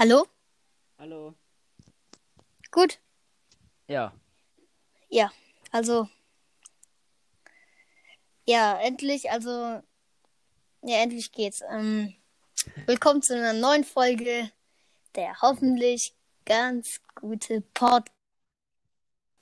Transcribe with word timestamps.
Hallo? 0.00 0.26
Hallo. 0.98 1.34
Gut. 2.70 2.98
Ja. 3.86 4.14
Ja, 5.10 5.30
also. 5.72 6.08
Ja, 8.46 8.80
endlich, 8.80 9.30
also. 9.30 9.50
Ja, 10.80 11.02
endlich 11.02 11.32
geht's. 11.32 11.60
Ähm, 11.68 12.14
willkommen 12.86 13.20
zu 13.20 13.36
einer 13.36 13.52
neuen 13.52 13.84
Folge 13.84 14.50
der 15.16 15.38
hoffentlich 15.42 16.16
ganz 16.46 17.02
gute 17.14 17.60
Pod. 17.60 18.10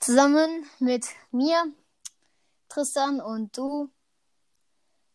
Zusammen 0.01 0.69
mit 0.81 1.07
mir, 1.31 1.73
Tristan 2.69 3.21
und 3.21 3.57
du, 3.57 3.93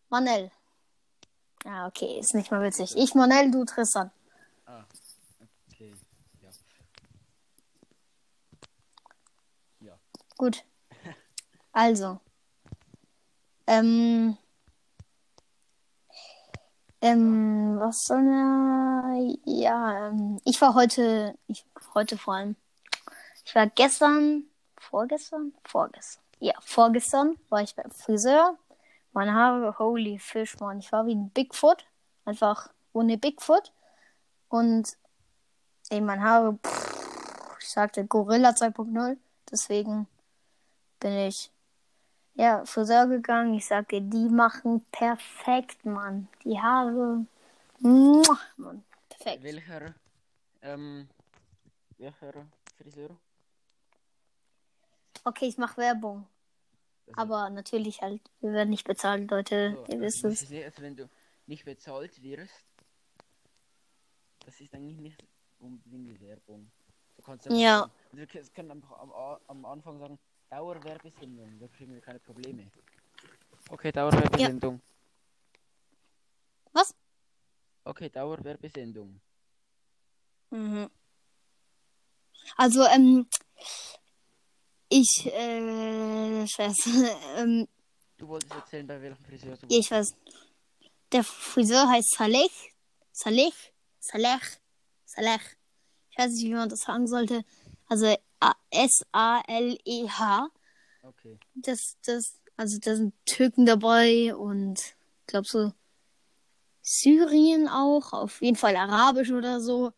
Manel. 0.07 0.53
Ah, 1.65 1.87
okay, 1.87 2.17
ist 2.17 2.33
nicht 2.33 2.49
mal 2.49 2.63
witzig. 2.63 2.95
Ich, 2.95 3.13
Manel, 3.13 3.51
du, 3.51 3.65
Tristan. 3.65 4.09
Ah, 4.65 4.85
okay. 5.67 5.93
Ja. 6.41 6.49
Ja. 9.81 9.99
Gut. 10.43 10.65
Also. 11.71 12.19
Ähm. 13.65 14.37
Ähm, 16.99 17.77
was 17.79 18.03
soll 18.03 18.23
wir? 18.23 19.37
Ja, 19.45 20.09
ähm, 20.09 20.41
ich 20.43 20.59
war 20.59 20.73
heute, 20.73 21.37
ich 21.47 21.65
heute 21.93 22.17
vor 22.17 22.33
allem. 22.33 22.57
Ich 23.45 23.55
war 23.55 23.67
gestern, 23.67 24.43
vorgestern, 24.77 25.53
vorgestern. 25.63 26.21
Ja, 26.39 26.55
vorgestern 26.59 27.39
war 27.47 27.61
ich 27.61 27.73
beim 27.73 27.91
Friseur. 27.91 28.57
Meine 29.13 29.33
Haare, 29.33 29.79
holy 29.79 30.19
fish, 30.19 30.59
man. 30.59 30.79
Ich 30.79 30.91
war 30.91 31.05
wie 31.05 31.15
ein 31.15 31.29
Bigfoot. 31.29 31.85
Einfach 32.25 32.67
ohne 32.91 33.17
Bigfoot. 33.17 33.71
Und 34.49 34.97
ey, 35.87 36.01
meine 36.01 36.21
Haare, 36.21 36.59
pff, 36.61 37.55
ich 37.61 37.69
sagte 37.69 38.05
Gorilla 38.05 38.49
2.0. 38.49 39.15
Deswegen 39.49 40.07
bin 41.03 41.17
ich 41.27 41.51
ja, 42.35 42.65
Friseur 42.65 43.05
gegangen. 43.07 43.53
Ich 43.53 43.65
sagte, 43.67 44.01
die 44.01 44.27
machen 44.29 44.83
perfekt, 44.91 45.85
Mann. 45.85 46.27
Die 46.43 46.59
Haare. 46.59 47.25
Muah, 47.79 48.39
Mann. 48.57 48.83
Perfekt. 49.09 49.43
Welcher, 49.43 49.93
ähm, 50.63 51.07
welcher 51.99 52.47
Friseur? 52.77 53.15
Okay, 55.25 55.45
ich 55.47 55.57
mache 55.57 55.77
Werbung. 55.77 56.25
Das 57.05 57.17
Aber 57.17 57.49
natürlich 57.49 58.01
halt, 58.01 58.21
wir 58.39 58.53
werden 58.53 58.69
nicht 58.69 58.87
bezahlt, 58.87 59.29
Leute. 59.29 59.73
So, 59.75 59.77
Ihr 59.93 60.01
also 60.01 60.01
wisst 60.01 60.23
es. 60.25 60.49
ja, 60.49 60.65
also 60.65 60.81
wenn 60.81 60.95
du 60.95 61.09
nicht 61.45 61.65
bezahlt 61.65 62.21
wirst, 62.23 62.65
das 64.45 64.59
ist 64.59 64.73
eigentlich 64.73 64.99
nicht 64.99 65.23
unbedingt 65.59 66.19
Werbung. 66.21 66.71
Du 67.17 67.21
kannst 67.21 67.45
Ja. 67.49 67.89
Wir 68.11 68.25
können- 68.27 68.53
können 68.53 68.71
einfach 68.71 68.97
am, 68.99 69.11
am 69.47 69.65
Anfang 69.65 69.99
sagen, 69.99 70.17
Dauerwerbesendung, 70.53 71.59
da 71.59 71.67
kriegen 71.67 71.93
wir 71.95 72.01
keine 72.01 72.19
Probleme. 72.19 72.69
Okay, 73.69 73.91
Dauerwerbesendung. 73.91 74.79
Was? 76.73 76.93
Okay, 77.83 78.09
Dauerwerbesendung. 78.09 79.19
Mhm. 80.51 80.91
Also, 82.55 82.85
ähm, 82.85 83.27
ich, 84.89 85.25
äh, 85.25 86.45
scheiße, 86.45 86.89
ähm, 87.37 87.67
Du 88.17 88.27
wolltest 88.27 88.53
erzählen, 88.53 88.85
bei 88.85 89.01
welchem 89.01 89.23
Friseur 89.25 89.57
du 89.57 89.65
ja, 89.67 89.79
ich 89.79 89.89
weiß. 89.89 90.15
Der 91.11 91.23
Friseur 91.23 91.89
heißt 91.89 92.11
Saleh. 92.15 92.51
Saleh. 93.11 93.51
Saleh. 93.99 94.39
Saleh. 95.03 95.39
Ich 96.11 96.17
weiß 96.19 96.31
nicht, 96.31 96.45
wie 96.45 96.53
man 96.53 96.69
das 96.69 96.81
sagen 96.81 97.07
sollte. 97.07 97.43
Also 97.87 98.15
S-A-L-E-H. 98.69 100.49
Okay. 101.03 101.37
Das, 101.55 101.97
das, 102.05 102.39
also 102.57 102.79
da 102.79 102.95
sind 102.95 103.13
Türken 103.25 103.65
dabei 103.65 104.35
und 104.35 104.79
ich 104.79 105.27
glaube 105.27 105.47
so 105.47 105.73
Syrien 106.81 107.67
auch. 107.67 108.13
Auf 108.13 108.41
jeden 108.41 108.57
Fall 108.57 108.75
Arabisch 108.75 109.31
oder 109.31 109.59
so. 109.59 109.91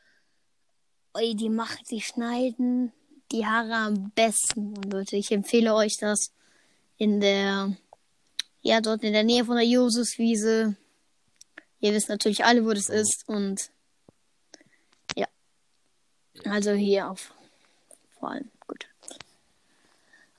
Ey, 1.13 1.35
die 1.35 1.49
machen, 1.49 1.79
die 1.89 2.01
schneiden 2.01 2.91
die 3.31 3.45
Haare 3.45 3.75
am 3.75 4.11
besten. 4.11 4.77
Und 4.77 4.91
Leute, 4.91 5.17
ich 5.17 5.31
empfehle 5.31 5.73
euch 5.73 5.97
das 5.97 6.31
in 6.97 7.19
der, 7.19 7.75
ja, 8.61 8.81
dort 8.81 9.03
in 9.03 9.13
der 9.13 9.23
Nähe 9.23 9.45
von 9.45 9.55
der 9.55 9.65
Josuswiese. 9.65 10.75
Ihr 11.79 11.93
wisst 11.93 12.09
natürlich 12.09 12.45
alle, 12.45 12.65
wo 12.65 12.73
das 12.73 12.89
ist. 12.89 13.27
Und 13.27 13.71
ja. 15.15 15.27
Also 16.45 16.71
hier 16.71 17.09
auf 17.09 17.33
vor 18.25 18.31
allem. 18.31 18.49
Gut. 18.65 18.87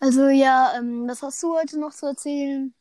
Also 0.00 0.26
ja, 0.28 0.74
ähm, 0.76 1.06
was 1.06 1.22
hast 1.22 1.40
du 1.44 1.54
heute 1.56 1.78
noch 1.78 1.94
zu 1.94 2.06
erzählen? 2.06 2.74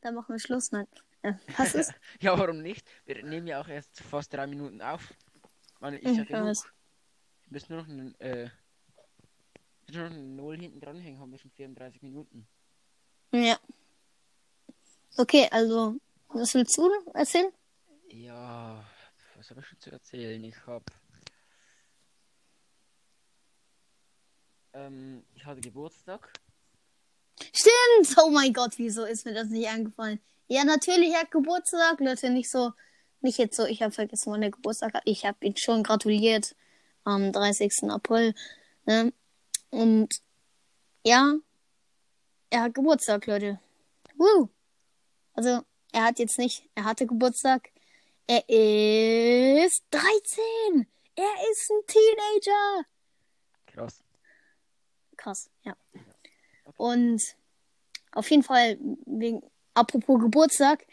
Dann 0.00 0.16
machen 0.16 0.34
wir 0.34 0.40
Schluss. 0.40 0.72
Nein. 0.72 0.88
Äh, 1.22 1.34
was 1.56 1.74
ist? 1.74 1.92
Ja, 2.18 2.36
warum 2.36 2.60
nicht? 2.60 2.84
Wir 3.06 3.22
nehmen 3.22 3.46
ja 3.46 3.60
auch 3.60 3.68
erst 3.68 4.00
fast 4.00 4.32
drei 4.32 4.48
Minuten 4.48 4.82
auf. 4.82 5.14
Man, 5.78 5.94
ist 5.94 6.16
ja 6.16 6.22
Ich 6.22 6.28
genug. 6.28 6.46
weiß. 6.46 6.64
Wir 6.64 7.52
müssen 7.52 7.72
nur 7.72 7.82
noch 7.82 7.88
einen, 7.88 8.20
äh, 8.20 8.50
nur 9.92 10.02
noch 10.02 10.10
eine 10.10 10.20
Null 10.24 10.58
hinten 10.58 10.80
dranhängen, 10.80 11.20
haben 11.20 11.30
wir 11.30 11.38
schon 11.38 11.52
34 11.52 12.02
Minuten. 12.02 12.48
Ja. 13.30 13.56
Okay, 15.16 15.48
also, 15.52 15.94
was 16.30 16.54
willst 16.54 16.76
du 16.76 16.90
erzählen? 17.14 17.52
Ja, 18.08 18.84
was 19.36 19.48
habe 19.50 19.60
ich 19.60 19.66
schon 19.66 19.78
zu 19.78 19.92
erzählen? 19.92 20.42
Ich 20.42 20.66
habe. 20.66 20.84
Ähm, 24.72 25.24
ich 25.34 25.44
hatte 25.44 25.60
Geburtstag. 25.60 26.32
Stimmt! 27.52 28.16
Oh 28.22 28.30
mein 28.30 28.52
Gott, 28.52 28.74
wieso 28.76 29.04
ist 29.04 29.24
mir 29.24 29.34
das 29.34 29.48
nicht 29.48 29.68
eingefallen? 29.68 30.20
Ja, 30.48 30.64
natürlich, 30.64 31.12
er 31.12 31.20
hat 31.20 31.30
Geburtstag, 31.30 32.00
Leute, 32.00 32.30
nicht 32.30 32.50
so, 32.50 32.72
nicht 33.20 33.38
jetzt 33.38 33.56
so, 33.56 33.64
ich 33.64 33.82
habe 33.82 33.92
vergessen, 33.92 34.32
wann 34.32 34.40
der 34.40 34.50
Geburtstag 34.50 34.94
hat. 34.94 35.02
Ich 35.04 35.24
habe 35.24 35.44
ihn 35.46 35.56
schon 35.56 35.82
gratuliert 35.82 36.54
am 37.04 37.32
30. 37.32 37.90
April. 37.90 38.34
Ne? 38.84 39.12
Und 39.70 40.20
ja, 41.04 41.34
er 42.50 42.62
hat 42.62 42.74
Geburtstag, 42.74 43.26
Leute. 43.26 43.60
Woo! 44.16 44.48
Also, 45.34 45.62
er 45.92 46.04
hat 46.04 46.18
jetzt 46.18 46.38
nicht, 46.38 46.68
er 46.74 46.84
hatte 46.84 47.06
Geburtstag. 47.06 47.70
Er 48.26 48.44
ist 48.48 49.84
13! 49.90 50.86
Er 51.16 51.50
ist 51.50 51.70
ein 51.70 51.86
Teenager! 51.86 52.86
Krass. 53.66 54.02
Krass, 55.20 55.50
ja. 55.64 55.76
Und 56.78 57.20
auf 58.12 58.30
jeden 58.30 58.42
Fall, 58.42 58.78
wegen, 59.04 59.42
apropos 59.74 60.18
Geburtstag, 60.18 60.86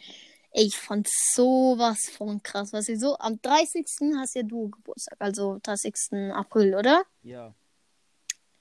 ich 0.51 0.75
fand 0.75 1.07
sowas 1.33 2.09
von 2.09 2.43
krass. 2.43 2.73
Was 2.73 2.89
ich 2.89 2.99
so, 2.99 3.17
am 3.19 3.41
30. 3.41 3.85
hast 4.17 4.35
ja 4.35 4.43
du 4.43 4.69
Geburtstag, 4.69 5.15
also 5.19 5.59
30. 5.63 6.33
April, 6.33 6.75
oder? 6.75 7.03
Ja. 7.21 7.55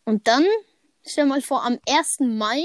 Und 0.04 0.28
dann, 0.28 0.44
stell 1.04 1.27
mal 1.27 1.43
vor, 1.43 1.65
am 1.65 1.81
1. 1.88 2.21
Mai, 2.21 2.62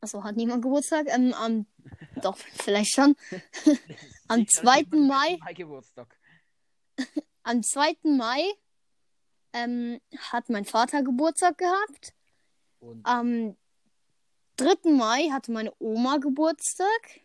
also 0.00 0.22
hat 0.22 0.36
niemand 0.36 0.62
Geburtstag, 0.62 1.08
ähm, 1.08 1.34
am, 1.34 1.66
doch, 2.22 2.36
vielleicht 2.36 2.94
schon, 2.94 3.16
Am 4.28 4.46
Sicher 4.46 4.62
2. 4.62 4.78
jemand 4.78 5.08
Mai? 5.08 5.36
Mai 5.40 5.52
Geburtstag. 5.52 6.16
am 7.42 7.60
2. 7.60 7.96
Mai 8.04 8.44
ähm, 9.52 10.00
hat 10.18 10.48
mein 10.48 10.64
Vater 10.64 11.02
Geburtstag 11.02 11.58
gehabt. 11.58 12.14
Und 12.80 13.04
Am 13.04 13.56
3. 14.56 14.90
Mai 14.90 15.28
hatte 15.30 15.52
meine 15.52 15.72
Oma 15.78 16.16
Geburtstag. 16.18 17.20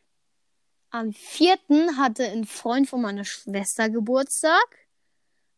Am 0.89 1.11
4. 1.13 1.57
hatte 1.97 2.25
ein 2.29 2.45
Freund 2.45 2.87
von 2.89 3.01
meiner 3.01 3.25
Schwester 3.25 3.89
Geburtstag. 3.89 4.87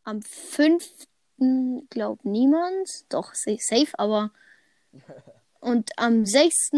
Am 0.04 0.22
5. 0.22 1.08
glaubt 1.90 2.26
niemand. 2.26 2.90
Doch, 3.14 3.34
sa- 3.34 3.56
safe, 3.60 3.98
aber. 3.98 4.32
Und 5.62 5.92
am 6.00 6.26
6. 6.26 6.72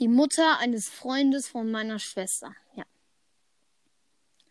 die 0.00 0.08
Mutter 0.08 0.58
eines 0.58 0.88
Freundes 0.88 1.46
von 1.48 1.70
meiner 1.70 1.98
Schwester. 2.00 2.54
Ja. 2.74 2.84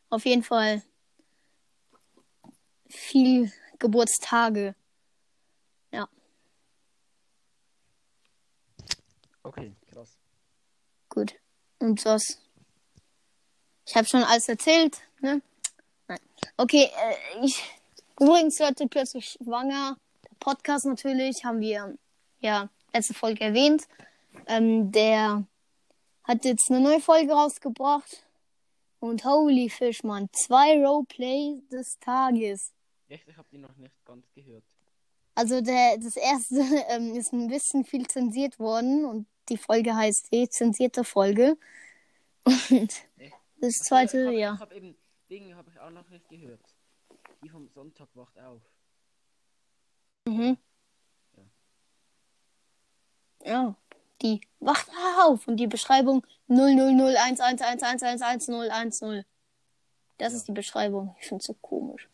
Auf 0.09 0.25
jeden 0.25 0.43
Fall 0.43 0.81
viel 2.87 3.51
Geburtstage. 3.83 4.75
okay, 9.43 9.73
krass. 9.91 10.17
Gut. 11.09 11.35
Und 11.79 12.05
was? 12.05 12.39
Ich 13.85 13.93
habe 13.95 14.07
schon 14.07 14.23
alles 14.23 14.47
erzählt, 14.47 15.01
ne? 15.19 15.41
Nein. 16.07 16.19
Okay, 16.55 16.85
äh, 16.85 17.45
ich 17.45 17.61
übrigens 18.17 18.57
Leute 18.59 18.87
plötzlich 18.87 19.31
schwanger. 19.31 19.97
Der 20.23 20.35
Podcast 20.39 20.85
natürlich 20.85 21.43
haben 21.43 21.59
wir 21.59 21.97
ja 22.39 22.69
letzte 22.93 23.13
Folge 23.13 23.43
erwähnt. 23.43 23.85
Ähm, 24.47 24.93
der 24.93 25.43
hat 26.23 26.45
jetzt 26.45 26.71
eine 26.71 26.79
neue 26.79 27.01
Folge 27.01 27.33
rausgebracht. 27.33 28.23
Und 29.01 29.25
holy 29.25 29.69
fish, 29.69 30.03
man. 30.03 30.29
Zwei 30.31 30.81
Roleplay 30.81 31.61
des 31.69 31.99
Tages. 31.99 32.71
Echt, 33.13 33.27
ich 33.27 33.37
habe 33.37 33.47
die 33.51 33.59
noch 33.59 33.75
nicht 33.75 33.93
ganz 34.05 34.25
gehört. 34.33 34.63
Also 35.35 35.61
der, 35.61 35.99
das 35.99 36.15
erste 36.15 36.55
ähm, 36.89 37.13
ist 37.15 37.31
ein 37.31 37.47
bisschen 37.47 37.85
viel 37.85 38.07
zensiert 38.07 38.57
worden 38.57 39.05
und 39.05 39.27
die 39.49 39.57
Folge 39.57 39.95
heißt 39.95 40.29
eh 40.31 40.49
zensierte 40.49 41.03
Folge. 41.03 41.55
Und 42.45 42.91
Echt? 43.17 43.35
das 43.61 43.81
Ach 43.81 43.83
so, 43.83 43.83
zweite, 43.85 44.17
ich 44.17 44.25
hab, 44.27 44.33
ja. 44.33 44.53
Ich 44.55 44.59
habe 44.61 44.75
eben 44.75 44.97
Dinge 45.29 45.55
habe 45.55 45.69
ich 45.69 45.79
auch 45.79 45.91
noch 45.91 46.09
nicht 46.09 46.27
gehört. 46.27 46.59
Die 47.43 47.49
vom 47.49 47.69
Sonntag 47.69 48.07
wacht 48.15 48.37
auf. 48.39 48.61
Mhm. 50.25 50.57
Ja, 53.45 53.75
die 54.21 54.41
wacht 54.59 54.89
auf 55.21 55.47
und 55.47 55.57
die 55.57 55.67
Beschreibung 55.67 56.25
000111111010. 56.49 59.23
Das 60.17 60.31
Ja. 60.31 60.37
ist 60.37 60.47
die 60.47 60.53
Beschreibung. 60.53 61.15
Ich 61.19 61.27
finde 61.27 61.43
so 61.43 61.53
komisch. 61.55 62.07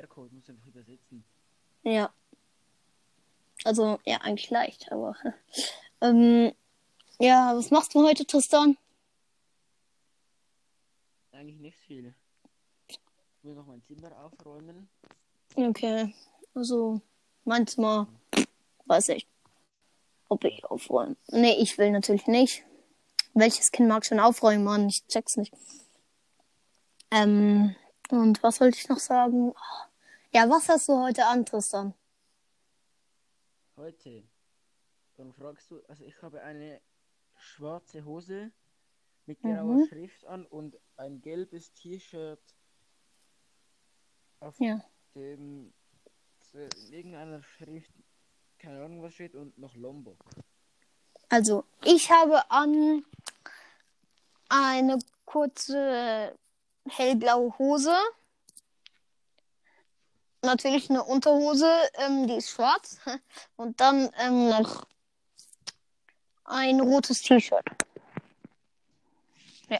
Ist 0.00 0.08
Binärcode, 0.08 0.32
muss 0.32 0.48
einfach 0.48 0.66
übersetzen. 0.66 1.24
Ja. 1.82 2.10
Also, 3.64 3.98
ja, 4.06 4.18
eigentlich 4.18 4.48
leicht, 4.48 4.90
aber. 4.90 5.14
ähm, 6.00 6.52
ja, 7.18 7.54
was 7.54 7.70
machst 7.70 7.94
du 7.94 8.02
heute, 8.02 8.24
Tristan? 8.24 8.78
Eigentlich 11.32 11.58
nicht 11.58 11.76
viel. 11.78 12.14
Ich 12.88 12.98
will 13.42 13.54
noch 13.54 13.66
mein 13.66 13.82
Zimmer 13.82 14.10
aufräumen. 14.24 14.88
Okay. 15.54 16.14
Also, 16.54 17.02
Zimmer, 17.66 18.08
weiß 18.86 19.10
ich. 19.10 19.26
Ob 20.28 20.44
ich 20.44 20.64
aufräume. 20.64 21.16
Nee, 21.28 21.56
ich 21.60 21.76
will 21.76 21.90
natürlich 21.90 22.26
nicht. 22.26 22.64
Welches 23.34 23.70
Kind 23.70 23.88
mag 23.88 24.06
schon 24.06 24.20
aufräumen, 24.20 24.64
Mann? 24.64 24.88
Ich 24.88 25.06
check's 25.08 25.36
nicht. 25.36 25.52
Ähm, 27.10 27.74
und 28.10 28.42
was 28.42 28.60
wollte 28.60 28.78
ich 28.78 28.88
noch 28.88 28.98
sagen? 28.98 29.52
Ja, 30.32 30.48
was 30.48 30.68
hast 30.68 30.88
du 30.88 30.92
heute 31.02 31.26
an, 31.26 31.44
Tristan? 31.44 31.94
Heute. 33.76 34.22
Dann 35.16 35.32
fragst 35.32 35.70
du, 35.70 35.80
also 35.88 36.04
ich 36.04 36.20
habe 36.22 36.40
eine 36.42 36.80
schwarze 37.36 38.04
Hose 38.04 38.52
mit 39.26 39.40
grauer 39.40 39.74
Mhm. 39.76 39.86
Schrift 39.88 40.24
an 40.26 40.46
und 40.46 40.78
ein 40.96 41.20
gelbes 41.20 41.72
T-Shirt 41.74 42.40
auf 44.40 44.58
Ja. 44.60 44.80
dem 45.14 45.72
in 46.52 46.92
irgendeiner 46.92 47.42
Schrift, 47.42 47.92
keine 48.58 48.84
Ahnung 48.84 49.02
was 49.02 49.14
steht 49.14 49.34
und 49.36 49.56
noch 49.58 49.74
Lombok. 49.76 50.18
Also, 51.28 51.64
ich 51.84 52.10
habe 52.10 52.50
an 52.50 53.04
eine 54.48 54.98
kurze 55.26 56.36
hellblaue 56.88 57.56
Hose. 57.58 57.94
Natürlich 60.42 60.88
eine 60.88 61.04
Unterhose, 61.04 61.70
ähm, 61.94 62.26
die 62.26 62.36
ist 62.36 62.48
schwarz. 62.50 62.98
Und 63.56 63.80
dann 63.80 64.10
ähm, 64.18 64.48
noch 64.48 64.86
ein 66.44 66.80
rotes 66.80 67.22
T-Shirt. 67.22 67.64
Ja. 69.68 69.78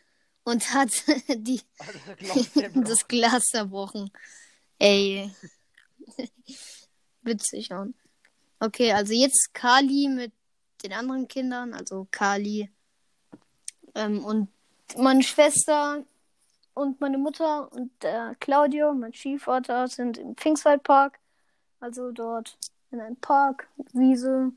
und 0.43 0.73
hat 0.73 0.89
die, 1.29 1.61
Also, 1.79 2.45
das 2.81 3.07
Glas 3.07 3.43
zerbrochen. 3.45 4.11
Ey. 4.79 5.31
Witzig, 7.23 7.69
Mann. 7.69 7.93
Okay, 8.59 8.91
also 8.93 9.13
jetzt 9.13 9.53
Kali 9.53 10.07
mit 10.07 10.31
den 10.83 10.93
anderen 10.93 11.27
Kindern, 11.27 11.73
also 11.73 12.07
Kali 12.11 12.69
ähm, 13.95 14.23
und 14.25 14.47
meine 14.97 15.23
Schwester 15.23 16.03
und 16.73 16.99
meine 17.01 17.17
Mutter 17.17 17.71
und 17.71 17.91
der 18.01 18.35
Claudio, 18.39 18.93
mein 18.93 19.13
Stiefvater, 19.13 19.87
sind 19.87 20.17
im 20.17 20.35
Pfingstwaldpark. 20.35 21.19
Also 21.79 22.11
dort 22.11 22.57
in 22.91 22.99
einem 23.01 23.15
Park, 23.17 23.67
Wiese. 23.93 24.51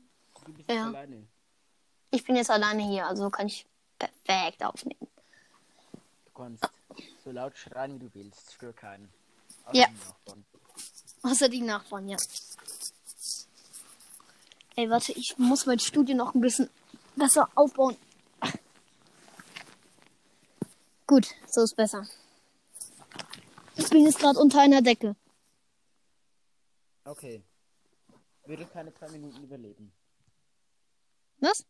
Du 0.45 0.53
bist 0.53 0.69
Ja. 0.69 0.87
alleine. 0.87 1.27
Ich 2.11 2.23
bin 2.23 2.35
jetzt 2.35 2.51
alleine 2.51 2.83
hier, 2.83 3.05
also 3.07 3.29
kann 3.29 3.47
ich 3.47 3.65
perfekt 3.99 4.63
aufnehmen. 4.63 5.07
Kannst 6.35 6.63
so 7.23 7.31
laut 7.31 7.57
schreien, 7.57 7.95
wie 7.95 7.99
du 8.05 8.13
willst. 8.13 8.53
Stör 8.53 8.73
keinen. 8.73 9.09
Außer 9.65 9.77
Ja. 9.77 9.87
die 9.87 9.93
Nachbarn. 9.95 10.45
Außer 11.23 11.49
die 11.49 11.61
Nachbarn, 11.61 12.09
ja. 12.09 12.17
Ey, 14.75 14.89
warte, 14.89 15.13
ich 15.13 15.37
muss 15.37 15.65
mein 15.65 15.79
Studio 15.79 16.15
noch 16.15 16.35
ein 16.35 16.41
bisschen 16.41 16.69
besser 17.15 17.49
aufbauen. 17.55 17.95
Gut, 21.07 21.27
so 21.47 21.61
ist 21.63 21.75
besser. 21.75 22.05
Ich 23.77 23.89
bin 23.89 24.05
jetzt 24.05 24.19
gerade 24.19 24.39
unter 24.39 24.59
einer 24.61 24.81
Decke. 24.81 25.15
Okay. 27.05 27.43
Würde 28.45 28.65
keine 28.65 28.93
zwei 28.93 29.09
Minuten 29.09 29.43
überleben. 29.43 29.91
Was? 31.39 31.63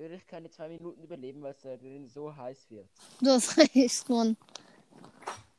Würde 0.00 0.14
ich 0.14 0.26
keine 0.26 0.48
zwei 0.48 0.68
Minuten 0.68 1.02
überleben, 1.02 1.42
weil 1.42 1.52
es 1.52 1.60
da 1.60 1.76
drin 1.76 2.08
so 2.08 2.34
heiß 2.34 2.70
wird. 2.70 2.88
Du 3.20 3.28
hast 3.32 3.58
recht, 3.58 4.08
Mann. 4.08 4.34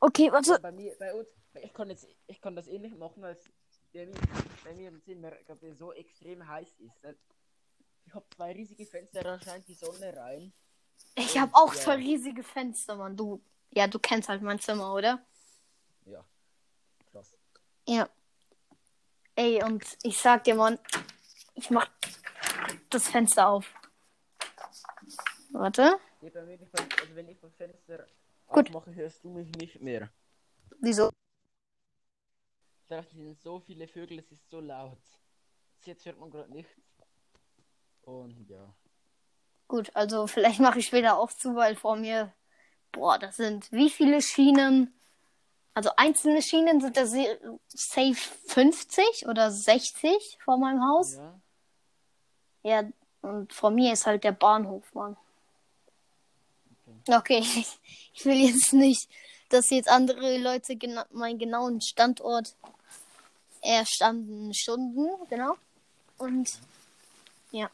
Okay, 0.00 0.32
warte. 0.32 0.58
Bei 0.58 0.72
mir, 0.72 0.96
bei 0.98 1.14
uns, 1.14 1.28
ich 1.62 1.72
kann 1.72 1.88
jetzt, 1.90 2.08
ich 2.26 2.40
kann 2.40 2.56
das 2.56 2.66
eh 2.66 2.80
nicht 2.80 2.98
machen, 2.98 3.22
als 3.22 3.44
bei 3.92 4.04
mir, 4.04 4.14
bei 4.64 4.74
mir 4.74 4.88
im 4.88 5.00
Zimmer 5.04 5.30
gerade 5.46 5.72
so 5.76 5.92
extrem 5.92 6.44
heiß 6.44 6.66
ist. 6.80 7.02
ne? 7.04 7.16
Ich 8.04 8.12
habe 8.12 8.26
zwei 8.34 8.50
riesige 8.50 8.84
Fenster, 8.84 9.22
da 9.22 9.38
scheint 9.40 9.68
die 9.68 9.74
Sonne 9.74 10.12
rein. 10.16 10.52
Ich 11.14 11.38
habe 11.38 11.54
auch 11.54 11.72
Ja. 11.72 11.80
zwei 11.80 11.94
riesige 11.94 12.42
Fenster, 12.42 12.96
Mann. 12.96 13.16
Du, 13.16 13.40
ja, 13.70 13.86
du 13.86 14.00
kennst 14.00 14.28
halt 14.28 14.42
mein 14.42 14.58
Zimmer, 14.58 14.92
oder? 14.92 15.24
Ja. 16.04 16.24
Krass. 17.12 17.38
Ja. 17.86 18.08
Ey, 19.36 19.62
und 19.62 19.84
ich 20.02 20.18
sag 20.18 20.42
dir, 20.42 20.56
Mann, 20.56 20.80
ich 21.54 21.70
mach 21.70 21.88
das 22.90 23.06
Fenster 23.08 23.46
auf. 23.48 23.72
Warte. 25.52 25.98
Nee, 26.20 26.30
bei 26.30 26.42
mir 26.42 26.56
nicht, 26.58 26.72
weil- 26.72 26.88
also 27.00 27.14
wenn 27.14 27.28
ich 27.28 27.38
das 27.40 27.54
Fenster 27.54 28.06
Gut. 28.48 28.68
aufmache, 28.68 28.94
hörst 28.94 29.22
du 29.22 29.28
mich 29.30 29.50
nicht 29.56 29.80
mehr. 29.80 30.10
Wieso? 30.80 31.10
Da 32.88 33.02
sind 33.02 33.40
so 33.40 33.60
viele 33.60 33.86
Vögel, 33.86 34.18
es 34.18 34.30
ist 34.32 34.48
so 34.50 34.60
laut. 34.60 34.98
Jetzt 35.84 36.06
hört 36.06 36.18
man 36.18 36.30
gerade 36.30 36.50
nichts. 36.52 36.72
Und 38.02 38.48
ja. 38.48 38.74
Gut, 39.68 39.94
also 39.94 40.26
vielleicht 40.26 40.60
mache 40.60 40.78
ich 40.78 40.86
später 40.86 41.18
auch 41.18 41.32
zu, 41.32 41.54
weil 41.54 41.76
vor 41.76 41.96
mir, 41.96 42.32
boah, 42.90 43.18
das 43.18 43.36
sind 43.36 43.70
wie 43.72 43.90
viele 43.90 44.20
Schienen? 44.20 44.92
Also 45.74 45.90
einzelne 45.96 46.42
Schienen 46.42 46.80
sind 46.80 46.96
da 46.96 47.06
safe 47.06 48.14
50 48.14 49.26
oder 49.26 49.50
60 49.50 50.38
vor 50.44 50.58
meinem 50.58 50.82
Haus. 50.86 51.14
Ja. 51.14 51.40
Ja, 52.64 52.84
und 53.22 53.52
vor 53.52 53.70
mir 53.70 53.92
ist 53.92 54.06
halt 54.06 54.24
der 54.24 54.32
Bahnhof, 54.32 54.92
Mann. 54.94 55.16
Okay, 57.08 57.40
ich, 58.14 58.24
will 58.24 58.36
jetzt 58.36 58.72
nicht 58.72 59.08
dass 59.52 59.68
jetzt 59.70 59.88
andere 59.88 60.38
Leute 60.38 60.76
gena 60.76 61.06
meinen 61.12 61.38
genauen 61.38 61.80
Standort 61.80 62.56
erstanden 63.60 64.52
Stunden, 64.54 65.08
genau. 65.28 65.56
Und 66.18 66.58
ja, 67.50 67.70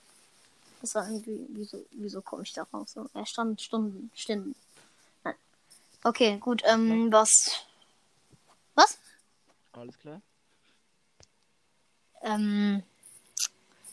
das 0.81 0.95
war 0.95 1.09
irgendwie, 1.09 1.47
wieso, 1.51 1.85
wieso 1.93 2.21
komme 2.21 2.43
ich 2.43 2.53
darauf? 2.53 2.89
So, 2.89 3.09
erstanden 3.15 3.59
Stunden, 3.59 4.11
Stunden. 4.15 4.55
Nein. 5.23 5.37
Okay, 6.03 6.39
gut, 6.39 6.63
ähm, 6.67 7.13
was? 7.13 7.65
Was? 8.75 8.99
Alles 9.73 9.99
klar. 9.99 10.21
Ähm, 12.23 12.83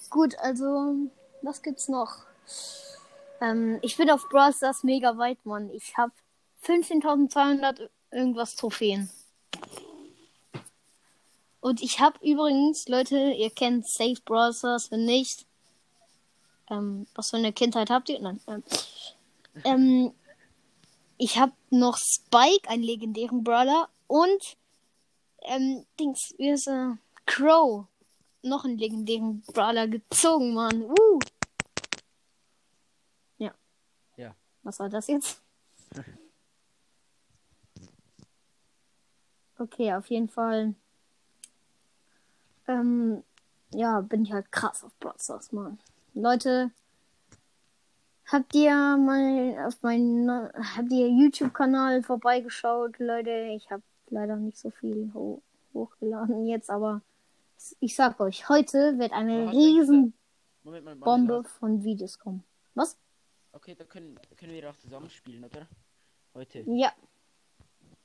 gut, 0.10 0.36
also, 0.40 0.96
was 1.44 1.62
gibt's 1.62 1.88
noch? 1.88 2.26
Ähm, 3.46 3.80
ich 3.82 3.98
bin 3.98 4.10
auf 4.10 4.28
Brawl 4.30 4.54
Stars 4.54 4.84
mega 4.84 5.18
weit, 5.18 5.46
Mann. 5.46 5.70
Ich 5.72 5.96
habe 5.98 6.14
15.200 6.64 7.90
irgendwas 8.12 8.56
Trophäen. 8.56 9.10
Und 11.60 11.82
ich 11.82 12.00
habe 12.00 12.18
übrigens, 12.26 12.88
Leute, 12.88 13.18
ihr 13.18 13.50
kennt 13.50 13.88
Safe 13.88 14.18
Brawl 14.24 14.54
Stars, 14.54 14.92
wenn 14.92 15.06
nicht. 15.06 15.46
Ähm, 16.70 17.08
was 17.14 17.30
für 17.30 17.38
eine 17.38 17.54
Kindheit 17.54 17.90
habt 17.90 18.10
ihr? 18.10 18.20
Nein. 18.20 18.40
Ähm, 18.48 18.64
ähm, 19.64 20.14
ich 21.18 21.38
habe 21.38 21.54
noch 21.70 21.98
Spike, 21.98 22.68
einen 22.70 22.84
legendären 22.84 23.44
Brawler, 23.44 23.90
und 24.08 24.58
ähm, 25.44 25.86
Dings, 26.00 26.34
wie 26.38 26.50
ist 26.50 26.68
er? 26.68 26.98
Crow, 27.26 27.86
noch 28.42 28.66
einen 28.66 28.78
legendären 28.78 29.42
Brawler 29.54 29.88
gezogen, 29.88 30.54
Mann. 30.54 30.84
Uh. 30.84 31.20
Ja. 33.38 33.54
Ja. 34.18 34.36
Was 34.66 34.80
war 34.80 34.90
das 34.90 35.08
jetzt? 35.08 35.40
Okay, 39.60 39.94
auf 39.94 40.08
jeden 40.08 40.28
Fall. 40.28 40.74
Ähm, 42.68 43.24
ja, 43.74 44.02
bin 44.02 44.24
ich 44.24 44.34
halt 44.34 44.52
krass 44.52 44.84
auf 44.84 44.92
Brawl 45.00 45.14
Stars, 45.20 45.52
Mann. 45.52 45.78
Leute, 46.16 46.72
habt 48.26 48.56
ihr 48.56 48.74
mal 48.98 49.68
auf 49.68 49.82
meinen 49.84 50.30
habt 50.30 50.92
ihr 50.92 51.10
YouTube-Kanal 51.10 52.02
vorbeigeschaut, 52.02 52.98
Leute? 52.98 53.52
Ich 53.56 53.70
habe 53.70 53.84
leider 54.10 54.36
nicht 54.36 54.58
so 54.58 54.72
viel 54.72 55.12
ho 55.14 55.44
hochgeladen 55.76 56.48
jetzt, 56.48 56.72
aber 56.72 57.02
ich 57.80 57.96
sag 57.96 58.20
euch, 58.20 58.50
heute 58.50 58.98
wird 58.98 59.12
eine 59.12 59.44
eigentlich 59.44 59.54
riesen 59.54 60.14
Moment 60.64 60.86
Moment, 60.86 61.02
Bombe 61.02 61.44
von 61.44 61.84
Videos 61.84 62.18
kommen. 62.18 62.44
Was? 62.74 62.98
Okay, 63.56 63.74
da 63.74 63.86
können, 63.86 64.20
können 64.36 64.52
wir 64.52 64.70
auch 64.70 64.76
zusammen 64.76 65.10
spielen, 65.10 65.46
oder? 65.46 65.66
Heute. 66.34 66.64
Ja. 66.68 66.94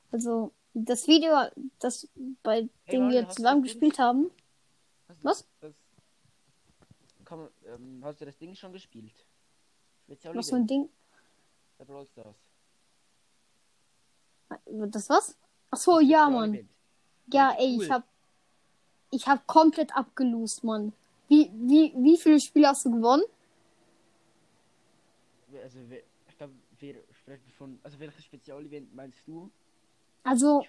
Also, 0.09 0.53
das 0.73 1.07
Video, 1.07 1.35
das 1.79 2.07
bei 2.41 2.69
dem 2.89 3.03
warte, 3.03 3.13
wir 3.13 3.23
du 3.23 3.29
zusammen 3.29 3.61
das 3.63 3.71
Ding? 3.73 3.81
gespielt 3.81 3.99
haben. 3.99 4.31
Hast 5.09 5.21
du 5.21 5.27
Was? 5.27 5.47
Das, 5.59 5.73
man, 7.29 7.49
ähm, 7.65 8.01
hast 8.03 8.21
du 8.21 8.25
das 8.25 8.37
Ding 8.37 8.55
schon 8.55 8.71
gespielt? 8.71 9.13
Spezial 10.05 10.35
Was 10.35 10.49
für 10.49 10.55
ein 10.55 10.67
Ding? 10.67 10.89
Der 11.79 11.85
Brawl 11.85 12.07
Stars. 12.07 12.35
Das 14.67 15.09
was? 15.09 15.37
Ach 15.69 15.77
so, 15.77 15.99
ja, 15.99 16.29
Mann. 16.29 16.53
Event. 16.53 16.69
Ja, 17.33 17.55
ey, 17.57 17.75
cool. 17.75 17.83
ich 17.83 17.91
hab. 17.91 18.03
Ich 19.13 19.27
hab 19.27 19.45
komplett 19.47 19.93
abgelost, 19.93 20.63
Mann. 20.63 20.93
Wie, 21.27 21.51
wie, 21.53 21.93
wie 21.97 22.17
viele 22.17 22.39
Spiele 22.39 22.69
hast 22.69 22.85
du 22.85 22.91
gewonnen? 22.91 23.23
Also, 25.63 25.79
ich 26.29 26.37
glaube, 26.37 26.53
wir 26.79 26.95
sprechen 27.21 27.51
von. 27.57 27.79
Also, 27.83 27.99
welches 27.99 28.23
Spezialevent 28.25 28.93
meinst 28.95 29.19
du? 29.27 29.49
Also, 30.23 30.63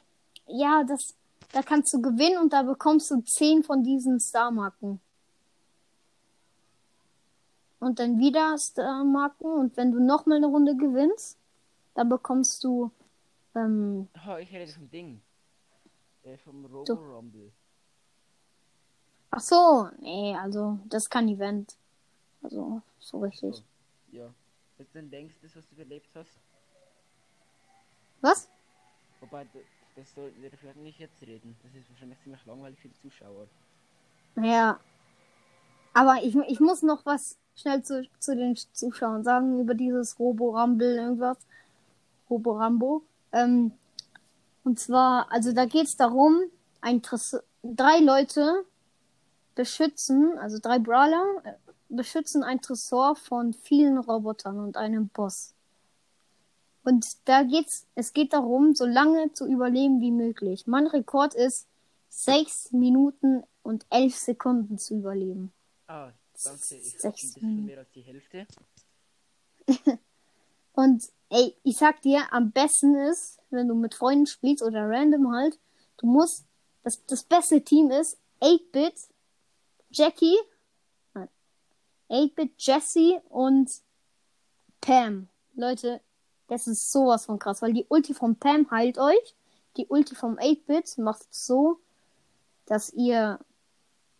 ja, 0.46 0.84
das. 0.84 1.14
Da 1.52 1.62
kannst 1.62 1.92
du 1.92 2.00
gewinnen 2.00 2.38
und 2.38 2.52
da 2.52 2.62
bekommst 2.62 3.10
du 3.10 3.20
10 3.20 3.64
von 3.64 3.82
diesen 3.82 4.20
Star-Marken. 4.20 5.00
Und 7.80 7.98
dann 7.98 8.18
wieder 8.18 8.56
Star-Marken. 8.56 9.46
Und 9.46 9.76
wenn 9.76 9.90
du 9.92 10.00
nochmal 10.00 10.36
eine 10.38 10.46
Runde 10.46 10.76
gewinnst, 10.76 11.36
dann 11.94 12.08
bekommst 12.08 12.62
du. 12.64 12.90
Ähm, 13.54 14.08
Oh, 14.26 14.36
ich 14.36 14.50
hätte 14.52 14.72
vom 14.72 14.88
Ding. 14.90 15.20
Äh, 16.22 16.36
vom 16.38 16.64
Robo 16.64 16.84
So. 16.86 16.94
Rumble. 16.94 17.50
ach 19.32 19.40
so, 19.40 19.88
nee, 20.00 20.34
also, 20.36 20.78
das 20.86 21.04
ist 21.04 21.10
kein 21.10 21.28
Event. 21.28 21.74
Also, 22.42 22.80
so 23.00 23.18
richtig. 23.18 23.56
So. 23.56 23.62
Ja. 24.12 24.32
Was 24.82 24.90
denn 24.90 25.10
denkst 25.10 25.36
du, 25.40 25.46
was 25.46 25.68
du 25.68 25.78
erlebt 25.78 26.08
hast? 26.16 26.40
Was? 28.20 28.48
Wobei, 29.20 29.44
das, 29.54 29.62
das 29.94 30.12
sollten 30.12 30.42
wir 30.42 30.50
vielleicht 30.50 30.76
nicht 30.78 30.98
jetzt 30.98 31.22
reden. 31.22 31.56
Das 31.62 31.72
ist 31.72 31.88
wahrscheinlich 31.88 32.18
ziemlich 32.24 32.44
langweilig 32.46 32.80
für 32.80 32.88
die 32.88 33.00
Zuschauer. 33.00 33.46
Ja. 34.42 34.80
Aber 35.94 36.16
ich, 36.24 36.34
ich 36.34 36.58
muss 36.58 36.82
noch 36.82 37.06
was 37.06 37.38
schnell 37.54 37.84
zu, 37.84 38.08
zu 38.18 38.34
den 38.34 38.56
Zuschauern 38.56 39.22
sagen 39.22 39.60
über 39.60 39.74
dieses 39.74 40.18
Robo-Rumble 40.18 40.96
irgendwas. 40.96 41.38
Robo-Rambo. 42.28 43.04
Ähm, 43.30 43.70
und 44.64 44.80
zwar, 44.80 45.30
also 45.30 45.52
da 45.52 45.64
geht 45.66 45.86
es 45.86 45.96
darum, 45.96 46.40
ein 46.80 47.02
drei 47.62 48.00
Leute 48.00 48.64
beschützen, 49.54 50.36
also 50.38 50.58
drei 50.60 50.80
Brawler, 50.80 51.24
äh, 51.44 51.52
beschützen 51.96 52.42
ein 52.42 52.60
Tresor 52.60 53.16
von 53.16 53.52
vielen 53.52 53.98
Robotern 53.98 54.58
und 54.58 54.76
einem 54.76 55.08
Boss. 55.08 55.54
Und 56.84 57.06
da 57.28 57.42
geht's, 57.44 57.86
es 57.94 58.12
geht 58.12 58.32
darum, 58.32 58.74
so 58.74 58.86
lange 58.86 59.32
zu 59.32 59.46
überleben 59.46 60.00
wie 60.00 60.10
möglich. 60.10 60.66
Mein 60.66 60.86
Rekord 60.86 61.34
ist 61.34 61.68
sechs 62.08 62.72
Minuten 62.72 63.44
und 63.62 63.86
elf 63.90 64.16
Sekunden 64.16 64.78
zu 64.78 64.96
überleben. 64.96 65.52
Ah, 65.86 66.10
danke. 66.42 66.74
Ich 66.74 66.98
Sechs 66.98 67.32
schon 67.34 67.42
Minuten. 67.42 67.66
mehr 67.66 67.78
als 67.78 67.90
die 67.92 68.00
Hälfte. 68.02 68.46
Und 70.74 71.04
ey, 71.28 71.54
ich 71.62 71.76
sag 71.76 72.00
dir, 72.00 72.32
am 72.32 72.50
besten 72.50 72.94
ist, 72.94 73.38
wenn 73.50 73.68
du 73.68 73.74
mit 73.74 73.94
Freunden 73.94 74.26
spielst 74.26 74.62
oder 74.62 74.88
random 74.88 75.30
halt, 75.32 75.58
du 75.98 76.06
musst, 76.06 76.46
das, 76.82 77.04
das 77.06 77.24
beste 77.24 77.62
Team 77.62 77.90
ist 77.90 78.18
8-Bit, 78.40 78.94
Jackie, 79.90 80.36
8-Bit, 82.12 82.52
Jessie 82.58 83.18
und 83.28 83.70
Pam. 84.80 85.28
Leute, 85.54 86.00
das 86.48 86.66
ist 86.66 86.92
sowas 86.92 87.26
von 87.26 87.38
krass, 87.38 87.62
weil 87.62 87.72
die 87.72 87.86
Ulti 87.88 88.14
von 88.14 88.36
Pam 88.36 88.70
heilt 88.70 88.98
euch, 88.98 89.34
die 89.76 89.86
Ulti 89.86 90.14
vom 90.14 90.36
8-Bit 90.36 90.98
macht 90.98 91.26
so, 91.34 91.80
dass 92.66 92.92
ihr 92.92 93.40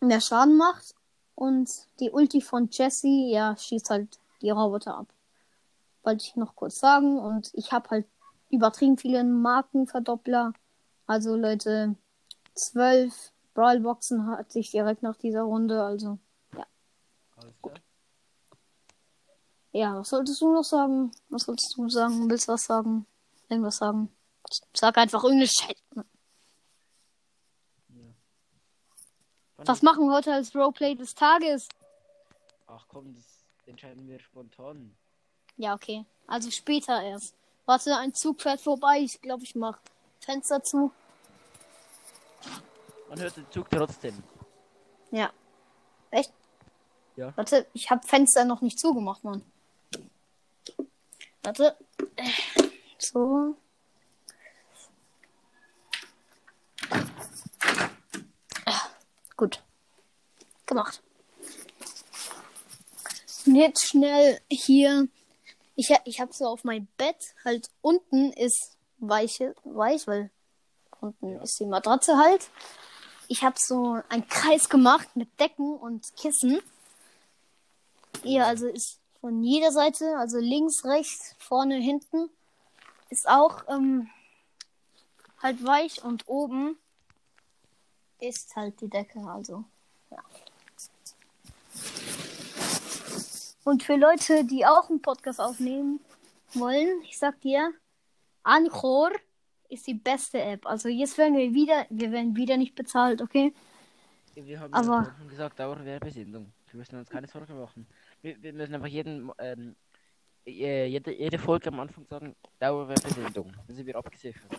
mehr 0.01 0.21
Schaden 0.21 0.57
macht 0.57 0.95
und 1.35 1.69
die 1.99 2.11
Ulti 2.11 2.41
von 2.41 2.69
Jessie, 2.71 3.31
ja, 3.31 3.55
schießt 3.55 3.89
halt 3.89 4.19
die 4.41 4.49
Roboter 4.49 4.97
ab 4.97 5.07
wollte 6.03 6.25
ich 6.25 6.35
noch 6.35 6.55
kurz 6.55 6.79
sagen. 6.79 7.17
Und 7.19 7.51
ich 7.53 7.71
habe 7.71 7.89
halt 7.89 8.05
übertrieben 8.49 8.97
viele 8.97 9.23
Markenverdoppler. 9.23 10.53
Also 11.07 11.35
Leute, 11.35 11.95
zwölf 12.53 13.31
Brawlboxen 13.53 14.27
hatte 14.27 14.59
ich 14.59 14.71
direkt 14.71 15.03
nach 15.03 15.17
dieser 15.17 15.43
Runde. 15.43 15.83
Also 15.83 16.19
Alles 17.37 17.61
klar. 17.61 17.75
Ja, 19.73 19.99
was 19.99 20.09
solltest 20.09 20.39
du 20.39 20.53
noch 20.53 20.63
sagen? 20.63 21.11
Was 21.29 21.43
solltest 21.43 21.75
du 21.75 21.89
sagen? 21.89 22.29
Willst 22.29 22.47
du 22.47 22.53
was 22.53 22.63
sagen? 22.63 23.07
Irgendwas 23.49 23.77
sagen? 23.77 24.15
Sag 24.73 24.97
einfach 24.97 25.23
irgendeine 25.23 25.49
Scheiße. 25.49 26.05
Ja. 27.89 28.03
Was 29.57 29.81
machen 29.81 30.05
wir 30.05 30.13
heute 30.13 30.31
als 30.31 30.55
Roleplay 30.55 30.93
des 30.95 31.15
Tages? 31.15 31.67
Ach 32.67 32.85
komm, 32.87 33.15
das 33.15 33.25
entscheiden 33.65 34.07
wir 34.07 34.19
spontan. 34.19 34.95
Ja, 35.57 35.73
okay. 35.73 36.05
Also 36.27 36.51
später 36.51 37.01
erst. 37.01 37.35
Warte, 37.65 37.95
ein 37.97 38.13
Zug 38.13 38.41
fährt 38.41 38.61
vorbei. 38.61 38.99
Ich 38.99 39.21
glaube, 39.21 39.43
ich 39.43 39.55
mach 39.55 39.79
Fenster 40.19 40.63
zu. 40.63 40.91
Man 43.09 43.19
hört 43.19 43.37
den 43.37 43.49
Zug 43.49 43.69
trotzdem. 43.71 44.21
Ja. 45.11 45.31
Echt? 46.11 46.31
Ja. 47.15 47.35
Warte, 47.35 47.67
ich 47.73 47.89
habe 47.89 48.05
Fenster 48.05 48.45
noch 48.45 48.61
nicht 48.61 48.79
zugemacht, 48.79 49.23
Mann. 49.23 49.43
Warte. 51.43 51.75
So. 52.97 53.55
Ah, 58.65 58.81
Gut. 59.35 59.61
Gemacht. 60.65 61.01
Und 63.45 63.55
jetzt 63.55 63.85
schnell 63.85 64.39
hier. 64.49 65.07
Ich, 65.75 65.93
ich 66.05 66.21
habe 66.21 66.31
so 66.33 66.45
auf 66.45 66.63
mein 66.63 66.87
Bett, 66.97 67.35
halt 67.43 67.69
unten 67.81 68.31
ist 68.33 68.77
weiche, 68.99 69.53
weich, 69.63 70.07
weil 70.07 70.29
unten 71.01 71.33
Ja. 71.33 71.41
ist 71.41 71.59
die 71.59 71.65
Matratze 71.65 72.17
halt. 72.17 72.49
Ich 73.27 73.43
habe 73.43 73.55
so 73.59 74.01
einen 74.07 74.27
Kreis 74.27 74.69
gemacht 74.69 75.15
mit 75.15 75.39
Decken 75.39 75.75
und 75.75 76.05
Kissen. 76.15 76.61
Hier 78.21 78.45
also 78.45 78.67
ist 78.67 78.99
von 79.23 79.41
jeder 79.41 79.71
Seite, 79.71 80.17
also 80.17 80.37
links, 80.37 80.83
rechts, 80.83 81.33
vorne, 81.39 81.77
hinten, 81.77 82.29
ist 83.09 83.25
auch 83.29 83.63
ähm, 83.69 84.09
halt 85.41 85.63
weich 85.63 86.03
und 86.03 86.27
oben 86.27 86.77
ist 88.19 88.53
halt 88.57 88.81
die 88.81 88.89
Decke, 88.89 89.21
also 89.21 89.63
ja. 90.11 90.17
Und 93.63 93.83
für 93.83 93.95
Leute, 93.95 94.43
die 94.43 94.65
auch 94.65 94.89
einen 94.89 95.01
Podcast 95.01 95.39
aufnehmen 95.39 96.01
wollen, 96.53 97.01
ich 97.03 97.17
sag 97.17 97.39
dir, 97.39 97.71
Anchor 98.43 99.09
ist 99.69 99.87
die 99.87 99.93
beste 99.93 100.41
App. 100.41 100.65
Also 100.65 100.89
jetzt 100.89 101.17
werden 101.17 101.37
wir 101.37 101.53
wieder, 101.53 101.85
wir 101.89 102.11
werden 102.11 102.35
wieder 102.35 102.57
nicht 102.57 102.75
bezahlt, 102.75 103.21
okay? 103.21 103.53
Wir 104.35 104.59
haben 104.59 104.73
Aber- 104.73 105.03
ja 105.07 105.15
schon 105.17 105.29
gesagt, 105.29 105.59
Dauerwerbesendung. 105.59 106.51
Wir 106.71 106.77
müssen 106.77 106.97
uns 106.97 107.09
keine 107.09 107.27
Sorgen 107.27 107.57
machen. 107.57 107.87
Wir, 108.23 108.41
wir 108.41 108.53
müssen 108.53 108.73
einfach 108.73 108.87
jeden, 108.87 109.29
ähm, 109.37 109.75
äh, 110.45 110.85
jede, 110.87 111.13
jede 111.13 111.37
Folge 111.37 111.67
am 111.67 111.81
Anfang 111.81 112.05
sagen, 112.05 112.35
Dauerwerbesendung. 112.59 113.53
Dann 113.67 113.75
sind 113.75 113.85
wir 113.85 113.97
abgesichert. 113.97 114.49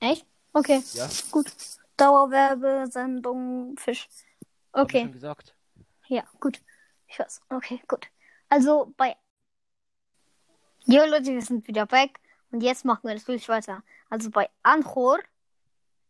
Echt? 0.00 0.26
Okay, 0.54 0.82
Ja, 0.94 1.08
gut. 1.30 1.52
Dauerwerbesendung 1.98 3.76
Fisch. 3.76 4.08
hab 4.72 4.88
ich 4.88 4.94
Okay. 4.94 5.00
schon 5.02 5.12
gesagt. 5.12 5.54
Ja, 6.08 6.24
gut. 6.40 6.62
Ich 7.08 7.18
weiß. 7.18 7.42
Okay, 7.50 7.80
gut. 7.88 8.06
Also 8.48 8.92
bei. 8.96 9.14
Jo 10.86 11.04
Leute, 11.04 11.32
wir 11.32 11.42
sind 11.42 11.68
wieder 11.68 11.90
weg. 11.90 12.18
Und 12.52 12.62
jetzt 12.62 12.84
machen 12.86 13.06
wir 13.08 13.14
natürlich 13.14 13.48
weiter. 13.48 13.82
Also 14.08 14.30
bei 14.30 14.48
Anchor, 14.62 15.18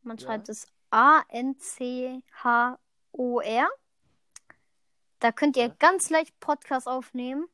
man 0.03 0.19
Ja. 0.19 0.27
schreibt 0.27 0.49
es 0.49 0.69
A-N-C-H-O-R. 0.91 2.19
Da 5.21 5.33
könnt 5.33 5.57
ihr 5.57 5.69
ganz 5.71 6.11
leicht 6.11 6.39
Podcast 6.41 6.87
aufnehmen. 6.87 7.47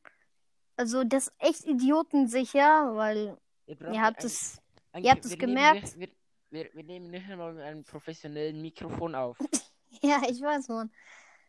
Also 0.75 1.03
das 1.03 1.27
ist 1.27 1.33
echt 1.39 1.65
idiotensicher, 1.65 2.95
weil 2.95 3.37
Ihr, 3.67 3.79
ihr 3.93 4.01
habt 4.01 4.23
es. 4.23 4.59
eigentlich- 4.91 5.11
habt 5.11 5.25
es 5.25 5.37
gemerkt. 5.37 5.95
Nicht, 5.97 5.99
wir, 5.99 6.09
wir, 6.49 6.73
wir 6.73 6.83
nehmen 6.83 7.09
nicht 7.11 7.29
einmal 7.29 7.53
mit 7.53 7.63
einem 7.63 7.83
professionellen 7.83 8.61
Mikrofon 8.61 9.15
auf. 9.15 9.37
Ja, 10.01 10.23
ich 10.27 10.41
weiß, 10.41 10.69
Mann. 10.69 10.91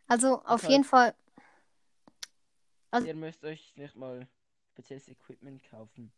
Also 0.07 0.39
auf 0.43 0.63
Okay. 0.63 0.73
jeden 0.73 0.83
Fall. 0.83 1.15
Also- 2.91 3.07
Ihr 3.07 3.15
müsst 3.15 3.43
euch 3.43 3.73
nicht 3.75 3.95
mal 3.95 4.27
spezielles 4.71 5.07
Equipment 5.09 5.63
kaufen. 5.69 6.11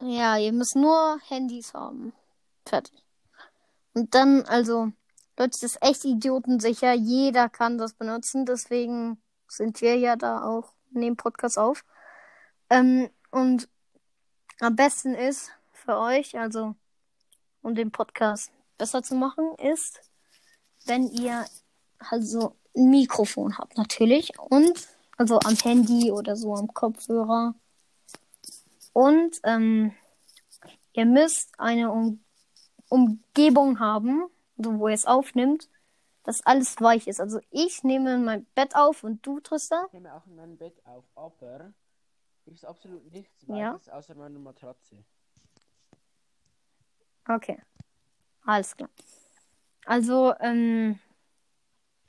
Ja, 0.00 0.38
ihr 0.38 0.52
müsst 0.52 0.76
nur 0.76 1.18
Handys 1.28 1.74
haben. 1.74 2.12
Fertig. 2.66 3.02
Und 3.94 4.14
dann, 4.14 4.42
also, 4.42 4.92
Leute, 5.38 5.50
das 5.50 5.62
ist 5.62 5.82
echt 5.82 6.04
idiotensicher. 6.04 6.92
Jeder 6.92 7.48
kann 7.48 7.78
das 7.78 7.94
benutzen. 7.94 8.44
Deswegen 8.44 9.20
sind 9.48 9.80
wir 9.80 9.96
ja 9.96 10.16
da 10.16 10.44
auch, 10.44 10.74
nehmen 10.90 11.16
Podcast 11.16 11.58
auf. 11.58 11.84
Ähm, 12.68 13.08
und 13.30 13.68
am 14.60 14.76
besten 14.76 15.14
ist 15.14 15.50
für 15.72 15.96
euch, 15.98 16.38
also, 16.38 16.74
um 17.62 17.74
den 17.74 17.90
Podcast 17.90 18.52
besser 18.76 19.02
zu 19.02 19.14
machen, 19.14 19.54
ist, 19.56 20.00
wenn 20.84 21.08
ihr 21.08 21.46
also 21.98 22.56
ein 22.76 22.90
Mikrofon 22.90 23.56
habt, 23.56 23.76
natürlich. 23.78 24.38
Und, 24.38 24.88
also 25.16 25.38
am 25.40 25.56
Handy 25.56 26.10
oder 26.10 26.36
so 26.36 26.54
am 26.54 26.68
Kopfhörer. 26.72 27.54
Und 28.92 29.40
ähm, 29.44 29.94
ihr 30.92 31.06
müsst 31.06 31.50
eine 31.58 31.90
um 31.90 32.22
Umgebung 32.88 33.80
haben, 33.80 34.28
wo 34.64 34.88
ihr 34.88 34.94
es 34.94 35.06
aufnimmt, 35.06 35.68
dass 36.24 36.44
alles 36.46 36.80
weich 36.80 37.06
ist. 37.06 37.20
Also 37.20 37.40
ich 37.50 37.82
nehme 37.82 38.18
mein 38.18 38.44
Bett 38.54 38.74
auf 38.76 39.04
und 39.04 39.26
du, 39.26 39.40
Tristan? 39.40 39.86
Ich 39.86 39.92
nehme 39.94 40.14
auch 40.14 40.26
in 40.26 40.36
meinem 40.36 40.56
Bett 40.56 40.80
auf, 40.84 41.04
aber 41.14 41.72
es 42.46 42.54
ist 42.54 42.64
absolut 42.64 43.10
nichts 43.12 43.42
Ja. 43.46 43.74
Weiches 43.74 43.88
außer 43.88 44.14
meine 44.14 44.38
Matratze. 44.38 45.04
Okay. 47.28 47.60
Alles 48.44 48.76
klar. 48.76 48.90
Also, 49.84 50.34
ähm, 50.40 50.98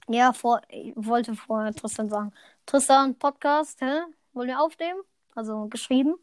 ja, 0.08 0.34
vor, 0.34 0.62
ich 0.70 0.94
wollte 0.96 1.36
vorher 1.36 1.74
Tristan 1.74 2.10
sagen. 2.10 2.34
Tristan, 2.66 3.16
Podcast, 3.16 3.82
hä? 3.82 4.02
Wollen 4.34 4.48
wir 4.48 4.62
aufnehmen? 4.62 5.02
Also 5.36 5.68
geschrieben. 5.68 6.16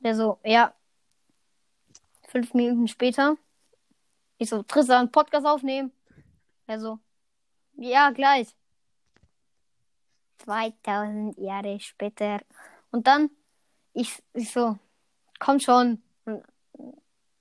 Der 0.00 0.14
so, 0.14 0.38
ja. 0.44 0.74
Fünf 2.28 2.54
Minuten 2.54 2.88
später. 2.88 3.36
Ich 4.38 4.48
so, 4.50 4.62
Tristan, 4.62 5.10
Podcast 5.10 5.46
aufnehmen. 5.46 5.92
Er 6.66 6.80
so, 6.80 6.98
ja, 7.76 8.10
gleich. 8.10 8.48
2000 10.38 11.38
Jahre 11.38 11.80
später. 11.80 12.40
Und 12.90 13.06
dann, 13.06 13.30
ich, 13.94 14.22
ich 14.34 14.52
so, 14.52 14.78
komm 15.38 15.60
schon. 15.60 16.02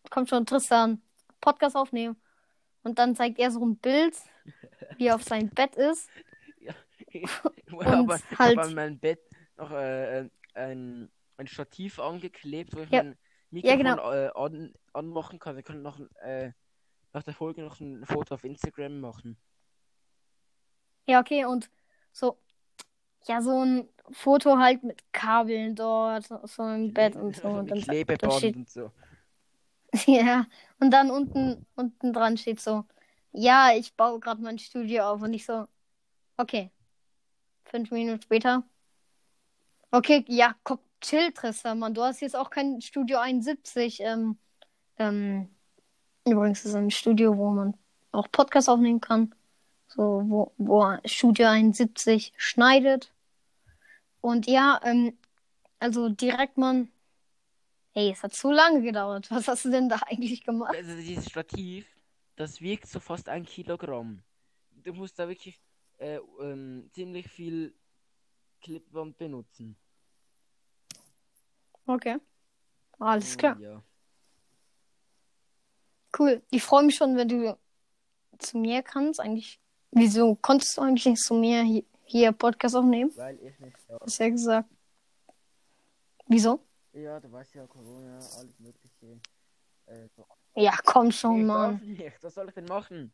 Komm 0.09 0.27
schon, 0.27 0.45
Tristan, 0.45 1.01
Podcast 1.41 1.75
aufnehmen. 1.75 2.15
Und 2.83 2.99
dann 2.99 3.15
zeigt 3.15 3.39
er 3.39 3.51
so 3.51 3.65
ein 3.65 3.75
Bild, 3.77 4.15
wie 4.97 5.07
er 5.07 5.15
auf 5.15 5.23
seinem 5.23 5.49
Bett 5.49 5.75
ist. 5.75 6.09
ich 7.09 7.23
habe 7.43 7.53
ich 7.67 8.39
halt- 8.39 8.57
habe 8.57 8.61
an 8.61 8.73
meinem 8.75 8.99
Bett 8.99 9.19
noch 9.57 9.71
äh, 9.71 10.29
ein, 10.53 11.11
ein 11.37 11.47
Stativ 11.47 11.99
angeklebt, 11.99 12.75
wo 12.75 12.81
ich 12.81 12.89
Ja. 12.91 13.03
mein 13.03 13.17
Ja, 13.51 13.75
Mikrofon 13.75 13.77
genau. 13.79 14.11
äh, 14.11 14.29
an, 14.35 14.73
anmachen 14.93 15.39
kann. 15.39 15.55
Wir 15.55 15.63
können 15.63 15.81
noch 15.81 15.99
ein, 15.99 16.09
äh, 16.17 16.51
nach 17.15 17.23
der 17.23 17.33
Folge 17.33 17.63
noch 17.63 17.79
ein 17.79 18.05
Foto 18.05 18.35
auf 18.35 18.43
Instagram 18.43 18.99
machen. 18.99 19.37
Ja, 21.07 21.21
okay, 21.21 21.45
und 21.45 21.69
so, 22.11 22.37
ja, 23.25 23.41
so 23.41 23.63
ein 23.63 23.87
Foto 24.11 24.57
halt 24.57 24.83
mit 24.83 25.01
Kabeln 25.13 25.75
dort, 25.75 26.25
so 26.25 26.63
im 26.63 26.93
Bett 26.93 27.15
und 27.15 27.37
so. 27.37 27.47
Und 27.47 27.67
dann, 27.71 27.79
da 27.79 27.85
Klebeband 27.85 28.33
steht, 28.33 28.55
und 28.57 28.69
so. 28.69 28.91
ja, 30.07 30.45
und 30.79 30.91
dann 30.91 31.09
unten, 31.09 31.65
unten 31.75 32.11
dran 32.11 32.37
steht 32.37 32.59
so, 32.59 32.83
ja, 33.31 33.71
ich 33.73 33.95
baue 33.95 34.19
gerade 34.19 34.41
mein 34.41 34.59
Studio 34.59 35.05
auf 35.05 35.21
und 35.21 35.33
ich 35.33 35.45
so, 35.45 35.67
okay. 36.37 36.69
Fünf 37.63 37.91
Minuten 37.91 38.21
später. 38.21 38.63
Okay, 39.91 40.25
ja, 40.27 40.53
komm, 40.63 40.79
chill, 40.99 41.31
Tristan, 41.31 41.79
Mann. 41.79 41.93
Du 41.93 42.03
hast 42.03 42.19
jetzt 42.19 42.35
auch 42.35 42.49
kein 42.49 42.81
Studio 42.81 43.19
71. 43.19 44.01
Ähm, 44.01 44.37
ähm, 44.97 45.54
übrigens 46.25 46.59
ist 46.59 46.71
es 46.71 46.75
ein 46.75 46.91
Studio, 46.91 47.37
wo 47.37 47.49
man 47.51 47.77
auch 48.11 48.29
Podcast 48.31 48.69
aufnehmen 48.69 49.01
kann. 49.01 49.33
So, 49.87 50.23
wo, 50.25 50.51
wo 50.57 50.97
Studio 51.05 51.47
71 51.47 52.33
schneidet. 52.37 53.13
Und 54.21 54.47
ja, 54.47 54.79
ähm, 54.83 55.17
also 55.79 56.09
direkt 56.09 56.57
man. 56.57 56.91
Hey, 57.91 58.11
es 58.11 58.23
hat 58.23 58.33
zu 58.33 58.51
lange 58.51 58.81
gedauert. 58.81 59.29
Was 59.31 59.47
hast 59.47 59.65
du 59.65 59.69
denn 59.71 59.87
da 59.87 59.97
eigentlich 60.07 60.43
gemacht? 60.43 60.75
Also 60.75 60.95
dieses 60.95 61.29
Stativ, 61.29 61.87
das 62.35 62.59
wiegt 62.59 62.87
so 62.87 62.99
fast 62.99 63.29
ein 63.29 63.45
Kilogramm. 63.45 64.21
Du 64.71 64.93
musst 64.93 65.17
da 65.17 65.27
wirklich 65.27 65.61
äh, 65.97 66.19
ähm, 66.41 66.89
ziemlich 66.93 67.27
viel 67.27 67.73
Clipband 68.61 69.17
benutzen. 69.17 69.77
Okay. 71.85 72.17
Alles 72.99 73.37
klar. 73.37 73.59
Ja. 73.59 73.83
Cool. 76.17 76.41
Ich 76.49 76.63
freue 76.63 76.83
mich 76.83 76.95
schon, 76.95 77.15
wenn 77.17 77.27
du 77.27 77.57
zu 78.39 78.57
mir 78.57 78.81
kannst. 78.83 79.19
Eigentlich, 79.19 79.59
wieso 79.91 80.35
konntest 80.35 80.77
du 80.77 80.81
eigentlich 80.81 81.05
nicht 81.05 81.23
zu 81.23 81.33
mir 81.33 81.63
hier, 81.63 81.83
hier 82.03 82.31
Podcast 82.31 82.75
aufnehmen? 82.75 83.11
Weil 83.15 83.39
ich 83.41 83.59
nicht. 83.59 83.77
Hast 84.01 84.19
ja 84.19 84.29
gesagt. 84.29 84.69
Wieso? 86.27 86.59
Ja, 86.93 87.19
du 87.19 87.31
weißt 87.31 87.55
ja, 87.55 87.67
Corona, 87.67 88.15
alles 88.15 88.59
Mögliche. 88.59 89.19
Äh, 89.85 90.07
so. 90.15 90.25
Ja, 90.55 90.77
komm 90.85 91.11
schon, 91.11 91.41
ich 91.41 91.45
Mann. 91.45 91.81
nicht. 91.83 92.23
Was 92.23 92.33
soll 92.33 92.47
ich 92.47 92.53
denn 92.55 92.65
machen? 92.65 93.13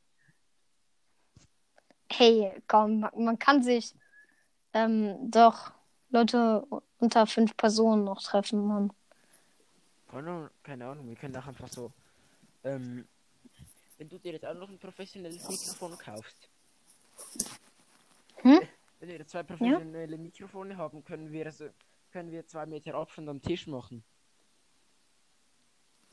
Hey, 2.10 2.52
komm, 2.68 3.00
man, 3.00 3.12
man 3.24 3.40
kann 3.40 3.64
sich 3.64 3.96
ähm, 4.74 5.32
doch 5.32 5.72
Leute 6.10 6.68
unter 7.00 7.26
fünf 7.26 7.58
Personen 7.58 8.04
noch 8.04 8.22
treffen, 8.22 8.68
Mann. 8.68 8.94
Keine 10.64 10.86
Ahnung, 10.86 11.08
wir 11.08 11.16
können 11.16 11.36
auch 11.38 11.48
einfach 11.48 11.70
so. 11.70 11.92
Ähm, 12.64 13.08
wenn 13.98 14.10
du 14.10 14.18
dir 14.18 14.34
jetzt 14.34 14.46
auch 14.46 14.56
noch 14.56 14.70
ein 14.70 14.80
professionelles 14.80 15.48
Mikrofon 15.48 15.98
kaufst. 15.98 16.50
Hm? 18.38 18.62
Wenn 19.00 19.10
wir 19.10 19.28
zwei 19.28 19.44
professionelle 19.44 20.18
Mikrofone 20.18 20.78
haben, 20.78 21.04
können 21.04 21.32
wir 21.32 21.52
so, 21.52 21.70
können 22.12 22.32
wir 22.32 22.48
zwei 22.48 22.66
Meter 22.66 22.96
Abstand 22.96 23.30
am 23.30 23.42
Tisch 23.42 23.68
machen. 23.68 24.04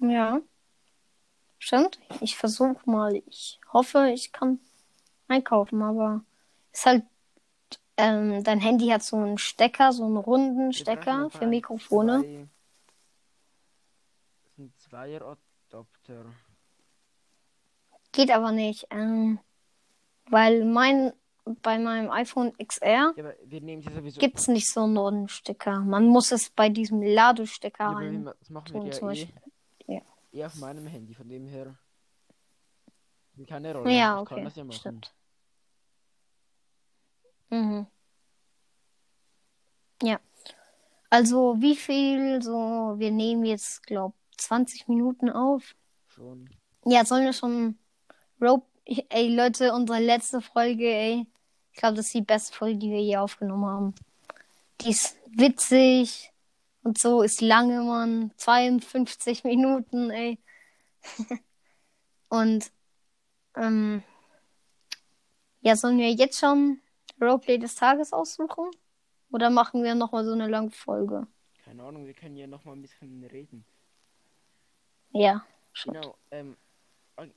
Ja. 0.01 0.41
Stimmt. 1.59 1.99
Ich 2.21 2.37
versuche 2.37 2.79
mal. 2.89 3.23
Ich 3.27 3.59
hoffe, 3.73 4.11
ich 4.13 4.33
kann 4.33 4.61
einkaufen, 5.27 5.83
aber 5.83 6.25
ist 6.73 6.87
halt. 6.87 7.05
Ähm, 8.01 8.45
dein 8.45 8.61
Handy 8.61 8.89
hat 8.89 9.03
so 9.03 9.17
einen 9.17 9.39
Stecker, 9.39 9.93
so 9.93 10.05
einen 10.05 10.19
runden 10.19 10.69
Wir 10.69 10.73
Stecker 10.73 11.31
für 11.31 11.43
ein 11.43 11.51
Mikrofone. 11.51 12.49
Zwei, 14.77 15.19
das 15.19 15.37
ist 15.37 15.48
Zweieradapter. 15.69 16.35
Geht 18.13 18.31
aber 18.31 18.53
nicht. 18.53 18.87
Ähm, 18.91 19.39
weil 20.31 20.65
mein 20.65 21.13
bei 21.63 21.79
meinem 21.79 22.11
iPhone 22.11 22.53
XR 22.59 23.15
Ja, 23.17 23.33
sowieso. 23.91 24.21
gibt's 24.21 24.49
nicht 24.49 24.71
so 24.71 24.83
einen 24.83 24.99
runden 24.99 25.29
Stecker. 25.29 25.81
Man 25.81 26.07
muss 26.07 26.31
es 26.31 26.51
bei 26.51 26.69
diesem 26.69 27.01
Ladestecker 27.01 27.85
ja, 27.85 27.91
rein. 27.93 28.25
das 28.27 28.51
machen 28.51 28.67
tun 28.73 28.85
wir 28.85 28.93
zum 28.93 29.09
ja 29.09 29.15
eh. 29.15 29.25
Beispiel. 29.25 29.43
Ja. 29.87 30.01
eh 30.33 30.45
auf 30.45 30.55
meinem 30.57 30.87
Handy, 30.87 31.15
von 31.15 31.27
dem 31.27 31.47
her. 31.47 31.75
Keine 33.47 33.75
Rolle. 33.75 33.91
Ja, 33.91 34.21
okay. 34.21 34.45
das 34.45 34.57
ja 34.57 34.65
machen. 34.65 34.77
Stimmt. 34.79 35.15
Mhm. 37.49 37.87
Ja. 40.03 40.21
Also, 41.09 41.57
wie 41.61 41.77
viel 41.77 42.43
so, 42.43 42.95
wir 42.99 43.11
nehmen 43.11 43.47
jetzt, 43.47 43.83
glaub, 43.87 44.13
20 44.39 44.89
Minuten 44.89 45.31
auf. 45.31 45.75
Schon. 46.09 46.49
Ja, 46.85 47.05
sollen 47.05 47.25
wir 47.25 47.33
schon 47.33 47.79
Rope, 48.41 48.67
ey, 48.85 49.35
Leute, 49.35 49.73
unsere 49.73 50.01
letzte 50.01 50.41
Folge, 50.41 50.87
ey. 50.87 51.27
Ich 51.73 51.79
glaube, 51.79 51.97
das 51.97 52.07
ist 52.07 52.15
die 52.15 52.23
beste 52.23 52.57
Folge, 52.57 52.79
die 52.79 52.91
wir 52.91 53.03
je 53.03 53.17
aufgenommen 53.17 53.67
haben. 53.67 53.95
Die 54.81 54.91
ist 54.91 55.17
witzig 55.27 56.33
und 56.83 56.99
so 56.99 57.23
ist 57.23 57.41
lange, 57.41 57.83
Mann. 57.83 58.33
52 58.37 59.45
Minuten, 59.45 60.11
ey. 60.11 60.39
und, 62.29 62.71
ähm, 63.57 64.03
ja, 65.61 65.77
sollen 65.77 65.99
wir 65.99 66.11
jetzt 66.13 66.39
schon 66.39 66.81
Roleplay 67.21 67.59
des 67.59 67.75
Tages 67.75 68.13
aussuchen? 68.13 68.71
Oder 69.31 69.51
machen 69.51 69.83
wir 69.83 69.95
nochmal 69.95 70.25
so 70.25 70.33
eine 70.33 70.49
lange 70.49 70.71
Folge? 70.71 71.27
Keine 71.65 71.83
Ahnung, 71.83 72.07
wir 72.07 72.15
können 72.15 72.37
ja 72.37 72.47
noch 72.47 72.65
mal 72.65 72.73
ein 72.73 72.83
bisschen 72.83 73.23
reden. 73.25 73.65
Ja. 75.13 75.45
schon. 75.73 75.95
Genau, 75.95 76.17
ähm, 76.31 76.57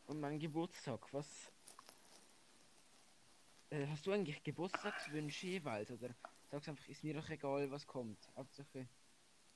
um 0.08 0.20
meinen 0.20 0.40
Geburtstag, 0.40 1.02
was. 1.14 1.28
Äh, 3.70 3.88
hast 3.88 4.06
du 4.06 4.12
eigentlich 4.12 4.44
Geburtstagswünsche 4.44 5.48
jeweils? 5.48 5.90
Oder 5.92 6.10
sagst 6.50 6.68
einfach, 6.70 6.88
ist 6.88 7.04
mir 7.04 7.14
doch 7.14 7.30
egal, 7.30 7.70
was 7.72 7.88
kommt. 7.88 8.18
Hauptsache. 8.36 8.88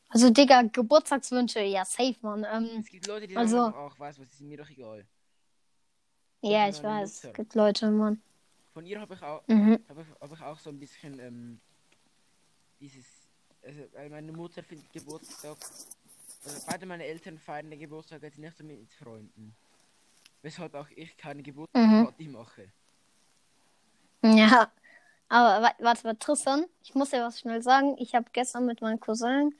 Also, 0.09 0.29
Digga, 0.29 0.61
Geburtstagswünsche, 0.63 1.59
ja, 1.61 1.83
safe, 1.83 2.15
Mann. 2.21 2.45
Ähm, 2.49 2.79
Es 2.79 2.87
gibt 2.89 3.07
Leute, 3.07 3.27
die 3.27 3.35
Also- 3.35 3.57
sagen, 3.57 3.75
ach, 3.77 3.99
weiß 3.99 4.19
was, 4.19 4.29
ist 4.29 4.41
mir 4.41 4.57
doch 4.57 4.69
egal. 4.69 5.05
ja, 6.41 6.69
ich 6.69 6.81
weiß, 6.81 7.09
es 7.11 7.23
Mutter. 7.23 7.33
gibt 7.37 7.55
Leute, 7.55 7.89
Mann. 7.91 8.21
Von 8.73 8.85
ihr 8.85 8.99
habe 9.01 9.15
ich 9.15 9.21
auch, 9.23 9.45
Mhm. 9.47 9.83
habe 9.89 10.01
ich, 10.01 10.07
hab 10.21 10.31
ich 10.31 10.41
auch 10.41 10.59
so 10.59 10.69
ein 10.69 10.79
bisschen, 10.79 11.19
ähm, 11.19 11.59
dieses, 12.79 13.05
also, 13.63 13.81
weil 13.93 14.09
meine 14.09 14.31
Mutter 14.31 14.61
findet 14.63 14.91
Geburtstag, 14.93 15.57
also 16.45 16.61
beide 16.67 16.85
meine 16.85 17.05
Eltern 17.05 17.37
feiern 17.37 17.69
den 17.69 17.79
Geburtstag 17.79 18.21
jetzt 18.23 18.37
nicht 18.37 18.61
mit 18.63 18.93
Freunden. 18.93 19.55
Weshalb 20.41 20.75
auch 20.75 20.87
ich 20.95 21.17
keine 21.17 21.39
Mhm. 21.39 21.43
Geburtstagsparty 21.43 22.27
mache. 22.27 22.71
Ja, 24.23 24.71
aber 25.29 25.63
wa- 25.63 25.75
warte 25.79 26.07
mal, 26.07 26.15
Tristan, 26.15 26.65
ich 26.83 26.95
muss 26.95 27.09
dir 27.09 27.21
was 27.23 27.39
schnell 27.39 27.61
sagen. 27.61 27.95
Ich 27.99 28.15
habe 28.15 28.25
gestern 28.33 28.65
mit 28.65 28.81
meinem 28.81 28.99
Cousin, 28.99 29.53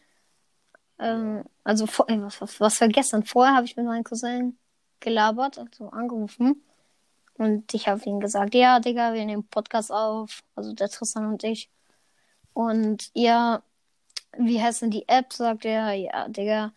ähm, 1.00 1.44
also 1.64 1.88
vor, 1.88 2.10
äh, 2.10 2.22
was, 2.22 2.40
was, 2.42 2.60
was 2.60 2.78
für 2.78 2.88
gestern? 2.88 3.24
Vorher 3.24 3.56
habe 3.56 3.66
ich 3.66 3.76
mit 3.76 3.86
meinem 3.86 4.04
Cousin 4.04 4.58
gelabert, 5.00 5.58
also 5.60 5.90
angerufen. 5.90 6.64
Und 7.38 7.74
ich 7.74 7.88
habe 7.88 8.02
ihm 8.06 8.20
gesagt, 8.20 8.56
ja, 8.56 8.80
Digga, 8.80 9.14
wir 9.14 9.26
nehmen 9.26 9.46
Podcast 9.48 9.92
auf, 9.92 10.42
also 10.56 10.74
der 10.74 10.90
Tristan 10.90 11.26
und 11.28 11.44
ich. 11.44 11.70
Und 12.54 13.12
ja, 13.14 13.62
wie 14.40 14.62
heißt 14.62 14.82
denn 14.84 14.92
die 14.92 15.08
App? 15.08 15.32
Sagt 15.34 15.66
er, 15.66 15.94
ja, 15.94 16.28
Digga, 16.28 16.74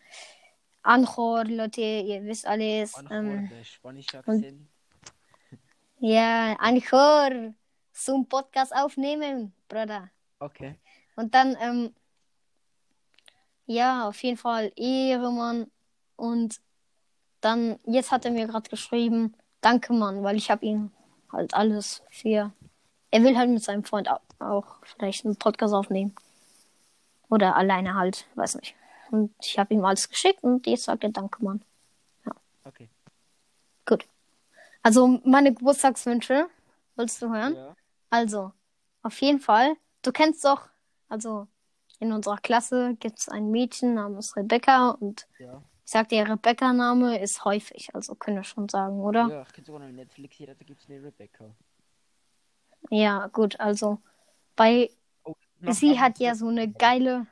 Anchor, 0.83 1.45
Leute, 1.45 1.81
ihr 1.81 2.25
wisst 2.25 2.47
alles. 2.47 2.95
Anchor, 2.95 3.17
Ähm, 3.17 3.51
Akzent. 4.15 4.69
ja, 6.01 6.57
Anchor, 6.59 7.53
so 7.93 8.15
einen 8.15 8.29
Podcast 8.29 8.75
aufnehmen, 8.75 9.53
Bruder. 9.69 10.11
Okay. 10.39 10.77
Und 11.17 11.35
dann, 11.35 11.57
ähm, 11.61 11.95
ja, 13.67 14.09
auf 14.09 14.23
jeden 14.23 14.37
Fall 14.37 14.73
Ehre, 14.77 15.31
Mann. 15.33 15.71
Und 16.17 16.61
dann, 17.41 17.79
jetzt 17.87 18.11
hat 18.11 18.25
er 18.25 18.31
mir 18.31 18.47
gerade 18.47 18.69
geschrieben, 18.71 19.35
danke, 19.61 19.93
Mann, 19.93 20.23
weil 20.23 20.37
ich 20.37 20.51
habe 20.51 20.65
ihm 20.65 20.91
halt 21.33 21.55
alles 21.55 22.03
für. 22.11 22.53
Er 23.11 23.23
will 23.25 23.37
halt 23.37 23.51
mit 23.51 23.63
seinem 23.63 23.85
Freund 23.85 24.09
au- 24.11 24.21
auch 24.39 24.77
vielleicht 24.85 25.25
einen 25.25 25.37
Podcast 25.37 25.75
aufnehmen. 25.75 26.15
Oder 27.29 27.57
alleine 27.57 27.95
halt, 27.95 28.27
weiß 28.35 28.57
nicht. 28.57 28.75
Und 29.11 29.35
ich 29.43 29.59
habe 29.59 29.75
ihm 29.75 29.85
alles 29.85 30.09
geschickt 30.09 30.43
und 30.43 30.67
jetzt 30.67 30.85
sagt 30.85 31.05
er 31.05 31.11
danke, 31.11 31.43
Mann. 31.43 31.63
Okay. 32.65 32.89
Gut. 33.87 34.07
Also 34.83 35.21
meine 35.25 35.55
Geburtstagswünsche, 35.55 36.49
willst 36.97 37.23
du 37.23 37.33
hören? 37.33 37.55
Ja. 37.55 37.77
Also, 38.11 38.53
auf 39.03 39.21
jeden 39.21 39.41
Fall, 39.41 39.77
du 40.03 40.13
kennst 40.13 40.45
doch, 40.45 40.69
also 41.09 41.47
in 41.99 42.13
unserer 42.13 42.39
Klasse 42.39 42.95
gibt 43.01 43.19
es 43.19 43.29
ein 43.29 43.51
Mädchen 43.51 43.95
namens 43.95 44.37
Rebecca 44.37 44.91
und 44.91 45.27
Ja. 45.39 45.63
ich 45.85 45.91
sag 45.91 46.09
dir, 46.09 46.29
Rebecca-Name 46.29 47.19
ist 47.21 47.45
häufig, 47.45 47.95
also 47.95 48.15
können 48.15 48.37
wir 48.37 48.45
schon 48.45 48.69
sagen, 48.69 49.01
oder? 49.01 49.29
Ja, 49.29 49.43
ich 49.43 49.53
kenne 49.53 49.65
sogar 49.65 49.83
eine 49.83 49.93
Netflix-Serie, 49.93 50.55
da 50.55 50.65
gibt 50.65 50.81
es 50.81 50.89
eine 50.89 51.03
Rebecca. 51.03 51.45
Ja, 52.91 53.27
gut, 53.29 53.59
also 53.59 53.99
bei, 54.57 54.91
sie 55.67 55.99
hat 56.01 56.19
ja 56.19 56.35
so 56.35 56.49
eine 56.49 56.71
geile, 56.71 57.27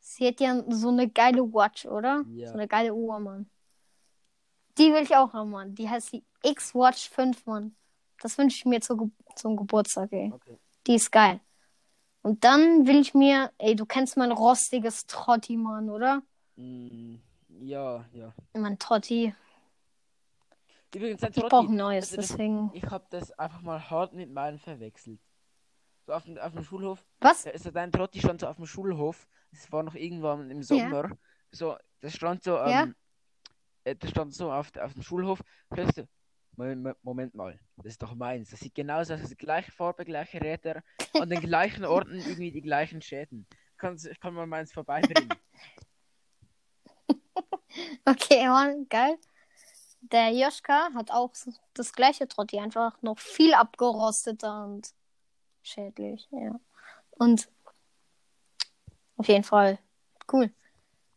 sie 0.00 0.28
hat 0.28 0.40
ja 0.40 0.62
so 0.68 0.88
eine 0.88 1.08
geile 1.08 1.42
Watch, 1.52 1.86
oder? 1.86 2.24
Ja. 2.34 2.48
So 2.48 2.54
eine 2.54 2.68
geile 2.68 2.94
Uhr, 2.94 3.18
Mann. 3.18 3.48
Die 4.78 4.92
will 4.92 5.02
ich 5.02 5.14
auch 5.16 5.32
haben, 5.32 5.50
Mann. 5.50 5.74
Die 5.74 5.88
heißt 5.88 6.12
die 6.12 6.24
X-Watch 6.42 7.08
5, 7.10 7.44
Mann. 7.46 7.74
Das 8.20 8.38
wünsche 8.38 8.56
ich 8.56 8.64
mir 8.64 8.80
zu, 8.80 8.96
Ge- 8.96 9.10
zum 9.34 9.56
Geburtstag, 9.56 10.12
ey. 10.12 10.32
Okay. 10.32 10.58
Die 10.86 10.94
ist 10.94 11.10
geil. 11.10 11.40
Und 12.22 12.44
dann 12.44 12.86
will 12.86 13.00
ich 13.00 13.14
mir, 13.14 13.52
ey, 13.58 13.74
du 13.74 13.86
kennst 13.86 14.16
mein 14.16 14.32
rostiges 14.32 15.06
Trotti, 15.06 15.56
Mann, 15.56 15.88
oder? 15.90 16.22
Mm, 16.56 17.16
ja, 17.60 18.04
ja. 18.12 18.32
Mein 18.54 18.78
Trotti. 18.78 19.34
Übrigens, 20.94 21.22
Ich 21.22 21.30
brauche 21.34 21.68
ein 21.68 21.76
neues, 21.76 22.12
also 22.12 22.22
deswegen. 22.22 22.70
Ich 22.72 22.84
habe 22.84 23.04
das 23.10 23.32
einfach 23.38 23.60
mal 23.62 23.90
hart 23.90 24.14
mit 24.14 24.32
meinem 24.32 24.58
verwechselt. 24.58 25.20
So 26.08 26.14
auf 26.14 26.24
dem, 26.24 26.38
auf 26.38 26.54
dem 26.54 26.64
Schulhof. 26.64 27.04
Was? 27.20 27.44
Da 27.44 27.50
ist 27.50 27.64
so 27.64 27.70
dein 27.70 27.92
Trotti 27.92 28.18
stand 28.20 28.40
so 28.40 28.46
auf 28.46 28.56
dem 28.56 28.64
Schulhof. 28.64 29.28
Es 29.52 29.70
war 29.70 29.82
noch 29.82 29.94
irgendwann 29.94 30.50
im 30.50 30.62
Sommer. 30.62 31.10
So, 31.50 31.76
das 32.00 32.14
stand 32.14 32.42
so, 32.42 32.52
Ja. 32.56 32.84
ähm, 32.84 32.96
äh, 33.84 33.94
das 33.94 34.08
stand 34.08 34.32
so 34.32 34.50
auf, 34.50 34.74
auf 34.78 34.94
dem 34.94 35.02
Schulhof. 35.02 35.42
Ich 35.76 35.94
so, 35.94 36.04
Moment, 36.56 37.34
mal, 37.34 37.60
das 37.76 37.92
ist 37.92 38.02
doch 38.02 38.14
meins. 38.14 38.48
Das 38.48 38.60
sieht 38.60 38.74
genauso 38.74 39.12
aus, 39.12 39.20
das 39.20 39.30
ist 39.30 39.38
die 39.38 39.44
gleiche 39.44 39.70
Farbe, 39.70 40.06
gleiche 40.06 40.40
Räder, 40.40 40.82
an 41.12 41.28
den 41.28 41.42
gleichen 41.42 41.84
Orten 41.84 42.14
irgendwie 42.14 42.52
die 42.52 42.62
gleichen 42.62 43.02
Schäden. 43.02 43.46
Kann's, 43.76 44.06
ich 44.06 44.18
kann 44.18 44.32
mal 44.32 44.46
meins 44.46 44.72
vorbeibringen. 44.72 45.28
Okay, 48.06 48.48
Mann, 48.48 48.88
geil. 48.88 49.18
Der 50.00 50.30
Joschka 50.30 50.88
hat 50.94 51.10
auch 51.10 51.32
das 51.74 51.92
gleiche 51.92 52.26
Trotti, 52.26 52.58
einfach 52.58 53.00
noch 53.02 53.18
viel 53.18 53.52
abgerosteter 53.52 54.64
und 54.64 54.94
schädlich, 55.68 56.28
ja. 56.30 56.58
Und 57.10 57.48
auf 59.16 59.28
jeden 59.28 59.44
Fall 59.44 59.78
cool. 60.32 60.50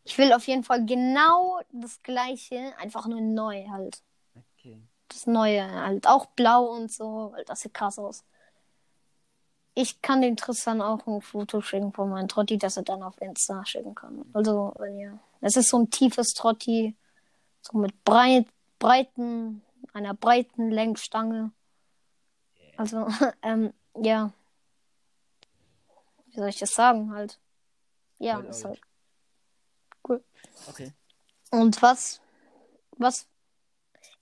Ich 0.04 0.18
will 0.18 0.32
auf 0.32 0.46
jeden 0.48 0.64
Fall 0.64 0.84
genau 0.84 1.60
das 1.72 2.02
gleiche, 2.02 2.74
einfach 2.78 3.06
nur 3.06 3.20
neu 3.20 3.68
halt. 3.68 4.02
Okay. 4.34 4.82
Das 5.08 5.26
neue 5.26 5.70
halt 5.70 6.06
auch 6.06 6.26
blau 6.26 6.64
und 6.64 6.90
so, 6.90 7.32
weil 7.32 7.44
das 7.44 7.60
sieht 7.60 7.74
krass 7.74 7.98
aus. 7.98 8.24
Ich 9.74 10.02
kann 10.02 10.20
den 10.20 10.36
Tristan 10.36 10.82
auch 10.82 11.06
ein 11.06 11.22
Foto 11.22 11.60
schicken 11.60 11.92
von 11.92 12.10
meinem 12.10 12.28
Trotti, 12.28 12.58
das 12.58 12.76
er 12.76 12.82
dann 12.82 13.02
auf 13.02 13.20
Insta 13.20 13.64
schicken 13.64 13.94
kann. 13.94 14.24
Also, 14.32 14.72
weil 14.76 14.98
ja. 14.98 15.18
Es 15.40 15.56
ist 15.56 15.70
so 15.70 15.78
ein 15.78 15.90
tiefes 15.90 16.34
Trotti, 16.34 16.94
so 17.62 17.78
mit 17.78 18.04
breit, 18.04 18.46
breiten, 18.78 19.62
einer 19.92 20.14
breiten 20.14 20.70
Lenkstange. 20.70 21.52
Also, 22.76 23.06
ähm, 23.42 23.72
ja. 23.96 24.32
Wie 26.32 26.38
soll 26.38 26.48
ich 26.48 26.58
das 26.58 26.74
sagen 26.74 27.12
halt? 27.14 27.38
Ja, 28.18 28.36
Halt 28.36 28.48
ist 28.50 28.64
alt. 28.64 28.78
halt 28.78 28.80
cool. 30.08 30.24
Okay. 30.68 30.92
Und 31.50 31.80
was, 31.82 32.20
was, 32.92 33.26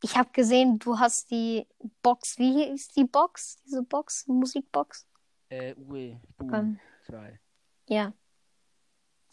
ich 0.03 0.17
habe 0.17 0.31
gesehen, 0.33 0.79
du 0.79 0.99
hast 0.99 1.31
die 1.31 1.67
Box, 2.03 2.39
wie 2.39 2.65
hieß 2.65 2.89
die 2.89 3.05
Box? 3.05 3.59
Diese 3.65 3.83
Box, 3.83 4.27
Musikbox? 4.27 5.07
Äh, 5.49 5.75
Uwe, 5.77 6.21
Boom, 6.37 6.55
Ähm, 6.55 6.81
2. 7.07 7.41
ja. 7.89 8.13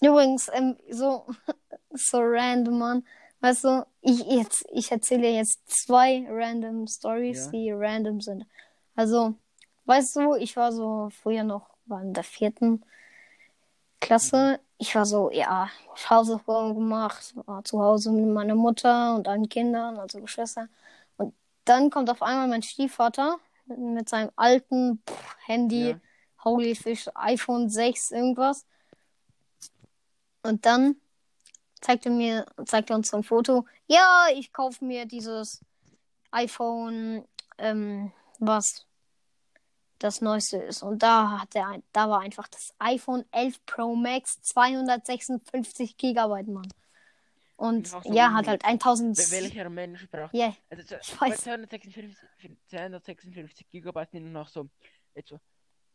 Übrigens, 0.01 0.49
ähm, 0.53 0.77
so, 0.91 1.25
so 1.91 2.19
random, 2.21 2.77
Mann. 2.77 3.07
Weißt 3.39 3.63
du, 3.63 3.85
ich, 4.01 4.19
jetzt, 4.25 4.65
ich 4.71 4.91
erzähle 4.91 5.29
jetzt 5.29 5.59
zwei 5.67 6.25
random 6.29 6.87
Stories, 6.87 7.45
Ja. 7.45 7.51
die 7.51 7.71
random 7.71 8.21
sind. 8.21 8.45
Also, 8.95 9.35
weißt 9.85 10.15
du, 10.15 10.35
ich 10.35 10.55
war 10.55 10.71
so 10.71 11.09
früher 11.11 11.43
noch, 11.43 11.69
war 11.89 12.01
in 12.01 12.13
der 12.13 12.23
vierten 12.23 12.83
Klasse. 13.99 14.59
Ich 14.77 14.95
war 14.95 15.05
so, 15.05 15.31
ja, 15.31 15.69
ich 15.95 16.09
Hausaufgaben 16.09 16.75
gemacht, 16.75 17.33
war 17.45 17.63
zu 17.63 17.81
Hause 17.81 18.11
mit 18.11 18.27
meiner 18.27 18.55
Mutter 18.55 19.15
und 19.15 19.27
allen 19.27 19.49
Kindern, 19.49 19.97
also 19.97 20.21
Geschwister. 20.21 20.69
Und 21.17 21.33
dann 21.65 21.89
kommt 21.89 22.09
auf 22.09 22.21
einmal 22.21 22.47
mein 22.47 22.61
Stiefvater 22.63 23.39
mit, 23.65 23.79
mit 23.79 24.09
seinem 24.09 24.31
alten 24.35 25.01
pff, 25.07 25.35
Handy, 25.45 25.89
Ja. 25.89 25.99
Holy 26.43 26.75
Fish, 26.75 27.09
iPhone 27.15 27.69
6, 27.69 28.11
irgendwas. 28.11 28.65
Und 30.43 30.65
dann 30.65 30.95
zeigte 31.81 32.09
mir, 32.09 32.45
zeigte 32.65 32.93
uns 32.93 33.09
so 33.09 33.17
ein 33.17 33.23
Foto. 33.23 33.65
Ja, 33.87 34.27
ich 34.33 34.53
kaufe 34.53 34.85
mir 34.85 35.05
dieses 35.05 35.61
iPhone, 36.31 37.25
ähm, 37.57 38.11
was 38.39 38.86
das 39.99 40.21
neueste 40.21 40.57
ist. 40.57 40.83
Und 40.83 41.03
da 41.03 41.41
hat 41.41 41.55
er, 41.55 41.81
da 41.91 42.09
war 42.09 42.21
einfach 42.21 42.47
das 42.47 42.73
iPhone 42.79 43.25
11 43.31 43.65
Pro 43.65 43.95
Max 43.95 44.41
256 44.41 45.97
Gigabyte, 45.97 46.47
Mann. 46.47 46.67
Und 47.55 47.87
so 47.87 47.99
ja, 48.13 48.33
hat 48.33 48.47
halt 48.47 48.63
1000. 48.63 49.17
Wel- 49.17 49.31
Welcher 49.31 49.69
Mensch 49.69 50.07
braucht. 50.09 50.33
Ja, 50.33 50.55
Also, 50.69 50.95
Ich 51.01 51.19
weiß. 51.21 51.41
256, 51.41 52.15
256 52.67 53.69
Gigabyte 53.69 54.11
sind 54.11 54.31
noch 54.31 54.47
so. 54.47 54.69
So 55.25 55.39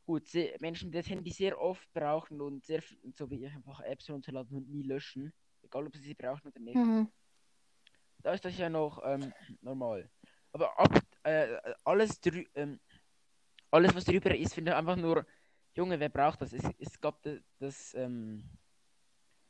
gut, 0.04 0.24
Menschen, 0.58 0.90
die 0.90 0.98
das 0.98 1.08
Handy 1.08 1.30
sehr 1.30 1.60
oft 1.60 1.90
brauchen 1.92 2.40
und 2.40 2.64
sehr, 2.66 2.82
so 3.14 3.30
wie 3.30 3.44
ich 3.46 3.52
einfach 3.52 3.80
Apps 3.82 4.10
runterladen 4.10 4.56
und 4.56 4.68
nie 4.68 4.82
löschen. 4.82 5.32
Egal, 5.62 5.86
ob 5.86 5.94
sie 5.96 6.02
sie 6.02 6.14
brauchen 6.14 6.48
oder 6.48 6.58
nicht. 6.58 6.74
mhm. 6.74 7.08
Da 8.18 8.32
ist 8.32 8.44
das 8.44 8.56
ja 8.58 8.68
noch 8.68 9.00
ähm, 9.04 9.32
normal. 9.60 10.10
Aber 10.52 10.76
ab, 10.78 11.00
äh, 11.22 11.56
alles, 11.84 12.20
drü 12.20 12.44
ähm, 12.56 12.80
alles, 13.72 13.94
was 13.94 14.04
drüber 14.04 14.34
ist, 14.36 14.54
finde 14.54 14.72
ich 14.72 14.76
einfach 14.76 14.96
nur. 14.96 15.24
Junge, 15.74 15.98
wer 15.98 16.10
braucht 16.10 16.42
das? 16.42 16.52
Es, 16.52 16.62
es 16.78 17.00
gab 17.00 17.22
das, 17.22 17.38
das, 17.58 17.94
ähm, 17.94 18.44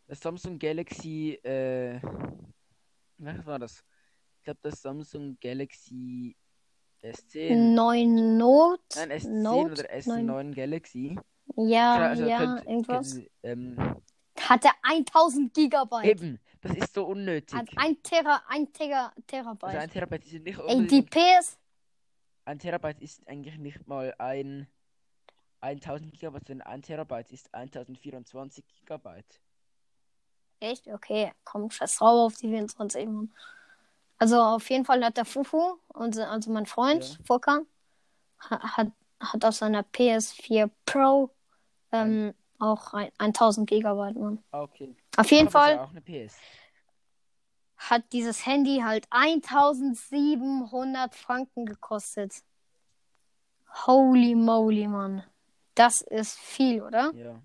das 0.06 0.20
Samsung 0.20 0.58
Galaxy. 0.58 1.32
Äh, 1.42 2.00
welches 3.18 3.44
war 3.46 3.58
das? 3.58 3.84
Ich 4.38 4.44
glaube, 4.44 4.60
das 4.62 4.80
Samsung 4.80 5.36
Galaxy 5.40 6.36
S10. 7.02 7.74
9 7.74 8.38
Note. 8.38 8.80
Nein, 8.96 9.10
S10 9.12 9.28
Note 9.42 9.72
oder 9.72 9.90
S9 9.92 10.54
Galaxy. 10.54 11.18
Ja, 11.56 11.96
Also 11.96 12.24
ja, 12.24 12.38
könnt- 12.38 12.66
irgendwas. 12.66 13.14
können- 13.14 13.28
ähm, 13.42 13.96
Hatte 14.40 14.68
1000 14.82 15.52
Gigabyte. 15.54 16.04
eben, 16.04 16.40
das 16.60 16.76
ist 16.76 16.94
so 16.94 17.04
unnötig. 17.06 17.58
Hat 17.58 17.68
ein 17.76 18.00
Tera, 18.02 18.42
ein 18.48 18.72
Tera, 18.72 19.06
Also 19.08 19.22
Terabyte. 19.26 19.76
ein 19.76 19.90
Terabyte 19.90 20.24
ist 20.26 20.32
nicht 20.44 20.58
Ey, 20.68 20.86
die 20.86 21.02
PS. 21.02 21.58
Ein 22.44 22.58
Terabyte 22.58 23.00
ist 23.00 23.26
eigentlich 23.28 23.56
nicht 23.58 23.86
mal 23.86 24.14
ein 24.18 24.66
1000 25.60 26.12
Gigabyte, 26.12 26.48
sondern 26.48 26.66
ein 26.66 26.82
Terabyte 26.82 27.30
ist 27.32 27.54
1024 27.54 28.64
Gigabyte. 28.80 29.40
Echt? 30.60 30.88
Okay, 30.88 31.32
komm, 31.44 31.70
scheiß 31.70 31.96
drauf 31.96 32.32
auf 32.32 32.36
die 32.38 32.48
24 32.48 33.06
Mann. 33.06 33.32
Also 34.18 34.40
auf 34.40 34.68
jeden 34.70 34.84
Fall 34.84 35.04
hat 35.04 35.16
der 35.16 35.24
Fufu, 35.24 35.78
unser, 35.88 36.30
also 36.30 36.50
mein 36.52 36.66
Freund, 36.66 37.04
Ja. 37.18 37.24
Volkan, 37.24 37.66
ha- 38.50 38.76
hat, 38.76 38.88
hat 39.20 39.44
auf 39.44 39.54
seiner 39.54 39.82
PS4 39.82 40.70
Pro 40.84 41.30
ähm, 41.92 42.32
auch 42.58 42.92
ein, 42.94 43.10
1000 43.18 43.68
Gigabyte, 43.68 44.16
Mann. 44.16 44.42
Ah, 44.52 44.62
okay. 44.62 44.94
Auf 45.16 45.30
jeden 45.30 45.50
Fall 45.50 45.78
auch 45.78 45.90
eine 45.90 46.00
PS. 46.00 46.36
Hat 47.90 48.04
dieses 48.12 48.46
Handy 48.46 48.82
halt 48.84 49.06
1700 49.10 51.14
Franken 51.14 51.66
gekostet. 51.66 52.42
Holy 53.86 54.34
moly, 54.34 54.86
Mann. 54.86 55.24
Das 55.74 56.02
ist 56.02 56.38
viel, 56.38 56.82
oder? 56.82 57.12
Ja. 57.14 57.40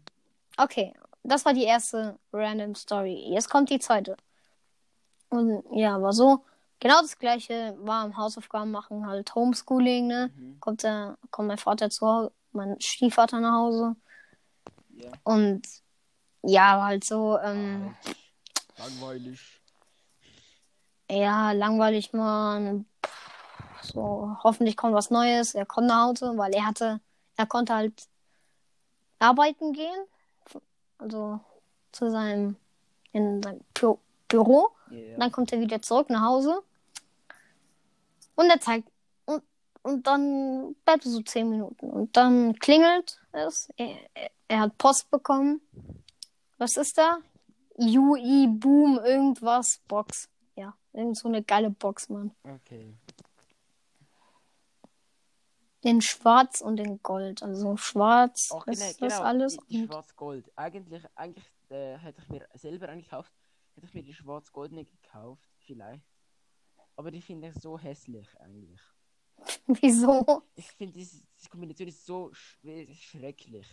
Okay, 0.58 0.94
das 1.24 1.46
war 1.46 1.54
die 1.54 1.64
erste 1.64 2.20
random 2.34 2.76
Story. 2.76 3.32
Jetzt 3.34 3.50
kommt 3.50 3.70
die 3.70 3.80
zweite. 3.80 4.18
Und 5.30 5.64
ja, 5.72 6.02
war 6.02 6.14
so. 6.14 6.44
Genau 6.80 7.02
das 7.02 7.18
gleiche 7.18 7.76
war 7.80 8.04
am 8.04 8.16
Hausaufgaben 8.16 8.70
machen, 8.70 9.08
halt 9.08 9.34
Homeschooling, 9.34 10.06
ne? 10.06 10.32
Mhm. 10.36 10.60
Kommt, 10.60 10.84
der, 10.84 11.18
kommt 11.32 11.48
mein 11.48 11.58
Vater 11.58 11.90
zu 11.90 12.06
Hause, 12.06 12.32
mein 12.52 12.80
Stiefvater 12.80 13.40
nach 13.40 13.54
Hause. 13.54 13.96
Ja. 14.92 15.12
Und 15.24 15.64
ja, 16.44 16.78
war 16.78 16.86
halt 16.86 17.04
so, 17.04 17.40
ähm, 17.40 17.96
langweilig. 18.78 19.57
Ja, 21.10 21.52
langweilig, 21.52 22.14
man. 22.14 22.86
So, 23.82 24.36
hoffentlich 24.44 24.76
kommt 24.76 24.94
was 24.94 25.10
Neues. 25.10 25.56
Er 25.56 25.66
kommt 25.66 25.88
nach 25.88 26.08
Hause, 26.08 26.34
weil 26.36 26.54
er 26.54 26.66
hatte, 26.66 27.00
er 27.38 27.46
konnte 27.46 27.74
halt 27.74 27.94
arbeiten 29.20 29.74
gehen. 29.74 30.06
Also 30.98 31.40
zu 31.92 32.10
seinem, 32.10 32.56
in 33.12 33.42
sein 33.42 33.62
Bü 33.74 33.96
Büro. 34.28 34.72
Ja. 34.92 35.18
Dann 35.18 35.32
kommt 35.32 35.54
er 35.54 35.62
wieder 35.62 35.82
zurück 35.82 36.10
nach 36.10 36.22
Hause. 36.22 36.62
Und 38.36 38.50
er 38.50 38.60
zeigt. 38.60 38.90
Und, 39.26 39.42
und 39.84 40.06
dann 40.06 40.76
bleibt 40.84 41.06
er 41.06 41.12
so 41.12 41.22
10 41.22 41.50
Minuten. 41.50 41.90
Und 41.90 42.18
dann 42.18 42.56
klingelt 42.60 43.20
es. 43.32 43.70
Er, 43.78 43.88
er, 44.14 44.30
er 44.50 44.60
hat 44.60 44.78
Post 44.78 45.10
bekommen. 45.10 45.62
Was 46.58 46.76
ist 46.76 46.98
da? 46.98 47.20
UI 47.80 48.48
Boom 48.48 49.00
irgendwas 49.04 49.80
Box. 49.88 50.28
Irgend 50.98 51.16
so 51.16 51.28
eine 51.28 51.44
geile 51.44 51.70
Box, 51.70 52.10
Mann. 52.10 52.36
Okay. 52.42 52.98
In 55.84 56.02
Schwarz 56.02 56.60
und 56.62 56.80
in 56.80 57.04
Gold. 57.04 57.44
Also 57.44 57.78
Schwarz 57.78 58.50
Auch 58.50 58.66
ist 58.66 58.80
genau, 58.80 58.94
das 59.00 59.14
genau, 59.14 59.22
alles. 59.24 59.58
Schwarz-Gold. 59.70 60.52
Eigentlich, 60.56 61.04
eigentlich 61.14 61.46
äh, 61.70 61.98
hätte 62.00 62.20
ich 62.24 62.30
mir 62.30 62.48
selber 62.56 62.90
eingekauft, 62.90 63.32
hätte 63.76 63.86
ich 63.86 63.94
mir 63.94 64.02
die 64.02 64.14
Schwarz-Goldene 64.16 64.86
gekauft, 64.86 65.48
vielleicht. 65.60 66.04
Aber 66.96 67.12
die 67.12 67.22
finde 67.22 67.50
ich 67.50 67.54
so 67.62 67.78
hässlich 67.78 68.28
eigentlich. 68.40 68.82
wieso? 69.68 70.42
Ich 70.56 70.72
finde, 70.72 70.94
diese, 70.94 71.22
diese 71.38 71.50
Kombination 71.50 71.90
ist 71.90 72.08
so 72.08 72.34
sch 72.34 72.58
schrecklich. 72.94 73.68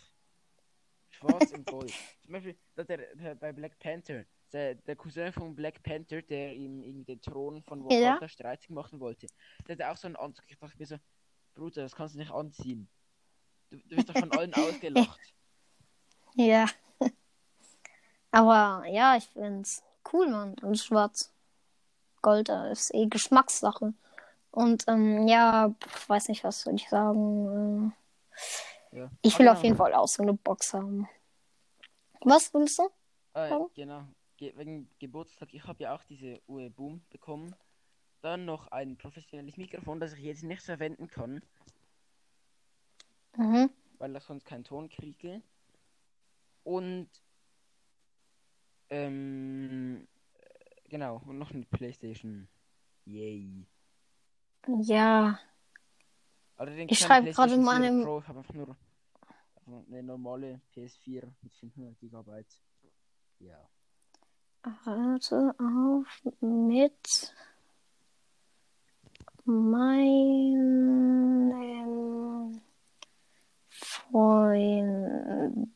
Schwarz 1.08 1.52
und 1.52 1.64
Gold. 1.64 1.90
Zum 2.22 2.32
Beispiel 2.32 2.58
der, 2.76 2.84
der, 2.84 3.16
der, 3.16 3.34
bei 3.34 3.50
Black 3.54 3.78
Panther. 3.78 4.26
Der, 4.54 4.76
der 4.76 4.94
Cousin 4.94 5.32
von 5.32 5.54
Black 5.54 5.82
Panther, 5.82 6.22
der 6.22 6.54
ihm 6.54 6.80
irgendwie 6.84 7.04
den 7.04 7.20
Thron 7.20 7.60
von 7.64 7.90
Ja. 7.90 8.12
Wakanda 8.12 8.28
streitig 8.28 8.70
machen 8.70 9.00
wollte. 9.00 9.26
Der 9.66 9.74
hatte 9.74 9.90
auch 9.90 9.96
so 9.96 10.06
einen 10.06 10.14
Anzug. 10.16 10.44
Ich 10.48 10.56
dachte 10.56 10.78
mir 10.78 10.86
so, 10.86 10.96
Bruder, 11.54 11.82
das 11.82 11.94
kannst 11.94 12.14
du 12.14 12.18
nicht 12.20 12.30
anziehen. 12.30 12.88
Du, 13.70 13.76
du 13.78 13.96
wirst 13.96 14.08
doch 14.08 14.16
von 14.16 14.30
allen 14.32 14.54
ausgelacht. 14.54 15.20
Ja. 16.36 16.66
Aber 18.30 18.84
ja, 18.88 19.16
ich 19.16 19.24
find's 19.26 19.82
cool, 20.12 20.28
Mann. 20.30 20.54
Und 20.62 20.78
Schwarz. 20.78 21.32
Gold 22.22 22.48
äh, 22.48 22.70
ist 22.72 22.94
eh 22.94 23.06
Geschmackssache. 23.06 23.92
Und 24.52 24.84
ähm, 24.88 25.26
ja, 25.28 25.74
weiß 26.06 26.28
nicht, 26.28 26.44
was 26.44 26.60
soll 26.62 26.76
ich 26.76 26.88
sagen. 26.88 27.92
Äh, 28.92 28.98
Ja. 28.98 29.10
ich 29.22 29.34
Ah, 29.34 29.38
will 29.40 29.46
genau. 29.46 29.58
auf 29.58 29.64
jeden 29.64 29.76
Fall 29.76 29.94
auch 29.94 30.06
so 30.08 30.22
eine 30.22 30.34
Box 30.34 30.72
haben. 30.74 31.08
Was 32.20 32.54
willst 32.54 32.78
du? 32.78 32.84
Äh, 33.34 33.50
Warum? 33.50 33.70
genau. 33.74 34.04
Ge 34.44 34.57
wegen 34.59 34.90
Geburtstag. 34.98 35.54
Ich 35.54 35.64
habe 35.64 35.83
ja 35.85 35.94
auch 35.94 36.04
diese 36.04 36.40
UE 36.48 36.68
Boom 36.70 37.02
bekommen. 37.11 37.54
Dann 38.20 38.44
noch 38.44 38.68
ein 38.68 38.96
professionelles 38.98 39.57
Mikrofon, 39.57 40.00
das 40.00 40.12
ich 40.14 40.20
jetzt 40.24 40.42
nicht 40.42 40.62
verwenden 40.62 41.09
kann, 41.09 41.42
Mhm. 43.37 43.70
weil 43.98 44.14
ich 44.16 44.22
sonst 44.22 44.44
keinen 44.44 44.64
Ton 44.64 44.88
kriege. 44.90 45.42
Und 46.62 47.09
ähm, 48.90 50.07
äh, 50.35 50.88
genau, 50.88 51.22
und 51.26 51.38
noch 51.38 51.50
eine 51.52 51.64
Playstation. 51.66 52.48
Yay. 53.07 53.66
Ja, 54.83 55.38
Allerdings 56.57 56.92
Ich 56.92 56.98
schreibe 57.00 57.30
gerade 57.33 57.54
in 57.54 57.62
PlayStation 57.64 57.64
4 57.64 57.90
meinem- 57.90 58.04
Pro, 58.04 58.20
ich 58.20 58.28
habe 58.28 58.38
einfach 58.38 58.54
nur 58.54 58.76
eine 59.88 60.02
normale 60.04 60.61
PS4 60.74 61.26
mit 61.42 61.52
500 61.54 61.98
GB. 61.98 62.44
Ja. 63.40 63.68
Warte 64.85 65.55
auf 65.59 66.22
mit 66.40 67.35
meinem 71.64 72.61
Freund. 73.68 75.68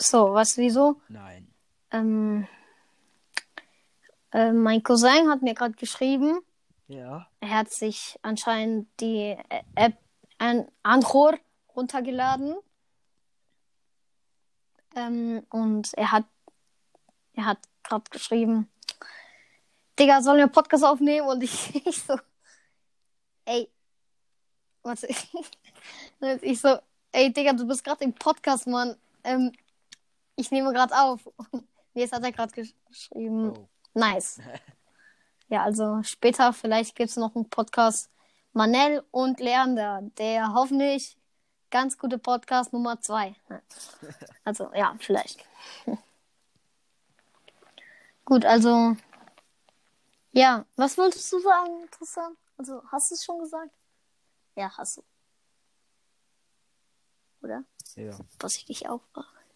So, 0.00 0.32
was 0.32 0.56
wieso? 0.58 1.00
Nein. 1.08 1.52
Ähm, 1.90 2.46
äh, 4.32 4.52
mein 4.52 4.80
Cousin 4.82 5.28
hat 5.28 5.42
mir 5.42 5.54
gerade 5.54 5.74
geschrieben, 5.74 6.40
Ja. 6.86 7.26
er 7.40 7.50
hat 7.50 7.72
sich 7.72 8.16
anscheinend 8.22 8.88
die 9.00 9.36
äh, 9.48 9.62
App 9.74 9.96
an 10.38 10.68
Anchor 10.84 11.34
runtergeladen. 11.74 12.54
Ähm, 14.94 15.42
und 15.50 15.92
er 15.94 16.12
hat 16.12 16.24
er 17.38 17.44
hat 17.44 17.58
gerade 17.84 18.10
geschrieben, 18.10 18.68
Digga, 19.98 20.22
sollen 20.22 20.38
wir 20.38 20.48
Podcast 20.48 20.84
aufnehmen? 20.84 21.28
Und 21.28 21.42
ich, 21.42 21.74
ich 21.86 22.02
so, 22.02 22.18
ey, 23.44 23.70
warte, 24.82 25.08
ich 26.42 26.60
so, 26.60 26.78
ey, 27.12 27.32
Digga, 27.32 27.52
du 27.52 27.66
bist 27.66 27.84
gerade 27.84 28.04
im 28.04 28.12
Podcast, 28.12 28.66
Mann. 28.66 28.96
Ähm, 29.24 29.52
ich 30.36 30.50
nehme 30.50 30.72
gerade 30.72 30.94
auf. 30.96 31.28
Jetzt 31.94 32.12
hat 32.12 32.22
er 32.22 32.32
gerade 32.32 32.52
gesch 32.52 32.74
geschrieben, 32.88 33.54
Oh. 33.56 33.68
nice. 33.94 34.40
Ja, 35.50 35.62
also 35.62 36.02
später 36.02 36.52
vielleicht 36.52 36.94
gibt 36.94 37.08
es 37.08 37.16
noch 37.16 37.34
einen 37.34 37.48
Podcast 37.48 38.10
Manel 38.52 39.02
und 39.10 39.40
Leander, 39.40 40.02
der 40.18 40.52
hoffentlich 40.52 41.16
ganz 41.70 41.96
gute 41.96 42.18
Podcast 42.18 42.74
Nummer 42.74 43.00
zwei. 43.00 43.34
Also 44.44 44.70
ja, 44.74 44.94
vielleicht. 44.98 45.42
Gut, 48.28 48.44
also. 48.44 48.94
Ja, 50.32 50.66
was 50.76 50.98
wolltest 50.98 51.32
du 51.32 51.40
sagen, 51.40 51.88
Tristan? 51.90 52.36
Also, 52.58 52.82
hast 52.92 53.10
du 53.10 53.14
es 53.14 53.24
schon 53.24 53.38
gesagt? 53.38 53.70
Ja, 54.54 54.70
hast 54.76 54.98
du. 54.98 55.02
Oder? 57.40 57.64
Ja. 57.94 58.18
Pass 58.38 58.56
ich 58.56 58.66
dich 58.66 58.86
auf? 58.86 59.00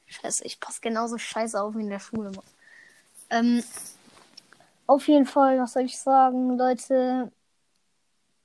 Scheiße, 0.06 0.46
ich 0.46 0.58
passe 0.58 0.80
genauso 0.80 1.18
scheiße 1.18 1.60
auf 1.60 1.74
wie 1.76 1.82
in 1.82 1.90
der 1.90 1.98
Schule. 1.98 2.30
Mann. 2.30 2.44
Ähm, 3.28 3.62
auf 4.86 5.06
jeden 5.06 5.26
Fall, 5.26 5.60
was 5.60 5.74
soll 5.74 5.82
ich 5.82 5.98
sagen, 5.98 6.56
Leute? 6.56 7.30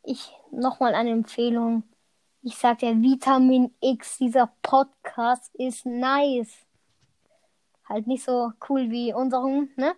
Ich 0.04 0.30
nochmal 0.52 0.94
eine 0.94 1.12
Empfehlung. 1.12 1.84
Ich 2.42 2.58
sag 2.58 2.82
ja, 2.82 2.90
Vitamin 3.02 3.74
X, 3.80 4.18
dieser 4.18 4.54
Podcast 4.62 5.56
ist 5.56 5.86
nice. 5.86 6.66
Halt 7.88 8.08
nicht 8.08 8.23
so 8.23 8.52
cool 8.67 8.89
wie 8.89 9.13
unseren, 9.13 9.69
ne? 9.76 9.95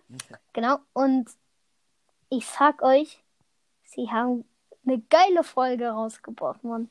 Genau. 0.52 0.78
Und 0.92 1.28
ich 2.28 2.46
sag 2.46 2.82
euch, 2.82 3.22
sie 3.82 4.10
haben 4.10 4.44
eine 4.86 5.00
geile 5.00 5.42
Folge 5.42 5.88
rausgebracht, 5.88 6.62
Mann. 6.62 6.88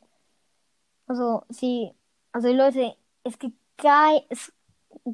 Also, 1.08 1.44
sie, 1.50 1.92
also 2.32 2.50
Leute, 2.50 2.96
es 3.24 3.40
gibt 3.40 3.58
gar, 3.78 4.22
es, 4.30 4.52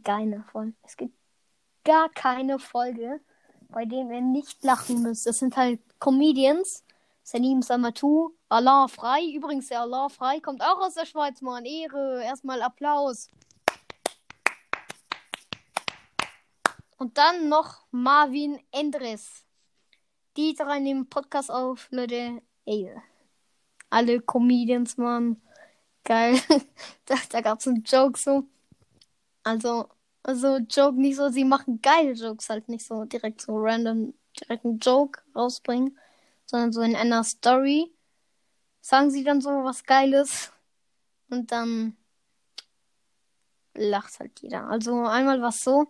keine 0.03 0.43
Folge. 0.51 0.73
Es 0.83 0.97
gibt 0.97 1.13
gar 1.83 2.09
keine 2.09 2.59
Folge, 2.59 3.21
bei 3.69 3.85
dem 3.85 4.11
ihr 4.11 4.21
nicht 4.21 4.63
lachen 4.63 5.03
müsst. 5.03 5.25
Das 5.27 5.37
sind 5.37 5.55
halt 5.55 5.79
Comedians. 5.99 6.83
Salim 7.23 7.63
Samatou, 7.63 8.35
Allah 8.49 8.87
frei. 8.87 9.21
Übrigens, 9.33 9.69
der 9.69 9.81
Allah 9.81 10.09
frei 10.09 10.39
kommt 10.39 10.61
auch 10.61 10.79
aus 10.79 10.93
der 10.93 11.05
Schweiz, 11.05 11.41
Mann. 11.41 11.65
Ehre. 11.65 12.23
Erstmal 12.23 12.61
Applaus. 12.61 13.31
Und 16.97 17.17
dann 17.17 17.49
noch 17.49 17.85
Marvin 17.91 18.59
Endres. 18.71 19.45
Die 20.37 20.53
drei 20.53 20.79
nehmen 20.79 21.09
Podcast 21.09 21.51
auf, 21.51 21.87
Leute. 21.91 22.41
Ey, 22.65 22.91
alle 23.89 24.21
Comedians, 24.21 24.97
Mann. 24.97 25.41
Geil. 26.03 26.39
da 27.05 27.15
da 27.29 27.41
gab 27.41 27.59
es 27.59 27.67
einen 27.67 27.83
Joke 27.83 28.19
so. 28.19 28.47
Also, 29.43 29.89
also 30.23 30.57
Joke 30.57 30.99
nicht 30.99 31.17
so, 31.17 31.29
sie 31.29 31.45
machen 31.45 31.81
geile 31.81 32.13
Jokes 32.13 32.49
halt 32.49 32.67
nicht 32.69 32.85
so 32.85 33.05
direkt 33.05 33.41
so 33.41 33.57
random, 33.57 34.13
direkt 34.39 34.65
einen 34.65 34.79
Joke 34.79 35.21
rausbringen, 35.35 35.97
sondern 36.45 36.71
so 36.73 36.81
in 36.81 36.95
einer 36.95 37.23
Story 37.23 37.91
sagen 38.81 39.11
sie 39.11 39.23
dann 39.23 39.41
so 39.41 39.49
was 39.63 39.83
Geiles 39.83 40.51
und 41.29 41.51
dann 41.51 41.95
lacht 43.75 44.19
halt 44.19 44.39
jeder. 44.41 44.67
Also 44.69 45.05
einmal 45.05 45.41
was 45.41 45.63
so, 45.63 45.87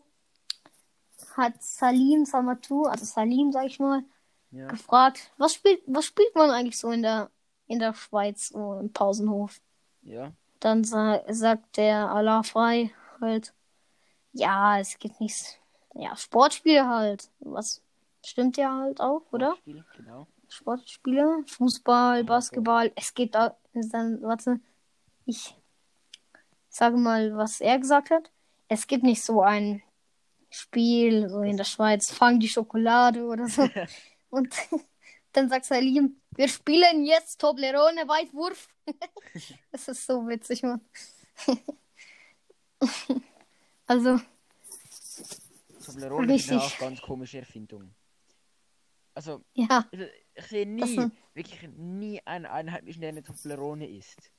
hat 1.38 1.62
Salim 1.62 2.26
Samatou, 2.26 2.84
also 2.86 3.06
Salim 3.06 3.52
sag 3.52 3.66
ich 3.68 3.80
mal, 3.80 4.04
Ja. 4.52 4.68
gefragt, 4.68 5.32
was 5.38 5.54
spielt, 5.54 5.82
was 5.86 6.06
spielt 6.06 6.34
man 6.36 6.50
eigentlich 6.50 6.78
so 6.78 6.92
in 6.92 7.02
der 7.02 7.30
in 7.68 7.80
der 7.80 7.94
Schweiz 7.94 8.50
so 8.50 8.76
im 8.80 8.94
Pausenhof? 8.94 9.60
Ja. 10.04 10.32
Dann 10.60 10.84
sa 10.84 11.22
sagt 11.28 11.78
der 11.78 12.10
Allah 12.12 12.44
frei 12.44 12.92
halt, 13.20 13.54
ja, 14.34 14.80
es 14.80 14.98
gibt 15.00 15.20
nichts, 15.20 15.58
ja, 15.94 16.16
Sportspiele 16.16 16.88
halt. 16.88 17.30
Was 17.40 17.82
stimmt 18.24 18.58
ja 18.58 18.72
halt 18.82 19.02
auch, 19.02 19.24
oder? 19.32 19.56
Spiel, 19.58 19.84
genau. 19.98 20.28
Sportspiele, 20.48 21.44
Fußball, 21.48 22.20
Ja, 22.20 22.24
Basketball. 22.24 22.92
Es 22.96 23.14
gibt 23.14 23.36
da, 23.36 23.58
dann, 23.74 24.22
warte, 24.22 24.60
ich 25.26 25.56
sage 26.70 26.98
mal, 26.98 27.36
was 27.36 27.62
er 27.62 27.80
gesagt 27.80 28.10
hat. 28.12 28.32
Es 28.68 28.88
gibt 28.88 29.04
nicht 29.04 29.24
so 29.24 29.42
ein 29.42 29.82
Spiel, 30.56 31.30
so 31.30 31.42
in 31.42 31.58
der 31.58 31.64
Schweiz, 31.66 32.12
fang 32.12 32.40
die 32.40 32.48
Schokolade 32.50 33.26
oder 33.26 33.48
so. 33.48 33.68
Und 34.30 34.54
dann 35.34 35.50
sagt 35.50 35.66
Salim, 35.66 36.22
wir 36.36 36.48
spielen 36.48 37.06
jetzt 37.06 37.40
Toblerone 37.40 38.08
Weitwurf. 38.08 38.68
das 39.72 39.88
ist 39.88 40.06
so 40.06 40.28
witzig, 40.28 40.64
Mann. 40.64 40.82
also, 43.88 44.20
Toblerone 45.84 46.36
ist 46.36 46.52
auch 46.52 46.78
ganz 46.78 47.02
komische 47.02 47.40
Erfindung. 47.40 47.94
Also, 49.14 49.42
ja, 49.54 49.88
also, 49.92 50.06
ich 50.34 50.46
sehe 50.46 50.66
Das 50.66 50.90
nie, 50.90 50.96
sind- 50.96 51.14
wirklich 51.34 51.70
nie 51.78 52.22
eine 52.26 52.52
Einheimischen, 52.52 53.02
der 53.02 53.10
eine 53.10 53.24
Toblerone 53.24 53.90
isst. 53.90 54.32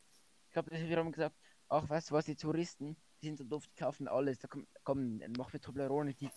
Ich 0.51 0.57
habe 0.57 0.71
wir 0.71 0.97
haben 0.97 1.13
gesagt, 1.13 1.37
ach, 1.69 1.89
weißt 1.89 2.11
du 2.11 2.15
was, 2.15 2.27
die 2.27 2.37
Touristen, 2.37 2.97
die 3.21 3.27
sind 3.27 3.39
so 3.39 3.45
doof, 3.45 3.67
die 3.67 3.77
kaufen 3.79 4.09
alles. 4.09 4.39
Da 4.39 4.49
komm, 4.49 4.67
komm 4.85 5.21
mach 5.37 5.53
mir 5.53 5.61
Toblerone, 5.61 6.15
die, 6.15 6.29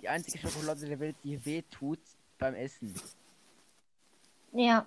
die 0.00 0.08
einzige 0.08 0.38
Schokolade 0.38 0.86
der 0.86 0.98
Welt, 1.00 1.16
die 1.24 1.44
weh 1.44 1.62
tut 1.62 2.00
beim 2.38 2.54
Essen. 2.54 2.94
ja, 4.52 4.86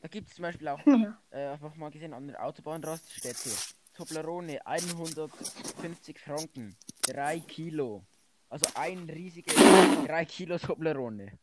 Da 0.00 0.08
gibt 0.08 0.28
es 0.28 0.34
zum 0.34 0.42
Beispiel 0.42 0.68
auch, 0.68 0.80
ja. 0.86 1.18
äh, 1.30 1.48
einfach 1.48 1.74
mal 1.76 1.90
gesehen, 1.90 2.12
an 2.14 2.26
der 2.28 2.44
Autobahnraststätte. 2.44 3.50
Toblerone, 3.94 4.66
150 4.66 6.18
Franken, 6.18 6.76
3 7.02 7.40
Kilo. 7.40 8.04
Also 8.48 8.66
ein 8.74 9.08
riesige 9.08 9.54
3 9.54 10.24
Kilo 10.24 10.58
Toblerone. 10.58 11.38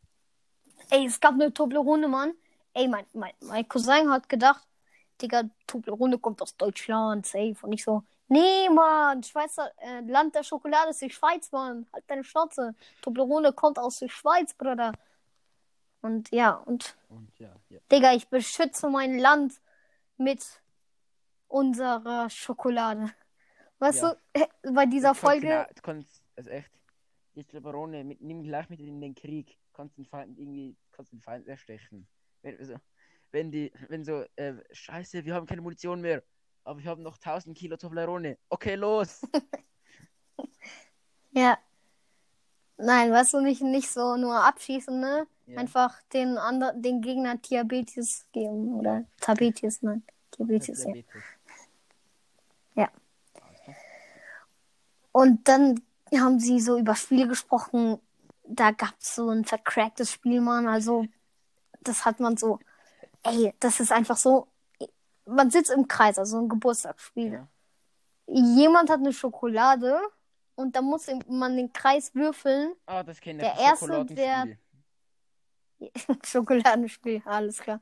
Ey, 0.89 1.05
es 1.05 1.19
gab 1.19 1.33
eine 1.35 1.53
Toblerone, 1.53 2.07
Mann. 2.07 2.33
Ey, 2.73 2.87
mein, 2.87 3.05
mein, 3.13 3.33
mein 3.41 3.67
Cousin 3.67 4.09
hat 4.09 4.27
gedacht, 4.27 4.67
Digga, 5.21 5.43
Toblerone 5.67 6.17
kommt 6.17 6.41
aus 6.41 6.55
Deutschland, 6.57 7.25
safe. 7.25 7.55
Und 7.61 7.73
ich 7.73 7.83
so, 7.83 8.03
nee, 8.31 8.69
Mann, 8.69 9.21
Schweizer, 9.23 9.71
äh, 9.77 10.01
Land 10.01 10.35
der 10.35 10.43
Schokolade 10.43 10.89
ist 10.91 11.01
die 11.01 11.09
Schweiz, 11.09 11.51
Mann. 11.51 11.87
Halt 11.93 12.03
deine 12.07 12.23
Schnauze. 12.23 12.73
Toblerone 13.01 13.53
kommt 13.53 13.77
aus 13.77 13.99
der 13.99 14.09
Schweiz, 14.09 14.53
Bruder. 14.53 14.93
Und 16.01 16.31
ja, 16.31 16.51
und 16.51 16.95
Und 17.09 17.37
ja, 17.37 17.55
ja. 17.69 17.79
Digga, 17.91 18.13
ich 18.13 18.27
beschütze 18.27 18.89
mein 18.89 19.19
Land 19.19 19.61
mit 20.17 20.43
unserer 21.47 22.29
Schokolade. 22.29 23.13
Weißt 23.79 24.01
Ja. 24.03 24.15
du, 24.33 24.73
bei 24.73 24.85
dieser 24.85 25.09
kannst 25.09 25.21
Folge, 25.21 25.47
Genau, 25.47 25.65
du 25.75 25.81
kannst, 25.81 26.23
also 26.35 26.49
echt, 26.49 26.71
die 27.35 27.43
Toblerone, 27.43 28.03
mit, 28.03 28.21
nimm 28.21 28.43
gleich 28.43 28.69
mit 28.69 28.79
in 28.79 28.99
den 29.01 29.15
Krieg. 29.15 29.57
Kannst 29.73 29.97
den 29.97 30.05
Feind 30.05 30.37
irgendwie, 30.37 30.75
kannst 30.91 31.11
den 31.13 31.21
Feind 31.21 31.47
erstechen. 31.47 32.07
Wenn, 32.41 32.57
also, 32.57 32.75
wenn 33.31 33.51
die, 33.51 33.71
wenn 33.87 34.03
so, 34.03 34.25
äh, 34.35 34.55
scheiße, 34.71 35.23
wir 35.25 35.33
haben 35.33 35.45
keine 35.45 35.61
Munition 35.61 36.01
mehr, 36.01 36.23
aber 36.63 36.83
wir 36.83 36.89
haben 36.89 37.03
noch 37.03 37.17
1000 37.17 37.57
Kilo 37.57 37.77
Toblerone. 37.77 38.37
Okay, 38.49 38.75
los! 38.75 39.21
ja. 41.31 41.57
Nein, 42.77 43.11
weißt 43.11 43.33
du, 43.33 43.41
nicht, 43.41 43.61
nicht 43.61 43.89
so 43.89 44.15
nur 44.15 44.43
abschießen, 44.43 44.99
ne? 44.99 45.27
Ja. 45.45 45.59
Einfach 45.59 46.01
den 46.13 46.37
anderen, 46.37 46.81
den 46.81 47.01
Gegner 47.01 47.37
Diabetes 47.37 48.25
geben. 48.31 48.79
Oder 48.79 49.05
Tabetes, 49.19 49.81
nein. 49.81 50.03
Diabetes, 50.37 50.79
ja. 50.79 50.85
Diabetes. 50.85 51.21
Ja. 52.75 52.89
Und 55.11 55.47
dann 55.47 55.81
haben 56.19 56.39
sie 56.39 56.59
so 56.59 56.77
über 56.77 56.95
Spiele 56.95 57.27
gesprochen. 57.27 57.99
Da 58.43 58.71
gab 58.71 58.95
es 58.99 59.15
so 59.15 59.29
ein 59.29 59.45
vercracktes 59.45 60.11
Spiel, 60.11 60.41
Mann. 60.41 60.67
Also, 60.67 61.05
das 61.81 62.05
hat 62.05 62.19
man 62.19 62.37
so. 62.37 62.59
Ey, 63.23 63.53
das 63.59 63.79
ist 63.79 63.91
einfach 63.91 64.17
so. 64.17 64.47
Man 65.25 65.51
sitzt 65.51 65.71
im 65.71 65.87
Kreis, 65.87 66.17
also 66.17 66.39
ein 66.39 66.49
Geburtstagsspiel. 66.49 67.33
Ja. 67.33 67.47
Jemand 68.27 68.89
hat 68.89 68.99
eine 68.99 69.13
Schokolade 69.13 69.99
und 70.55 70.75
da 70.75 70.81
muss 70.81 71.07
man 71.27 71.55
den 71.55 71.71
Kreis 71.73 72.13
würfeln. 72.15 72.73
Ah, 72.85 73.03
das 73.03 73.19
kenne 73.19 73.39
Der 73.39 73.53
ich. 73.53 73.59
erste, 73.61 74.05
der- 74.05 74.57
Schokoladenspiel. 76.25 77.21
Alles 77.25 77.57
klar. 77.59 77.81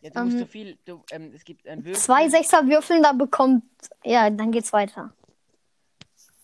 Ja, 0.00 0.10
du 0.10 0.20
musst 0.20 0.34
ähm, 0.34 0.38
so 0.40 0.46
viel, 0.46 0.78
du, 0.84 1.02
ähm, 1.10 1.32
es 1.34 1.44
gibt 1.44 1.66
ein 1.66 1.84
Würfel. 1.84 2.00
Zwei 2.00 2.28
Sechser 2.28 2.66
würfeln, 2.66 3.02
da 3.02 3.12
bekommt. 3.12 3.64
Ja, 4.04 4.30
dann 4.30 4.50
geht's 4.52 4.72
weiter. 4.72 5.12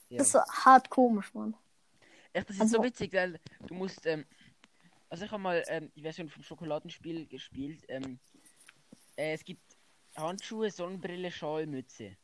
Ja. 0.08 0.18
Das 0.18 0.26
ist 0.28 0.32
so 0.32 0.40
hart 0.40 0.90
komisch, 0.90 1.32
Mann. 1.34 1.54
Echt, 2.32 2.48
das 2.50 2.56
ist 2.56 2.62
Also- 2.62 2.76
so 2.78 2.82
witzig, 2.84 3.12
weil 3.14 3.40
du 3.66 3.74
musst, 3.74 4.04
ähm, 4.06 4.24
also 5.08 5.24
ich 5.24 5.30
habe 5.30 5.42
mal 5.42 5.62
ähm, 5.68 5.90
die 5.96 6.02
Version 6.02 6.28
vom 6.28 6.42
Schokoladenspiel 6.42 7.26
gespielt. 7.26 7.82
Ähm, 7.88 8.18
äh, 9.16 9.32
es 9.32 9.44
gibt 9.44 9.65
Handschuhe, 10.16 10.70
Sonnenbrille, 10.70 11.30
Schal, 11.30 11.66
Mütze. 11.66 12.16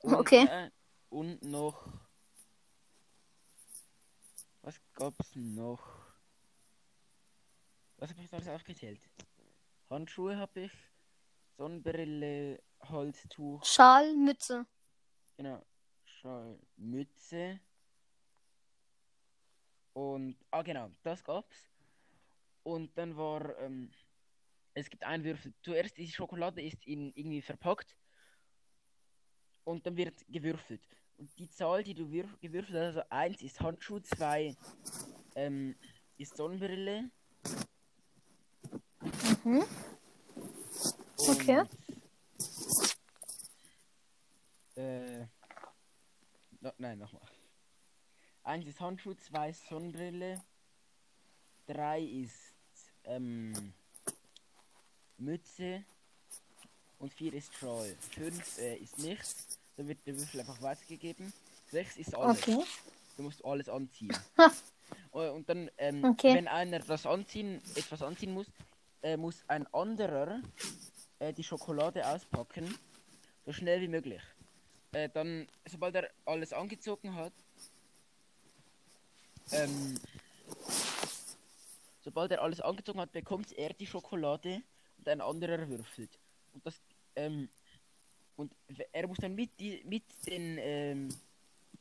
Und, 0.00 0.14
Okay. 0.14 0.46
Äh, 0.46 0.70
und 1.10 1.42
noch. 1.42 1.86
Was 4.62 4.80
gab's 4.94 5.34
noch? 5.34 5.82
Was 7.98 8.10
habe 8.10 8.22
ich 8.22 8.32
alles 8.32 8.48
aufgezählt? 8.48 9.00
Handschuhe 9.90 10.36
habe 10.36 10.60
ich, 10.60 10.72
Sonnenbrille, 11.56 12.62
Halstuch, 12.80 13.64
Schal, 13.64 14.14
Mütze. 14.16 14.66
Genau. 15.36 15.64
Schal, 16.04 16.58
Mütze. 16.76 17.60
Und, 19.92 20.36
ah 20.50 20.62
genau, 20.62 20.90
das 21.02 21.22
gab's. 21.24 21.70
Und 22.62 22.96
dann 22.96 23.16
war, 23.16 23.58
ähm, 23.58 23.90
es 24.80 24.90
gibt 24.90 25.04
einen 25.04 25.24
Würfel. 25.24 25.52
Zuerst 25.62 25.96
die 25.96 26.10
Schokolade 26.10 26.62
ist 26.62 26.84
in 26.86 27.12
irgendwie 27.14 27.42
verpackt. 27.42 27.96
Und 29.64 29.86
dann 29.86 29.96
wird 29.96 30.24
gewürfelt. 30.28 30.82
Und 31.18 31.38
die 31.38 31.50
Zahl, 31.50 31.84
die 31.84 31.94
du 31.94 32.08
gewürfelt 32.08 32.76
hast, 32.76 32.96
also 32.96 33.02
1 33.10 33.42
ist 33.42 33.60
Handschuh, 33.60 34.00
2 34.00 34.56
ähm, 35.34 35.76
ist 36.16 36.36
Sonnenbrille. 36.36 37.10
Mhm. 39.44 39.64
Okay. 41.16 41.60
Und, 41.60 41.70
äh, 44.76 45.26
no, 46.60 46.72
nein, 46.78 46.98
nochmal. 46.98 47.28
1 48.44 48.66
ist 48.66 48.80
Handschuh, 48.80 49.14
2 49.14 49.50
ist 49.50 49.68
Sonnenbrille, 49.68 50.42
3 51.66 52.00
ist 52.00 52.54
ähm, 53.04 53.74
Mütze 55.20 55.84
und 56.98 57.12
4 57.14 57.34
ist 57.34 57.52
Troll. 57.58 57.94
5 58.12 58.58
äh, 58.58 58.76
ist 58.76 58.98
nichts. 58.98 59.58
Dann 59.76 59.88
wird 59.88 59.98
der 60.06 60.16
Würfel 60.18 60.40
einfach 60.40 60.60
weitergegeben. 60.62 61.32
6 61.70 61.96
ist 61.98 62.14
alles. 62.14 62.42
Okay. 62.42 62.62
Du 63.16 63.22
musst 63.22 63.44
alles 63.44 63.68
anziehen. 63.68 64.16
Äh, 65.12 65.28
Und 65.28 65.48
dann, 65.48 65.70
ähm, 65.78 66.04
Okay. 66.04 66.34
wenn 66.34 66.48
einer 66.48 66.80
das 66.80 67.06
anziehen, 67.06 67.62
etwas 67.76 68.02
anziehen 68.02 68.32
muss, 68.32 68.46
äh, 69.02 69.16
muss 69.16 69.44
ein 69.46 69.64
anderer 69.72 70.40
äh, 71.20 71.32
die 71.32 71.44
Schokolade 71.44 72.04
auspacken, 72.06 72.76
so 73.46 73.52
schnell 73.52 73.80
wie 73.80 73.88
möglich. 73.88 74.20
Äh, 74.92 75.08
dann, 75.08 75.46
sobald 75.64 75.94
er 75.94 76.10
alles 76.24 76.52
angezogen 76.52 77.14
hat, 77.14 77.32
ähm, 79.52 79.98
sobald 82.02 82.32
er 82.32 82.42
alles 82.42 82.60
angezogen 82.60 83.00
hat, 83.00 83.12
bekommt 83.12 83.52
er 83.52 83.72
die 83.74 83.86
Schokolade 83.86 84.60
und 85.00 85.08
ein 85.08 85.20
anderer 85.20 85.68
würfelt. 85.68 86.18
Und 86.52 86.64
das, 86.64 86.80
ähm, 87.16 87.48
und 88.36 88.52
er 88.92 89.06
muss 89.06 89.18
dann 89.18 89.34
mit, 89.34 89.50
die, 89.58 89.82
mit 89.84 90.04
den, 90.26 90.58
ähm, 90.58 91.08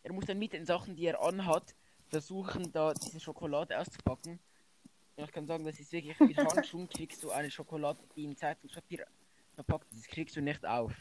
er 0.03 0.13
muss 0.13 0.25
dann 0.25 0.39
mit 0.39 0.53
den 0.53 0.65
Sachen, 0.65 0.95
die 0.95 1.05
er 1.05 1.21
anhat, 1.21 1.75
versuchen, 2.07 2.71
da 2.71 2.93
diese 2.93 3.19
Schokolade 3.19 3.77
auszupacken. 3.77 4.39
Und 5.15 5.25
ich 5.25 5.31
kann 5.31 5.45
sagen, 5.45 5.65
das 5.65 5.79
ist 5.79 5.91
wirklich 5.91 6.19
mit 6.19 6.37
Handschuhen 6.37 6.87
kriegst 6.89 7.21
du 7.23 7.31
eine 7.31 7.51
Schokolade, 7.51 7.99
die 8.15 8.23
in 8.23 8.35
Zeitungspapier 8.35 9.05
verpackt 9.53 9.91
ist. 9.91 10.05
Das 10.05 10.07
kriegst 10.07 10.35
du 10.35 10.41
nicht 10.41 10.65
auf. 10.65 10.93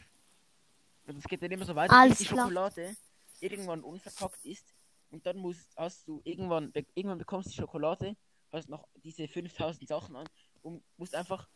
Und 1.07 1.17
es 1.17 1.23
geht 1.23 1.41
dann 1.41 1.51
immer 1.51 1.65
so 1.65 1.73
weiter, 1.73 1.93
Alles 1.93 2.19
bis 2.19 2.27
die 2.27 2.33
klar. 2.33 2.45
Schokolade 2.45 2.95
irgendwann 3.39 3.81
unverpackt 3.81 4.45
ist. 4.45 4.73
Und 5.11 5.25
dann 5.25 5.37
musst, 5.37 5.75
hast 5.75 6.07
du 6.07 6.21
irgendwann, 6.23 6.71
irgendwann 6.93 7.17
bekommst 7.17 7.47
du 7.47 7.51
die 7.51 7.57
Schokolade, 7.57 8.15
hast 8.51 8.69
noch 8.69 8.87
diese 9.03 9.27
5000 9.27 9.87
Sachen 9.87 10.15
an 10.15 10.27
und 10.61 10.83
musst 10.97 11.15
einfach, 11.15 11.47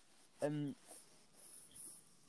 ähm, 0.43 0.75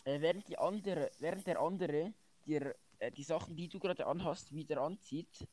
äh, 0.04 0.20
während 0.20 0.48
die 0.48 0.58
andere, 0.58 1.10
während 1.18 1.46
der 1.46 1.60
andere 1.60 2.12
dir 2.46 2.74
äh, 2.98 3.10
die 3.10 3.22
Sachen, 3.22 3.56
die 3.56 3.68
du 3.68 3.78
gerade 3.78 4.06
anhast, 4.06 4.52
wieder 4.52 4.80
anzieht, 4.80 5.46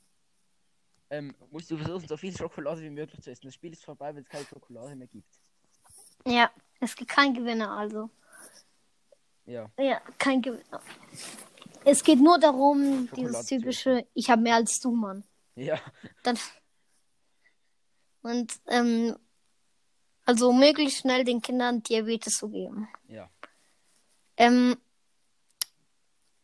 ähm, 1.09 1.36
musst 1.49 1.70
du 1.70 1.78
versuchen, 1.78 2.07
so 2.07 2.18
viel 2.18 2.36
Schokolade 2.36 2.82
wie 2.82 2.89
möglich 2.89 3.22
zu 3.22 3.32
essen. 3.32 3.47
Das 3.47 3.53
Spiel 3.53 3.74
ist 3.74 3.84
vorbei, 3.84 4.16
wenn 4.16 4.24
es 4.24 4.30
keine 4.30 4.45
Schokolade 4.45 4.95
mehr 4.95 5.07
gibt. 5.07 5.39
Ja, 6.26 6.49
es 6.80 6.95
gibt 6.95 7.09
keinen 7.09 7.34
Gewinner, 7.34 7.72
also. 7.72 8.09
Ja, 9.45 9.70
Ja, 9.78 9.99
kein 10.18 10.41
Gewinner. 10.41 10.82
Es 11.84 12.03
geht 12.03 12.20
nur 12.20 12.39
darum, 12.39 13.09
dieses 13.16 13.45
typische, 13.45 14.05
ich 14.14 14.30
habe 14.30 14.41
mehr 14.41 14.55
als 14.55 14.80
du, 14.80 14.91
Mann. 14.91 15.24
ja, 15.55 15.80
Dann. 16.24 16.38
Und, 18.22 18.53
ähm, 18.68 19.18
also 20.32 20.53
möglichst 20.53 20.99
schnell 20.99 21.25
den 21.25 21.41
Kindern 21.41 21.84
Diabetes 21.84 22.38
zu 22.38 22.49
geben. 22.49 22.88
ja. 23.09 23.29
Ähm, 24.38 24.77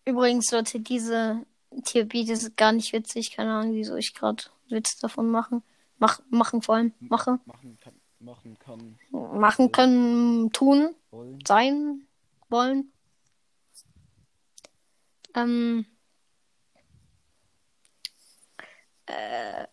übrigens, 0.06 0.52
Leute, 0.52 0.82
diese 0.82 1.46
Diabetes 1.72 2.44
ist 2.44 2.58
gar 2.58 2.74
nicht 2.74 2.92
witzig. 2.94 3.32
Keine 3.32 3.54
Ahnung, 3.54 3.74
wieso 3.74 3.96
ich 3.96 4.14
gerade 4.14 4.44
Witz 4.68 4.98
davon 5.00 5.32
machen. 5.32 5.64
Mach, 5.98 6.20
machen 6.30 6.62
vor 6.62 6.76
allem. 6.76 6.94
Mache. 7.00 7.40
Machen 7.46 7.78
kann, 7.82 7.94
machen 8.20 8.60
kann, 8.60 9.00
Machen 9.10 9.72
können, 9.72 10.52
tun, 10.52 10.94
wollen. 11.10 11.40
sein, 11.48 12.06
wollen. 12.50 12.92
Ähm. 15.34 15.86
Äh, 19.08 19.66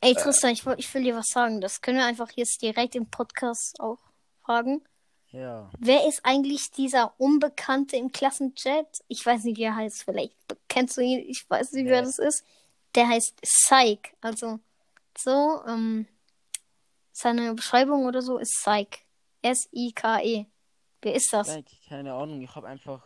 ey, 0.00 0.14
Tristan, 0.14 0.50
ich, 0.52 0.64
woll- 0.66 0.76
ich 0.78 0.92
will 0.94 1.02
dir 1.02 1.16
was 1.16 1.26
sagen. 1.28 1.60
Das 1.60 1.80
können 1.80 1.98
wir 1.98 2.06
einfach 2.06 2.30
jetzt 2.32 2.60
direkt 2.62 2.94
im 2.94 3.10
Podcast 3.10 3.80
auch 3.80 3.98
fragen. 4.42 4.82
Ja, 5.30 5.68
Wer 5.78 6.06
ist 6.06 6.20
eigentlich 6.24 6.70
dieser 6.70 7.12
Unbekannte 7.18 7.96
im 7.96 8.12
Klassenchat? 8.12 9.00
Ich 9.08 9.26
weiß 9.26 9.42
nicht, 9.44 9.58
wie 9.58 9.64
er 9.64 9.74
heißt. 9.76 10.04
Vielleicht 10.04 10.34
kennst 10.68 10.96
du 10.96 11.00
ihn. 11.02 11.18
Ich 11.28 11.44
weiß 11.48 11.72
nicht, 11.72 11.86
wer 11.86 11.96
Wer? 11.96 12.02
das 12.02 12.18
ist. 12.18 12.44
Der 12.94 13.08
heißt 13.08 13.40
Psych. 13.42 14.14
Also, 14.20 14.60
so, 15.18 15.62
ähm, 15.66 16.06
seine 17.12 17.52
Beschreibung 17.54 18.06
oder 18.06 18.22
so 18.22 18.38
ist 18.38 18.54
Psych. 18.62 19.04
S-I-K-E. 19.42 20.46
Wer 21.02 21.14
ist 21.14 21.32
das? 21.32 21.54
Keine 21.88 22.14
Ahnung, 22.14 22.40
ich 22.40 22.54
habe 22.54 22.66
einfach. 22.68 23.02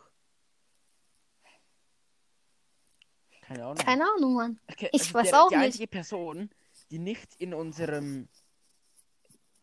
Keine 3.43 3.64
Ahnung. 3.64 3.76
Keine 3.76 4.05
Ahnung, 4.16 4.34
Mann. 4.34 4.61
Okay, 4.70 4.88
Ich 4.93 5.03
also 5.03 5.14
weiß 5.14 5.30
der, 5.30 5.43
auch 5.43 5.49
die 5.49 5.57
nicht. 5.57 5.64
einzige 5.64 5.86
Person, 5.88 6.51
die 6.91 6.99
nicht 6.99 7.34
in 7.36 7.55
unserem 7.55 8.28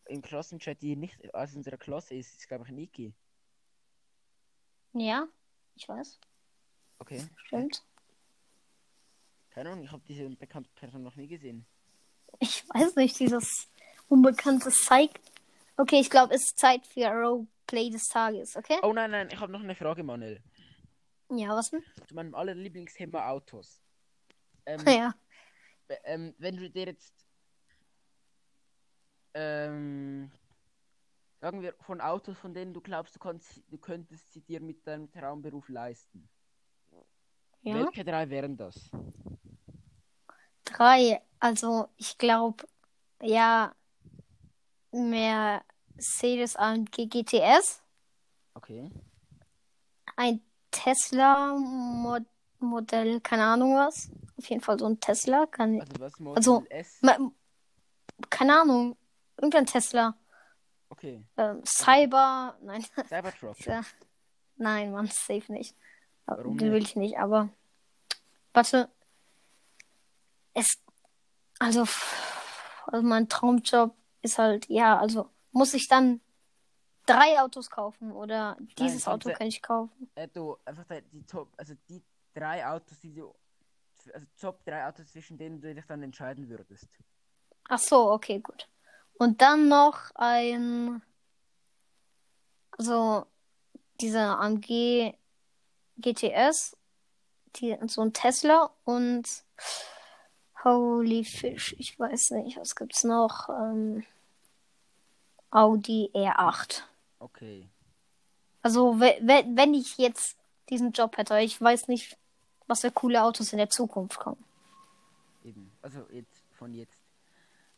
im 0.06 0.22
Klassenchat, 0.22 0.80
die 0.80 0.96
nicht 0.96 1.34
aus 1.34 1.54
unserer 1.54 1.76
Klasse 1.76 2.14
ist, 2.14 2.34
ist 2.34 2.48
glaube 2.48 2.64
ich 2.64 2.72
Niki. 2.72 3.14
Ja, 4.94 5.28
ich 5.74 5.88
weiß. 5.88 6.18
Okay. 6.98 7.26
Stimmt. 7.36 7.84
Keine 9.50 9.70
Ahnung, 9.70 9.84
ich 9.84 9.92
habe 9.92 10.02
diese 10.06 10.28
bekannte 10.30 10.70
Person 10.74 11.02
noch 11.02 11.16
nie 11.16 11.28
gesehen. 11.28 11.66
Ich 12.40 12.66
weiß 12.68 12.96
nicht, 12.96 13.18
dieses 13.18 13.68
unbekannte 14.08 14.70
Psych. 14.70 15.10
Okay, 15.76 16.00
ich 16.00 16.10
glaube, 16.10 16.34
es 16.34 16.44
ist 16.44 16.58
Zeit 16.58 16.86
für 16.86 17.06
Roleplay 17.08 17.90
des 17.90 18.08
Tages, 18.08 18.56
okay? 18.56 18.78
Oh 18.82 18.92
nein, 18.92 19.10
nein, 19.10 19.28
ich 19.30 19.38
habe 19.38 19.52
noch 19.52 19.62
eine 19.62 19.74
Frage, 19.74 20.02
Manuel. 20.02 20.42
Ja, 21.30 21.50
was 21.50 21.70
denn? 21.70 21.84
Zu 22.06 22.14
meinem 22.14 22.34
allerlieblingsthema 22.34 23.28
Autos. 23.28 23.80
Ähm, 24.66 24.80
Ja. 24.86 25.14
Ähm, 26.04 26.34
wenn 26.38 26.56
du 26.56 26.70
dir 26.70 26.86
jetzt 26.86 27.26
ähm, 29.34 30.30
sagen 31.40 31.62
wir 31.62 31.74
von 31.80 32.00
Autos, 32.00 32.36
von 32.38 32.54
denen 32.54 32.74
du 32.74 32.80
glaubst, 32.80 33.14
du 33.14 33.18
kannst, 33.20 33.62
du 33.68 33.78
könntest 33.78 34.32
sie 34.32 34.40
dir 34.40 34.60
mit 34.60 34.86
deinem 34.86 35.10
Traumberuf 35.10 35.68
leisten. 35.68 36.28
Ja. 37.62 37.74
Welche 37.74 38.04
drei 38.04 38.28
wären 38.28 38.56
das? 38.56 38.90
Drei. 40.64 41.22
Also, 41.40 41.88
ich 41.96 42.18
glaube, 42.18 42.64
ja, 43.22 43.74
Mercedes 44.90 46.56
AMG 46.56 47.06
GTS, 47.08 47.82
Okay. 48.54 48.90
ein 50.16 50.40
Tesla 50.70 51.54
Mo 51.56 52.18
Modell, 52.58 53.20
keine 53.20 53.44
Ahnung 53.44 53.76
was. 53.76 54.10
Auf 54.38 54.48
jeden 54.48 54.60
Fall 54.62 54.78
so 54.78 54.86
ein 54.86 55.00
Tesla. 55.00 55.46
Kann, 55.46 55.80
Also 55.80 55.92
was 55.98 56.18
Model 56.20 56.36
Also, 56.36 56.64
S? 56.70 56.98
ma- 57.02 57.18
keine 58.30 58.60
Ahnung. 58.60 58.96
Irgendein 59.36 59.66
Tesla. 59.66 60.16
Okay. 60.90 61.24
Ähm, 61.36 61.62
Cyber. 61.64 62.56
Nein. 62.62 62.84
Cybertruck. 63.08 63.56
Nein, 64.56 64.92
Mann, 64.92 65.06
safe 65.08 65.52
nicht. 65.52 65.76
Warum 66.26 66.56
Den 66.58 66.72
will 66.72 66.82
ich 66.82 66.96
nicht, 66.96 67.18
aber. 67.18 67.48
Warte. 68.52 68.88
Es. 70.54 70.78
Also, 71.60 71.84
also 72.86 73.06
mein 73.06 73.28
Traumjob 73.28 73.94
ist 74.22 74.38
halt, 74.38 74.68
ja, 74.68 74.98
also 74.98 75.30
muss 75.52 75.74
ich 75.74 75.88
dann 75.88 76.20
drei 77.06 77.40
Autos 77.40 77.70
kaufen 77.70 78.12
oder 78.12 78.56
dieses 78.78 79.04
kannst 79.04 79.26
Auto 79.26 79.36
kann 79.36 79.46
ich 79.48 79.62
kaufen. 79.62 80.10
Äh, 80.14 80.28
du 80.28 80.56
einfach 80.64 80.84
die 81.12 81.24
Top, 81.24 81.48
also 81.56 81.74
die 81.88 82.02
drei 82.34 82.66
Autos, 82.66 82.98
die 83.00 83.14
du, 83.14 83.34
also 84.14 84.26
Top 84.40 84.64
drei 84.64 84.86
Autos, 84.86 85.08
zwischen 85.12 85.38
denen 85.38 85.60
du 85.60 85.74
dich 85.74 85.84
dann 85.86 86.02
entscheiden 86.02 86.48
würdest. 86.48 86.88
Ach 87.68 87.78
so, 87.78 88.10
okay, 88.12 88.40
gut. 88.40 88.68
Und 89.14 89.40
dann 89.42 89.68
noch 89.68 90.10
ein. 90.14 91.02
Also, 92.72 93.26
dieser 94.00 94.38
AMG 94.40 95.14
GTS, 95.98 96.76
die, 97.56 97.76
so 97.86 98.02
ein 98.02 98.12
Tesla 98.12 98.70
und 98.84 99.26
Holy 100.64 101.24
Fish, 101.24 101.74
ich 101.78 101.98
weiß 101.98 102.30
nicht, 102.32 102.56
was 102.56 102.76
gibt's 102.76 103.04
noch? 103.04 103.48
Ähm, 103.48 104.04
Audi 105.50 106.10
R8. 106.14 106.82
Okay. 107.20 107.68
Also, 108.62 109.00
we- 109.00 109.18
we- 109.22 109.46
wenn 109.56 109.74
ich 109.74 109.98
jetzt 109.98 110.36
diesen 110.68 110.92
Job 110.92 111.16
hätte, 111.16 111.38
ich 111.40 111.60
weiß 111.60 111.88
nicht, 111.88 112.16
was 112.68 112.82
für 112.82 112.92
coole 112.92 113.22
Autos 113.22 113.52
in 113.52 113.58
der 113.58 113.70
Zukunft 113.70 114.18
kommen. 114.18 114.44
Eben. 115.44 115.72
Also 115.82 116.06
jetzt 116.10 116.44
von 116.52 116.74
jetzt. 116.74 117.02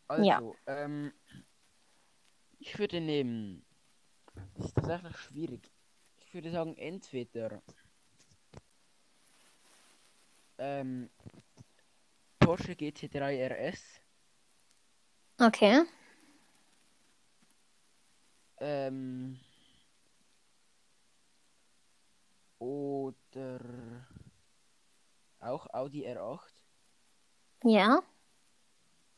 Also, 0.08 0.24
Ja. 0.24 0.40
ähm, 0.66 1.12
ich 2.58 2.78
würde 2.78 3.00
nehmen. 3.00 3.64
Das 4.56 4.66
ist 4.66 4.74
tatsächlich 4.74 5.16
schwierig. 5.16 5.70
Ich 6.18 6.34
würde 6.34 6.50
sagen, 6.50 6.76
entweder 6.76 7.62
ähm, 10.58 11.10
Porsche 12.38 12.72
GT3 12.72 13.46
RS. 13.48 13.80
Okay. 15.38 15.82
Ähm, 18.58 19.38
oder 22.58 23.58
auch 25.40 25.72
Audi 25.72 26.06
R8. 26.06 26.40
Ja. 27.64 28.02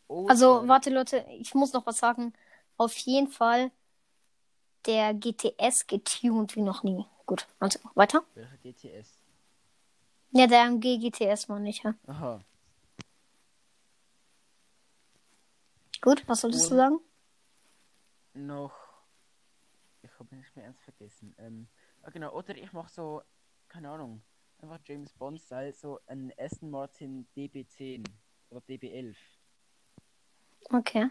Oder, 0.09 0.31
Also, 0.31 0.69
warte, 0.69 0.91
Leute, 0.91 1.27
ich 1.31 1.55
muss 1.55 1.73
noch 1.73 1.87
was 1.87 1.99
sagen. 1.99 2.33
Auf 2.77 2.97
jeden 2.99 3.29
Fall 3.29 3.71
der 4.87 5.15
GTS 5.15 5.87
getuned 5.87 6.57
wie 6.57 6.63
noch 6.63 6.83
nie. 6.83 7.05
Gut, 7.27 7.47
also 7.61 7.79
weiter. 7.95 8.23
Welcher 8.35 8.57
GTS? 8.59 9.19
Ja, 10.33 10.47
der 10.47 10.63
AMG 10.63 10.99
GTS 10.99 11.49
meine 11.49 11.69
ich, 11.69 11.83
ja. 11.83 11.95
Aha. 12.07 12.41
Gut, 16.01 16.27
was 16.27 16.41
solltest 16.41 16.71
du 16.71 16.75
sagen? 16.75 16.99
Noch. 18.35 18.73
Ich 20.03 20.11
habe 20.19 20.35
nicht 20.35 20.57
mehr 20.57 20.67
eins 20.67 20.81
vergessen. 20.81 21.35
Ähm, 21.39 21.69
ah, 22.03 22.11
genau, 22.11 22.33
oder 22.33 22.57
ich 22.57 22.73
mache 22.73 22.91
so, 22.91 23.23
keine 23.69 23.91
Ahnung, 23.91 24.23
einfach 24.63 24.81
James 24.85 25.13
Bond-Style, 25.15 25.73
so 25.73 26.01
ein 26.07 26.33
Aston 26.39 26.71
Martin 26.71 27.27
DB10 27.37 28.05
oder 28.51 28.61
DB11. 28.61 29.17
Okay. 30.71 31.11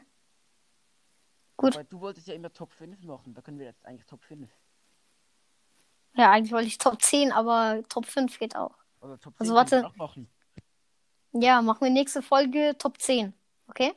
Gut. 1.58 1.76
Weil 1.76 1.86
du 1.86 2.00
wolltest 2.00 2.28
ja 2.28 2.34
immer 2.34 2.52
Top 2.52 2.72
5 2.72 3.04
machen, 3.04 3.34
da 3.34 3.42
können 3.42 3.60
wir 3.60 3.66
jetzt 3.68 3.86
eigentlich 3.86 4.06
Top 4.06 4.24
5. 4.24 4.50
Ja, 6.16 6.32
eigentlich 6.32 6.52
wollte 6.52 6.68
ich 6.68 6.78
Top 6.78 7.02
10, 7.02 7.32
aber 7.32 7.84
Top 7.88 8.06
5 8.06 8.40
geht 8.40 8.56
auch. 8.56 8.76
Oder 9.02 9.20
Top 9.20 9.34
10 9.38 9.42
Also, 9.42 9.56
warte. 9.56 9.86
auch 9.86 9.96
machen. 9.96 10.30
Ja, 11.34 11.62
machen 11.62 11.82
wir 11.82 11.92
nächste 11.92 12.22
Folge 12.22 12.76
Top 12.78 13.00
10. 13.00 13.34
Okay? 13.68 13.94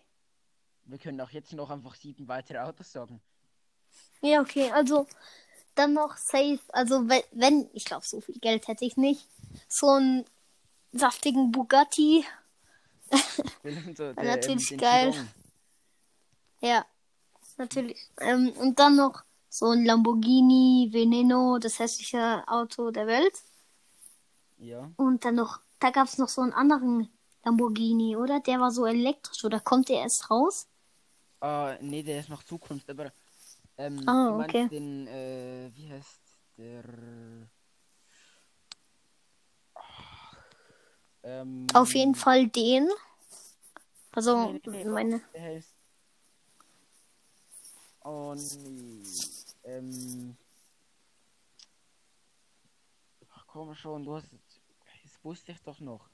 Wir 0.84 0.98
können 0.98 1.20
auch 1.20 1.30
jetzt 1.30 1.52
noch 1.52 1.70
einfach 1.70 1.94
sieben 1.94 2.28
weitere 2.28 2.58
Autos 2.58 2.92
sagen. 2.92 3.20
Ja, 4.20 4.40
okay. 4.40 4.70
Also, 4.70 5.06
dann 5.74 5.92
noch 5.92 6.16
safe. 6.16 6.60
Also, 6.68 7.08
wenn, 7.08 7.22
wenn 7.32 7.68
ich 7.72 7.84
glaube, 7.84 8.06
so 8.06 8.20
viel 8.20 8.38
Geld 8.38 8.68
hätte 8.68 8.84
ich 8.84 8.96
nicht. 8.96 9.28
So 9.68 9.88
einen 9.88 10.24
saftigen 10.92 11.50
Bugatti. 11.52 12.24
So, 13.96 14.12
natürlich 14.16 14.68
den 14.70 14.78
geil. 14.78 15.14
Ja, 16.60 16.84
natürlich. 17.56 17.98
Ähm, 18.18 18.50
und 18.58 18.78
dann 18.78 18.96
noch 18.96 19.22
so 19.48 19.70
ein 19.70 19.84
Lamborghini 19.84 20.88
Veneno, 20.90 21.58
das 21.58 21.78
hässliche 21.78 22.42
Auto 22.48 22.90
der 22.90 23.06
Welt. 23.06 23.34
Ja. 24.58 24.90
Und 24.96 25.24
dann 25.24 25.36
noch, 25.36 25.60
da 25.78 25.90
gab 25.90 26.08
es 26.08 26.18
noch 26.18 26.28
so 26.28 26.40
einen 26.40 26.52
anderen 26.52 27.08
Lamborghini, 27.44 28.16
oder? 28.16 28.40
Der 28.40 28.58
war 28.58 28.72
so 28.72 28.86
elektrisch, 28.86 29.44
oder 29.44 29.60
kommt 29.60 29.88
der 29.90 30.00
erst 30.00 30.30
raus? 30.30 30.66
Ah, 31.40 31.76
nee, 31.80 32.02
der 32.02 32.20
ist 32.20 32.30
noch 32.30 32.42
Zukunft, 32.42 32.88
aber. 32.90 33.12
Ähm, 33.76 34.02
Ah, 34.06 34.30
meinst 34.30 34.54
okay. 34.54 34.68
den, 34.68 35.06
äh, 35.08 35.70
wie 35.74 35.90
heißt 35.90 36.20
der? 36.56 37.48
Ach, 39.74 40.36
Ähm, 41.24 41.66
Auf 41.74 41.94
jeden 41.94 42.14
Fall 42.14 42.48
den. 42.48 42.88
Also, 44.12 44.52
nee, 44.52 44.60
nee, 44.66 44.84
meine. 44.84 45.20
Der 45.32 45.42
heißt. 45.42 45.74
Oh 48.04 48.34
nee. 48.34 49.02
Ähm. 49.64 50.36
Ach 53.32 53.46
komm 53.46 53.74
schon, 53.74 54.04
du 54.04 54.16
hast. 54.16 54.28
Das 55.02 55.24
wusste 55.24 55.52
ich 55.52 55.62
doch 55.62 55.80
noch. 55.80 56.08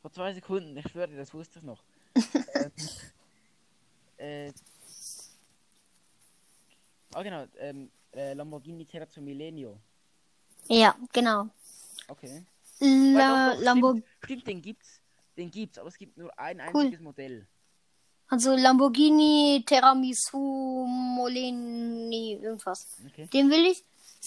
Vor 0.00 0.12
zwei 0.12 0.32
Sekunden, 0.32 0.76
ich 0.76 0.88
schwöre 0.90 1.08
dir, 1.08 1.16
das 1.16 1.34
wusste 1.34 1.58
ich 1.58 1.64
noch. 1.64 1.82
ähm, 2.54 2.72
äh, 4.18 4.52
ah 7.14 7.22
genau, 7.22 7.44
ähm, 7.58 7.90
äh, 8.12 8.34
Lamborghini 8.34 8.84
Terrazzo 8.86 9.20
Millenio. 9.20 9.78
Ja, 10.68 10.94
genau. 11.12 11.48
Okay. 12.08 12.44
La 12.80 13.54
Lamborghini. 13.54 14.04
Stimmt, 14.22 14.24
stimmt, 14.24 14.46
den 14.46 14.62
gibt's. 14.62 15.00
Den 15.36 15.50
gibt's, 15.50 15.78
aber 15.78 15.88
es 15.88 15.96
gibt 15.96 16.16
nur 16.18 16.36
ein 16.38 16.60
einziges 16.60 17.00
Modell. 17.00 17.46
Also 18.28 18.54
Lamborghini 18.56 19.62
Tiramisu 19.66 20.38
Molini 20.88 22.34
irgendwas. 22.42 22.86
Okay. 23.06 23.26
Den 23.26 23.50
will 23.50 23.66
ich. 23.66 23.84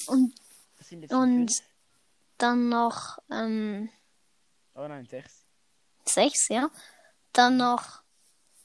Und 0.08 0.34
Und- 1.12 1.64
dann 2.38 2.70
noch 2.70 3.18
ähm, 3.32 3.90
Oh 4.76 4.88
nein, 4.88 5.06
sechs. 5.06 5.44
sechs, 6.06 6.50
ja. 6.50 6.70
Dann 7.34 7.58
noch 7.58 8.02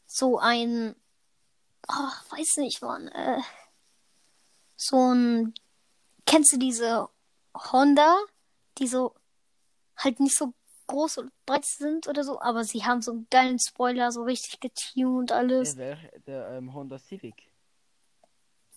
so 0.06 0.38
ein, 0.38 0.94
oh, 1.88 2.34
weiß 2.36 2.56
nicht, 2.58 2.82
Mann. 2.82 3.08
Äh, 3.08 3.40
so 4.80 4.96
ein, 4.96 5.52
kennst 6.24 6.52
du 6.52 6.56
diese 6.56 7.08
Honda, 7.54 8.16
die 8.78 8.86
so 8.86 9.14
halt 9.96 10.20
nicht 10.20 10.36
so 10.36 10.54
groß 10.86 11.18
und 11.18 11.32
breit 11.44 11.66
sind 11.66 12.08
oder 12.08 12.24
so, 12.24 12.40
aber 12.40 12.64
sie 12.64 12.84
haben 12.84 13.02
so 13.02 13.12
einen 13.12 13.26
geilen 13.30 13.58
Spoiler, 13.60 14.10
so 14.10 14.22
richtig 14.22 14.58
getuned 14.60 15.32
alles. 15.32 15.76
Der, 15.76 15.96
der 16.26 16.48
ähm, 16.52 16.72
Honda 16.72 16.98
Civic. 16.98 17.52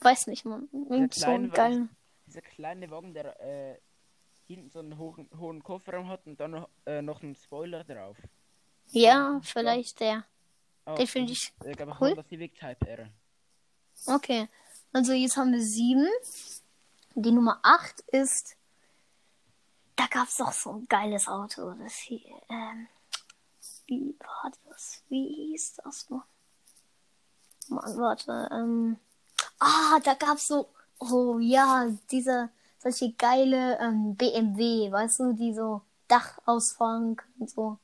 Weiß 0.01 0.27
nicht, 0.27 0.43
Mann. 0.43 0.67
Irgend 0.89 1.13
so 1.13 1.27
einen 1.27 1.51
geilen. 1.51 1.89
Dieser 2.27 2.41
kleine 2.41 2.91
Wagen, 2.91 3.13
der 3.13 3.39
äh, 3.41 3.79
hinten 4.43 4.69
so 4.69 4.79
einen 4.79 4.97
hohen, 4.97 5.29
hohen 5.37 5.63
Kofferraum 5.63 6.09
hat 6.09 6.27
und 6.27 6.39
dann 6.39 6.51
noch, 6.51 6.69
äh, 6.85 7.01
noch 7.01 7.23
einen 7.23 7.35
Spoiler 7.35 7.85
drauf. 7.85 8.17
Ja, 8.87 9.39
vielleicht 9.41 10.01
der. 10.01 10.25
Oh, 10.85 10.95
Den 10.95 11.07
finde 11.07 11.31
ich 11.31 11.53
äh, 11.63 11.75
cool. 11.79 12.09
Honda 12.09 12.23
Civic 12.23 12.55
Type 12.55 12.85
R. 12.85 13.09
Okay. 14.07 14.49
Also 14.93 15.13
jetzt 15.13 15.37
haben 15.37 15.51
wir 15.51 15.61
sieben. 15.61 16.07
Die 17.15 17.31
Nummer 17.31 17.59
acht 17.63 17.99
ist. 18.11 18.55
Da 19.95 20.05
gab 20.07 20.27
es 20.27 20.37
doch 20.37 20.53
so 20.53 20.71
ein 20.71 20.87
geiles 20.87 21.27
Auto. 21.27 21.71
Das 21.73 21.93
hier. 21.95 22.41
Ähm, 22.49 22.87
wie 23.87 24.15
war 24.19 24.51
das? 24.69 25.03
Wie 25.09 25.27
hieß 25.27 25.81
das 25.83 26.09
noch? 26.09 26.25
Mann, 27.69 27.97
warte. 27.97 28.49
Ähm, 28.51 28.97
ah, 29.59 29.99
da 30.03 30.13
gab 30.13 30.37
es 30.37 30.47
so. 30.47 30.69
Oh 30.99 31.39
ja, 31.39 31.87
dieser. 32.11 32.49
Solche 32.77 33.13
geile 33.13 33.79
ähm, 33.79 34.15
BMW, 34.15 34.91
weißt 34.91 35.21
du, 35.21 35.33
die 35.33 35.53
so 35.53 35.81
Dach 36.09 36.37
ausfahren 36.45 37.15
und 37.39 37.49
so. 37.49 37.77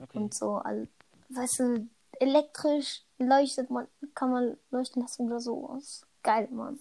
Okay. 0.00 0.18
Und 0.18 0.34
so, 0.34 0.56
all, 0.56 0.88
weißt 1.28 1.60
du, 1.60 1.88
elektrisch 2.18 3.04
leuchtet 3.18 3.70
man, 3.70 3.86
kann 4.16 4.32
man 4.32 4.56
leuchten 4.72 5.02
lassen 5.02 5.26
oder 5.26 5.38
so. 5.38 5.80
Geil, 6.26 6.48
Mann. 6.50 6.78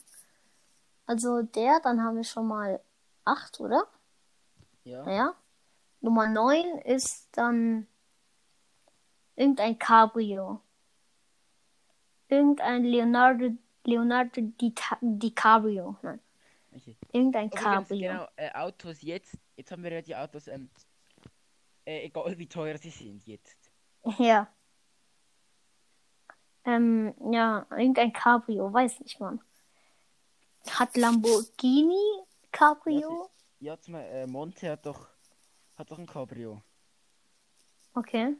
Also 1.05 1.43
der, 1.43 1.79
dann 1.81 2.01
haben 2.01 2.17
wir 2.17 2.23
schon 2.23 2.47
mal 2.47 2.81
acht, 3.23 3.59
oder? 3.59 3.87
Ja. 4.83 5.09
Ja. 5.09 5.35
Nummer 6.01 6.27
neun 6.27 6.79
ist 6.79 7.29
dann 7.33 7.87
irgendein 9.35 9.77
Cabrio. 9.79 10.61
Irgendein 12.27 12.83
Leonardo, 12.83 13.49
Leonardo 13.83 14.41
Di- 14.41 14.73
DiCaprio. 15.01 15.95
Nein, 16.01 16.19
Okay. 16.75 16.97
irgendein 17.13 17.47
Übrigens, 17.47 17.63
Cabrio. 17.63 18.11
genau, 18.11 18.27
äh, 18.35 18.51
Autos 18.53 19.01
jetzt. 19.01 19.37
Jetzt 19.55 19.71
haben 19.71 19.83
wir 19.83 19.93
ja 19.93 20.01
die 20.01 20.15
Autos, 20.15 20.47
ähm, 20.47 20.69
äh, 21.85 22.05
egal 22.05 22.37
wie 22.37 22.47
teuer 22.47 22.77
sie 22.77 22.89
sind 22.89 23.25
jetzt. 23.27 23.57
Ja. 24.19 24.47
Ähm, 26.65 27.13
ja, 27.31 27.67
irgendein 27.71 28.11
Cabrio, 28.11 28.73
weiß 28.73 28.99
nicht, 29.01 29.19
Mann. 29.19 29.39
Hat 30.69 30.97
Lamborghini 30.97 32.23
Cabrio? 32.51 33.29
Ja, 33.59 33.79
zum 33.79 33.93
Beispiel, 33.93 34.15
äh, 34.15 34.27
Monte 34.27 34.71
hat 34.71 34.85
doch, 34.85 35.07
hat 35.77 35.91
doch 35.91 35.99
ein 35.99 36.07
Cabrio. 36.07 36.61
Okay. 37.93 38.35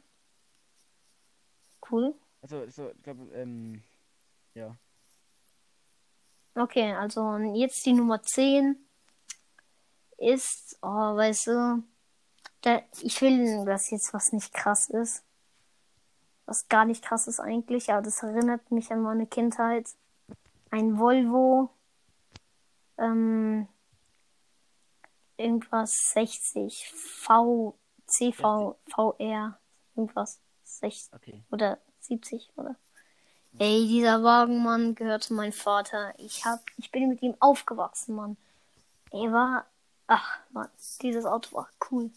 Cool. 1.88 2.14
Also, 2.42 2.68
so, 2.68 2.90
ich 2.90 3.02
glaube, 3.02 3.32
ähm, 3.34 3.82
ja. 4.54 4.76
Okay, 6.54 6.92
also 6.94 7.36
jetzt 7.54 7.84
die 7.86 7.92
Nummer 7.92 8.22
10 8.22 8.76
ist, 10.18 10.78
oh, 10.82 11.16
weißt 11.16 11.48
du, 11.48 11.82
da, 12.62 12.82
ich 13.02 13.20
will, 13.20 13.64
dass 13.66 13.90
jetzt 13.90 14.14
was 14.14 14.32
nicht 14.32 14.52
krass 14.52 14.88
ist. 14.88 15.25
Was 16.46 16.68
gar 16.68 16.84
nicht 16.84 17.04
krass 17.04 17.26
ist 17.26 17.40
eigentlich, 17.40 17.90
aber 17.90 18.02
das 18.02 18.22
erinnert 18.22 18.70
mich 18.70 18.90
an 18.92 19.02
meine 19.02 19.26
Kindheit. 19.26 19.88
Ein 20.70 20.98
Volvo, 20.98 21.70
ähm, 22.98 23.68
irgendwas 25.36 25.92
60, 26.14 26.88
V, 26.94 27.76
CV, 28.06 28.76
VR, 28.88 29.58
irgendwas 29.94 30.40
60 30.64 31.12
Okay. 31.14 31.42
oder 31.50 31.78
70 32.00 32.50
oder. 32.56 32.76
Ey, 33.58 33.86
dieser 33.88 34.22
Wagen, 34.22 34.62
Mann, 34.62 34.94
gehörte 34.94 35.32
mein 35.32 35.52
Vater. 35.52 36.12
Ich 36.18 36.44
hab, 36.44 36.60
ich 36.76 36.90
bin 36.90 37.08
mit 37.08 37.22
ihm 37.22 37.34
aufgewachsen, 37.40 38.14
Mann. 38.14 38.36
Er 39.10 39.32
war, 39.32 39.66
ach, 40.06 40.38
Mann, 40.50 40.68
dieses 41.00 41.24
Auto 41.24 41.56
war 41.56 41.68
cool. 41.90 42.10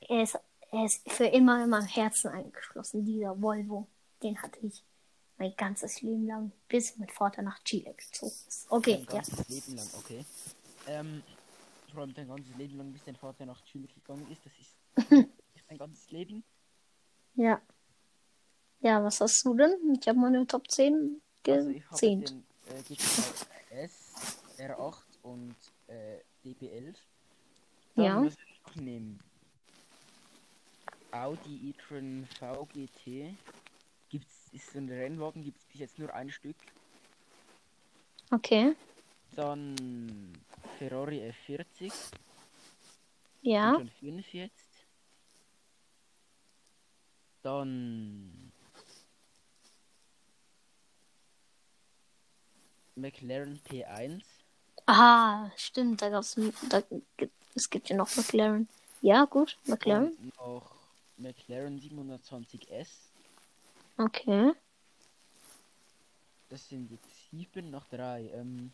Er 0.00 0.22
ist, 0.22 0.38
er 0.72 0.84
ist 0.86 1.10
für 1.10 1.26
immer 1.26 1.62
in 1.64 1.70
meinem 1.70 1.86
Herzen 1.86 2.28
eingeschlossen, 2.28 3.04
dieser 3.04 3.40
Volvo. 3.40 3.86
Den 4.22 4.40
hatte 4.42 4.58
ich 4.66 4.84
mein 5.38 5.54
ganzes 5.56 6.02
Leben 6.02 6.26
lang, 6.26 6.52
bis 6.68 6.96
mein 6.98 7.08
Vater 7.08 7.42
nach 7.42 7.62
Chile 7.64 7.94
gezogen 7.94 8.32
ist. 8.46 8.66
Okay, 8.70 8.92
Dein 8.96 9.04
ja. 9.04 9.12
ganzes 9.12 9.48
Leben 9.48 9.76
lang, 9.76 9.86
okay. 9.98 10.24
Ähm, 10.86 11.22
vor 11.92 12.02
allem 12.02 12.14
dein 12.14 12.28
ganzes 12.28 12.54
Leben 12.56 12.76
lang, 12.76 12.92
bis 12.92 13.02
dein 13.04 13.16
Vater 13.16 13.46
nach 13.46 13.64
Schule 13.66 13.86
gegangen 13.88 14.26
ist, 14.30 14.42
das 14.44 14.52
ist 15.18 15.28
dein 15.68 15.78
ganzes 15.78 16.10
Leben. 16.10 16.44
Ja. 17.34 17.60
Ja, 18.80 19.02
was 19.02 19.20
hast 19.20 19.44
du 19.44 19.54
denn? 19.54 19.98
Ich 20.00 20.06
habe 20.08 20.18
meine 20.18 20.46
Top 20.46 20.70
10 20.70 21.20
Also 21.46 21.70
ich 21.70 21.84
habe 21.84 21.90
gezählt. 21.92 22.34
äh, 23.70 23.84
S, 23.84 24.12
R8 24.58 24.94
und 25.22 25.54
äh, 25.86 26.18
DB11. 26.44 26.94
Dann 27.96 28.04
Ja. 28.04 28.16
was 28.24 28.36
will 28.38 28.46
ich 28.52 28.62
noch 28.66 28.76
nehmen? 28.76 29.20
Audi 31.12 31.70
e-tron 31.70 32.26
VGT. 32.38 33.34
Gibt's, 34.08 34.48
ist 34.52 34.72
so 34.72 34.78
ein 34.78 34.88
Rennwagen, 34.88 35.44
gibt 35.44 35.58
es 35.58 35.64
bis 35.64 35.80
jetzt 35.80 35.98
nur 35.98 36.12
ein 36.14 36.30
Stück. 36.30 36.56
Okay. 38.30 38.74
Dann 39.36 40.32
Ferrari 40.78 41.32
F40. 41.46 41.92
Ja. 43.42 43.74
Schon 43.74 43.90
fünf 43.90 44.34
jetzt. 44.34 44.68
Dann 47.42 48.52
McLaren 52.96 53.60
P1. 53.68 54.22
Ah, 54.86 55.50
stimmt, 55.56 56.02
da 56.02 56.10
gab's 56.10 56.36
da, 56.68 56.82
es 57.54 57.70
gibt 57.70 57.88
ja 57.88 57.96
noch 57.96 58.14
McLaren. 58.16 58.68
Ja, 59.00 59.24
gut, 59.24 59.56
McLaren. 59.66 60.08
Und 60.08 60.36
noch 60.36 60.79
McLaren 61.20 61.80
720S. 61.80 62.88
Okay. 63.96 64.52
Das 66.48 66.68
sind 66.68 66.90
jetzt 66.90 67.30
sieben 67.30 67.70
nach 67.70 67.86
drei. 67.88 68.30
Ähm, 68.34 68.72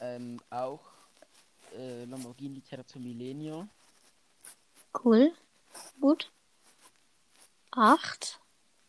ähm, 0.00 0.40
auch 0.50 0.80
äh, 1.76 2.04
Lamborghini 2.04 2.60
Terzo 2.60 2.98
Millennio. 2.98 3.68
Cool. 5.04 5.32
Gut. 6.00 6.30
Acht. 7.70 8.40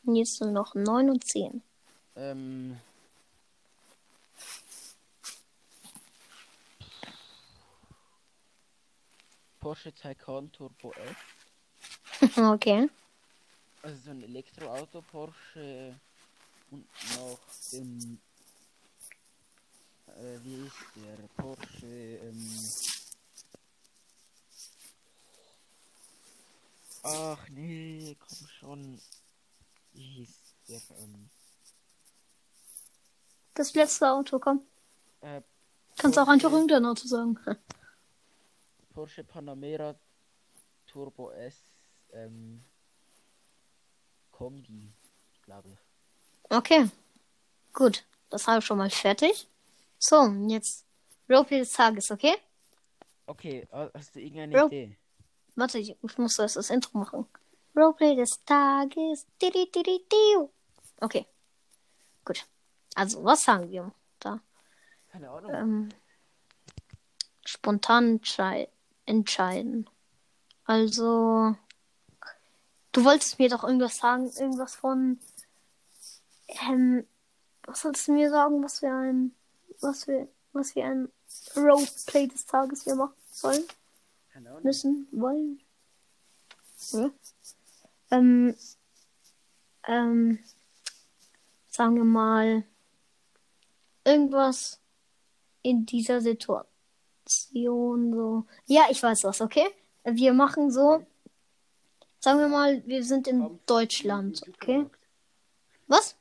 Und 0.06 0.16
jetzt 0.16 0.40
nur 0.42 0.52
noch 0.52 0.74
neun 0.74 1.10
und 1.10 1.24
zehn. 1.26 1.62
Ähm, 2.16 2.80
Porsche 9.68 9.92
Taycan 9.92 10.50
Turbo 10.54 10.94
S. 12.22 12.38
okay. 12.38 12.90
Also 13.82 13.98
so 13.98 14.12
ein 14.12 14.24
Elektroauto 14.24 15.02
Porsche 15.02 15.94
und 16.72 16.86
noch 17.18 17.38
den 17.74 18.18
äh, 20.08 20.40
wie 20.46 20.68
ist 20.68 20.74
der 20.96 21.28
Porsche 21.36 21.86
ähm, 21.86 22.70
Ach 27.04 27.50
nee, 27.50 28.16
komm 28.20 28.48
schon. 28.48 29.02
Wie 29.92 30.02
hieß 30.02 30.30
der 30.70 30.82
ähm, 30.98 31.30
Das 33.54 33.74
letzte 33.74 34.10
Auto, 34.14 34.40
komm. 34.40 34.62
äh, 35.20 35.42
Kannst 35.98 36.18
auch 36.18 36.30
einfach 36.30 36.54
irgendein 36.54 36.86
Auto 36.86 37.06
sagen. 37.06 37.38
Porsche 38.98 39.24
Panamera 39.24 39.94
Turbo 40.88 41.30
S 41.30 41.70
ähm, 42.14 42.64
Kombi, 44.32 44.92
glaube 45.44 45.70
ich. 45.70 45.78
Okay. 46.50 46.90
Gut. 47.74 48.04
Das 48.32 48.48
habe 48.48 48.58
ich 48.58 48.66
schon 48.66 48.80
mal 48.80 48.90
fertig. 48.90 49.48
So, 50.00 50.18
und 50.22 50.50
jetzt 50.50 50.84
Roleplay 51.30 51.60
des 51.60 51.74
Tages, 51.74 52.10
okay? 52.10 52.38
Okay, 53.28 53.68
ha- 53.72 53.92
hast 53.94 54.16
du 54.16 54.20
irgendeine 54.20 54.60
Ro- 54.60 54.66
Idee? 54.66 54.98
Warte, 55.56 55.78
ich, 55.78 55.96
ich 56.02 56.18
muss 56.18 56.40
erst 56.40 56.56
das 56.56 56.72
Intro 56.72 56.98
machen. 56.98 57.28
Roleplay 57.76 58.16
des 58.16 58.44
Tages. 58.46 59.28
Okay. 61.02 61.28
Gut. 62.26 62.48
Also, 62.96 63.24
was 63.24 63.44
sagen 63.44 63.70
wir 63.70 63.94
da? 64.20 64.40
Keine 65.10 65.30
Ahnung. 65.30 65.54
Ähm, 65.54 65.90
spontan 67.46 68.10
entschei 68.14 68.70
entscheiden. 69.08 69.90
Also, 70.66 71.56
du 72.92 73.04
wolltest 73.04 73.40
mir 73.40 73.50
doch 73.50 73.64
irgendwas 73.64 73.98
sagen, 73.98 74.30
irgendwas 74.38 74.76
von, 74.76 75.20
ähm, 76.48 77.08
was 77.64 77.82
solltest 77.82 78.08
du 78.08 78.14
mir 78.14 78.30
sagen, 78.30 78.64
was 78.64 78.82
wir 78.82 78.94
ein, 78.94 79.34
was 79.82 80.08
wir, 80.08 80.28
was 80.54 80.76
wir 80.76 80.86
ein 80.86 81.12
Roleplay 81.56 82.28
des 82.28 82.46
Tages 82.46 82.86
wir 82.86 82.96
machen 82.96 83.16
sollen, 83.32 83.64
Ahnung. 84.36 84.64
müssen, 84.64 85.08
wollen? 85.12 85.62
Ja. 86.92 87.10
Ähm, 88.12 88.56
ähm, 89.88 90.40
sagen 91.70 91.96
wir 91.96 92.04
mal, 92.04 92.64
irgendwas 94.04 94.80
in 95.62 95.86
dieser 95.86 96.22
Situation 96.22 96.66
so. 97.30 98.46
Ja, 98.66 98.84
ich 98.90 99.02
weiß 99.02 99.24
was, 99.24 99.42
okay? 99.42 99.68
Wir 100.04 100.34
machen 100.34 100.72
so. 100.72 101.06
Sagen 102.20 102.40
wir 102.40 102.48
mal, 102.48 102.82
wir 102.86 103.04
sind 103.04 103.28
in 103.28 103.40
Kampf 103.40 103.60
Deutschland, 103.66 104.42
im 104.46 104.54
okay? 104.54 104.86
Was? 105.88 106.16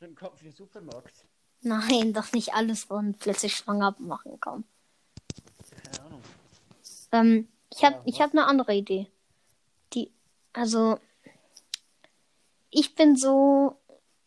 Ein 0.00 0.14
Kampf 0.14 0.42
im 0.42 0.52
Supermarkt. 0.52 1.24
Nein, 1.62 2.12
doch 2.12 2.32
nicht 2.32 2.54
alles 2.54 2.84
von 2.84 3.14
plötzlich 3.14 3.56
schwanger 3.56 3.96
machen 3.98 4.38
kann. 4.40 4.64
Keine 5.82 6.06
Ahnung. 6.06 6.22
Ähm, 7.12 7.48
ich 7.70 7.84
habe 7.84 7.96
Ja, 7.96 8.02
ich 8.04 8.20
hab 8.20 8.32
eine 8.32 8.46
andere 8.46 8.74
Idee. 8.74 9.08
Die, 9.94 10.12
also, 10.52 10.98
ich 12.70 12.94
bin 12.94 13.16
so, 13.16 13.76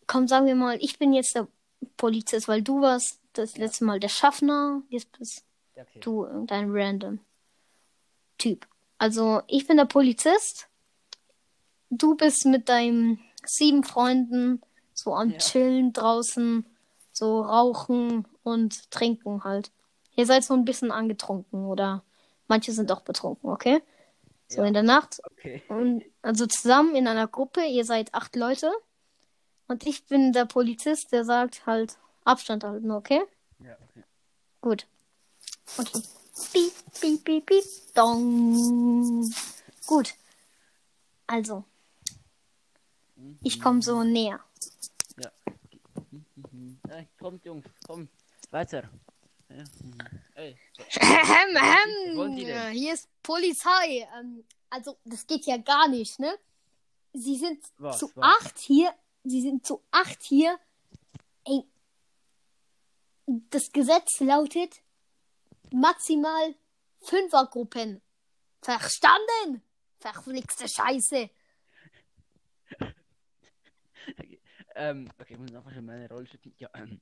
komm, 0.07 0.27
sagen 0.27 0.47
wir 0.47 0.55
mal, 0.55 0.77
ich 0.81 0.97
bin 0.99 1.13
jetzt 1.13 1.35
der 1.35 1.47
Polizist, 1.97 2.47
weil 2.47 2.61
du 2.61 2.81
warst 2.81 3.19
das 3.33 3.57
letzte 3.57 3.85
Mal 3.85 3.99
der 3.99 4.09
Schaffner, 4.09 4.81
jetzt 4.89 5.11
bist 5.17 5.45
okay. 5.75 5.99
du 5.99 6.25
irgendein 6.25 6.69
random 6.69 7.19
Typ. 8.37 8.67
Also, 8.97 9.41
ich 9.47 9.67
bin 9.67 9.77
der 9.77 9.85
Polizist. 9.85 10.67
Du 11.89 12.15
bist 12.15 12.45
mit 12.45 12.69
deinen 12.69 13.19
sieben 13.45 13.83
Freunden 13.83 14.61
so 14.93 15.13
am 15.15 15.31
Ja. 15.31 15.37
Chillen 15.37 15.93
draußen, 15.93 16.65
so 17.11 17.41
rauchen 17.41 18.25
und 18.43 18.89
trinken 18.91 19.43
halt. 19.43 19.71
Ihr 20.15 20.25
seid 20.25 20.43
so 20.43 20.53
ein 20.53 20.65
bisschen 20.65 20.91
angetrunken 20.91 21.65
oder 21.65 22.03
manche 22.47 22.71
sind 22.71 22.91
auch 22.91 23.01
betrunken, 23.01 23.49
okay? 23.49 23.81
So 24.47 24.61
Ja. 24.61 24.67
in 24.67 24.73
der 24.73 24.83
Nacht. 24.83 25.21
Okay. 25.31 25.61
Und 25.69 26.03
also 26.21 26.45
zusammen 26.45 26.95
in 26.95 27.07
einer 27.07 27.27
Gruppe, 27.27 27.63
ihr 27.63 27.85
seid 27.85 28.13
acht 28.13 28.35
Leute. 28.35 28.71
Und 29.67 29.85
ich 29.85 30.05
bin 30.05 30.33
der 30.33 30.45
Polizist, 30.45 31.11
der 31.11 31.23
sagt 31.25 31.65
halt 31.65 31.97
Abstand 32.25 32.63
halten, 32.63 32.91
okay? 32.91 33.21
Ja, 33.59 33.77
okay. 33.89 34.03
Gut. 34.61 34.85
Okay. 35.77 36.01
Piep, 36.51 36.73
piep, 36.99 37.23
piep, 37.23 37.45
piep. 37.45 37.63
Dong. 37.95 39.29
Gut. 39.85 40.13
Also, 41.27 41.63
ich 43.41 43.59
komme 43.61 43.81
so 43.81 44.03
näher. 44.03 44.39
Ja. 45.17 45.31
Mhm. 46.51 46.79
Ey, 46.89 47.07
kommt, 47.17 47.45
Jungs, 47.45 47.65
kommt. 47.85 48.09
Weiter. 48.49 48.89
Ja. 49.49 49.63
Ey, 50.35 50.57
Ahem, 50.99 51.55
Was 51.55 52.15
wollen 52.17 52.35
die 52.35 52.45
denn? 52.45 52.57
ahem. 52.57 52.73
Hier 52.73 52.93
ist 52.93 53.07
Polizei. 53.23 54.07
Ähm, 54.17 54.43
also, 54.69 54.97
das 55.05 55.25
geht 55.27 55.45
ja 55.45 55.57
gar 55.57 55.87
nicht, 55.87 56.19
ne? 56.19 56.37
Sie 57.13 57.37
sind 57.37 57.63
Was, 57.77 57.99
zu 57.99 58.09
was? 58.15 58.41
acht 58.41 58.57
hier. 58.59 58.93
Sie 59.23 59.41
sind 59.41 59.65
zu 59.65 59.81
acht 59.91 60.23
hier. 60.23 60.57
Ey. 61.45 61.63
Das 63.25 63.71
Gesetz 63.71 64.19
lautet 64.19 64.81
maximal 65.73 66.55
Fünfergruppen. 67.01 68.01
Verstanden? 68.61 69.63
Verflixte 69.99 70.67
Scheiße. 70.67 71.29
ähm, 74.75 75.09
okay, 75.19 75.33
ich 75.33 75.39
muss 75.39 75.53
einfach 75.53 75.73
schon 75.73 75.85
meine 75.85 76.07
Rolle 76.09 76.27
schütten. 76.27 76.53
Ja, 76.57 76.69
ähm. 76.75 77.01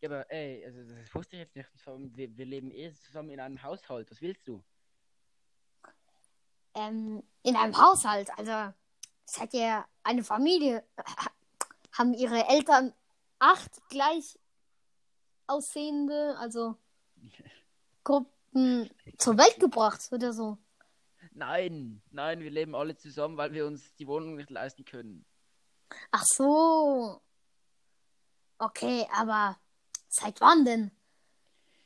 Ja, 0.00 0.08
aber 0.08 0.30
ey, 0.32 0.64
also 0.64 0.82
das 0.82 1.14
wusste 1.14 1.36
ich 1.36 1.40
jetzt 1.40 1.56
nicht. 1.56 1.68
Wir, 2.16 2.36
wir 2.36 2.46
leben 2.46 2.70
eh 2.70 2.92
zusammen 2.94 3.30
in 3.30 3.40
einem 3.40 3.62
Haushalt. 3.62 4.10
Was 4.10 4.20
willst 4.22 4.48
du? 4.48 4.62
ähm, 6.74 7.22
in 7.42 7.56
einem 7.56 7.76
Haushalt. 7.76 8.30
Also, 8.36 8.72
seid 9.24 9.54
ihr 9.54 9.84
eine 10.02 10.24
Familie? 10.24 10.84
Haben 11.92 12.14
ihre 12.14 12.46
Eltern 12.48 12.94
acht 13.38 13.70
gleich 13.88 14.38
aussehende, 15.46 16.36
also 16.38 16.76
Gru 18.04 18.26
hm, 18.52 18.88
zur 19.18 19.36
Welt 19.38 19.58
gebracht 19.60 20.00
oder 20.12 20.32
so. 20.32 20.58
Nein, 21.32 22.02
nein, 22.10 22.40
wir 22.40 22.50
leben 22.50 22.74
alle 22.74 22.96
zusammen, 22.96 23.36
weil 23.36 23.52
wir 23.52 23.66
uns 23.66 23.94
die 23.96 24.06
Wohnung 24.06 24.36
nicht 24.36 24.50
leisten 24.50 24.84
können. 24.84 25.24
Ach 26.10 26.24
so. 26.24 27.20
Okay, 28.58 29.06
aber 29.12 29.58
seit 30.08 30.40
wann 30.40 30.64
denn? 30.64 30.90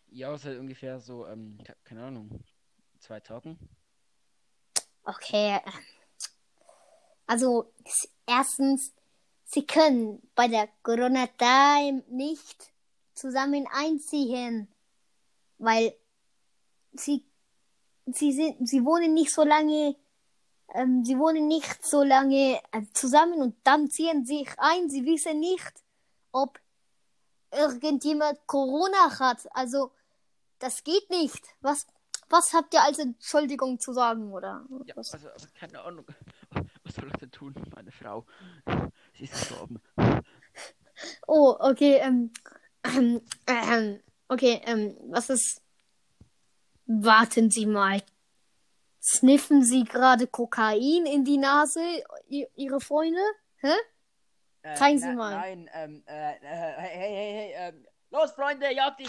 Ja, 0.09 0.37
seit 0.39 0.59
ungefähr 0.59 1.01
so, 1.01 1.27
ähm, 1.27 1.59
ke- 1.65 1.77
keine 1.85 2.05
Ahnung, 2.05 2.43
zwei 3.01 3.21
Tagen. 3.21 3.59
Okay. 5.05 5.61
Also, 7.27 7.73
s- 7.85 8.09
erstens, 8.27 8.93
sie 9.45 9.67
können 9.67 10.23
bei 10.35 10.49
der 10.49 10.69
Corona-Time 10.83 12.05
nicht 12.09 12.73
zusammen 13.15 13.67
einziehen, 13.73 14.69
weil 15.59 15.95
sie, 16.95 17.25
sie 18.07 18.33
sind, 18.33 18.69
sie 18.69 18.85
wohnen 18.85 19.15
nicht 19.15 19.33
so 19.33 19.45
lange, 19.45 19.97
ähm, 20.75 21.05
sie 21.05 21.19
wohnen 21.19 21.49
nicht 21.49 21.85
so 21.85 22.03
lange 22.03 22.61
äh, 22.73 22.83
zusammen 22.93 23.41
und 23.41 23.57
dann 23.65 23.91
ziehen 23.91 24.25
sie 24.25 24.39
sich 24.39 24.49
ein. 24.59 24.89
Sie 24.89 25.05
wissen 25.05 25.41
nicht, 25.41 25.73
ob 26.33 26.59
irgendjemand 27.53 28.47
Corona 28.47 29.19
hat. 29.19 29.47
Also, 29.55 29.93
das 30.59 30.83
geht 30.83 31.11
nicht. 31.11 31.45
Was, 31.61 31.87
was 32.29 32.53
habt 32.53 32.75
ihr 32.75 32.83
als 32.83 32.99
Entschuldigung 32.99 33.79
zu 33.79 33.93
sagen, 33.93 34.33
oder? 34.33 34.65
Ja, 34.87 34.97
was? 34.97 35.13
also, 35.13 35.29
also 35.29 35.47
keine 35.59 35.81
Ahnung. 35.83 36.07
Was 36.85 36.97
soll 36.97 37.09
ich 37.09 37.17
denn 37.17 37.31
tun, 37.31 37.55
meine 37.75 37.91
Frau? 37.91 38.27
Sie 39.15 39.25
ist 39.25 39.33
gestorben. 39.33 39.81
Oh, 41.27 41.57
okay, 41.59 41.97
ähm, 41.97 42.31
ähm, 42.85 43.21
ähm, 43.47 44.01
okay, 44.29 44.61
ähm, 44.65 44.97
was 45.09 45.31
ist? 45.31 45.64
Warten 46.87 47.51
Sie 47.51 47.67
mal. 47.67 48.03
Sniffen 49.03 49.63
Sie 49.63 49.85
gerade 49.85 50.27
Kokain 50.27 51.07
in 51.07 51.25
die 51.25 51.39
Nase, 51.39 51.81
Ihre 52.29 52.81
Freunde? 52.81 53.21
Hä? 53.57 53.73
Äh, 54.63 54.75
Zeigen 54.77 54.99
Sie 54.99 55.13
mal. 55.13 55.35
Nein, 55.35 55.71
ähm, 55.75 56.03
äh, 56.07 56.33
äh, 56.33 56.39
hey, 56.41 56.97
hey, 56.97 57.33
hey, 57.33 57.53
ähm, 57.57 57.87
los, 58.11 58.31
Freunde, 58.33 58.73
jagt 58.73 59.01
ihn! 59.01 59.09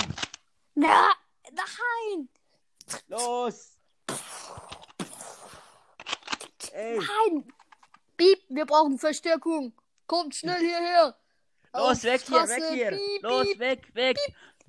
Na, 0.75 1.13
nein, 1.53 2.29
Los! 3.07 3.77
Ey, 6.73 6.97
nein. 6.97 7.47
Piep, 8.17 8.39
wir 8.49 8.65
brauchen 8.65 8.99
Verstärkung. 8.99 9.73
Kommt 10.07 10.35
schnell 10.35 10.59
hierher. 10.59 11.15
los, 11.73 12.03
weg 12.03 12.21
hier, 12.21 12.47
weg 12.49 12.63
hier! 12.73 12.89
piep, 12.91 13.23
los, 13.23 13.59
weg, 13.59 13.95
weg, 13.95 14.17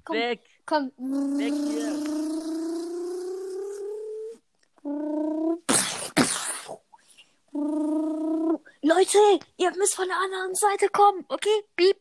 Komm. 0.05 0.17
weg, 0.17 0.41
Komm. 0.65 0.93
weg 0.97 1.53
hier! 1.53 2.86
Leute, 8.83 9.19
ihr 9.57 9.71
müsst 9.77 9.95
von 9.95 10.07
der 10.07 10.17
anderen 10.19 10.55
Seite 10.55 10.89
kommen, 10.89 11.25
okay? 11.29 11.65
Piep. 11.75 12.01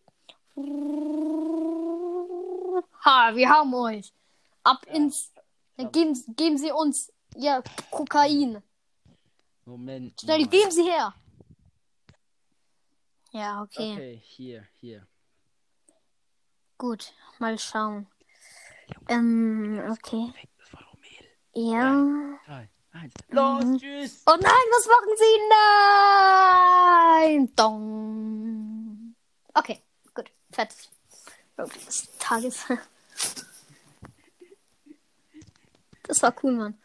Ha, 3.06 3.36
wir 3.36 3.50
haben 3.50 3.74
euch. 3.74 4.14
Ab 4.64 4.86
Ja, 4.88 4.94
ins. 4.94 5.32
Dann 5.78 5.92
geben, 5.92 6.36
geben 6.36 6.58
Sie 6.58 6.72
uns 6.72 7.12
ja 7.36 7.62
Kokain. 7.92 8.62
Moment. 9.66 10.22
Schnell, 10.22 10.42
mal. 10.42 10.50
geben 10.50 10.72
Sie 10.72 10.84
her. 10.84 11.14
Ja, 13.32 13.62
okay. 13.62 13.94
Okay, 13.94 14.22
hier, 14.24 14.68
hier. 14.80 15.08
Gut, 16.78 17.14
mal 17.40 17.58
schauen. 17.58 18.08
Ähm, 19.10 19.82
okay. 19.90 20.34
Ja. 21.54 22.40
Drei, 22.46 22.70
eins. 22.96 23.14
Los, 23.30 23.64
Mhm. 23.66 23.78
tschüss! 23.80 24.22
Oh 24.26 24.36
nein, 24.40 24.68
was 24.72 24.88
machen 24.88 25.16
Sie? 25.22 25.38
Nein! 27.38 27.56
Dong. 27.56 29.16
Okay, 29.54 29.82
gut, 30.14 30.30
fertig. 30.52 30.90
Okay, 31.58 31.80
des 31.86 32.10
Tages. 32.20 32.66
Das 36.08 36.22
war 36.22 36.36
cool, 36.44 36.52
Mann. 36.54 36.78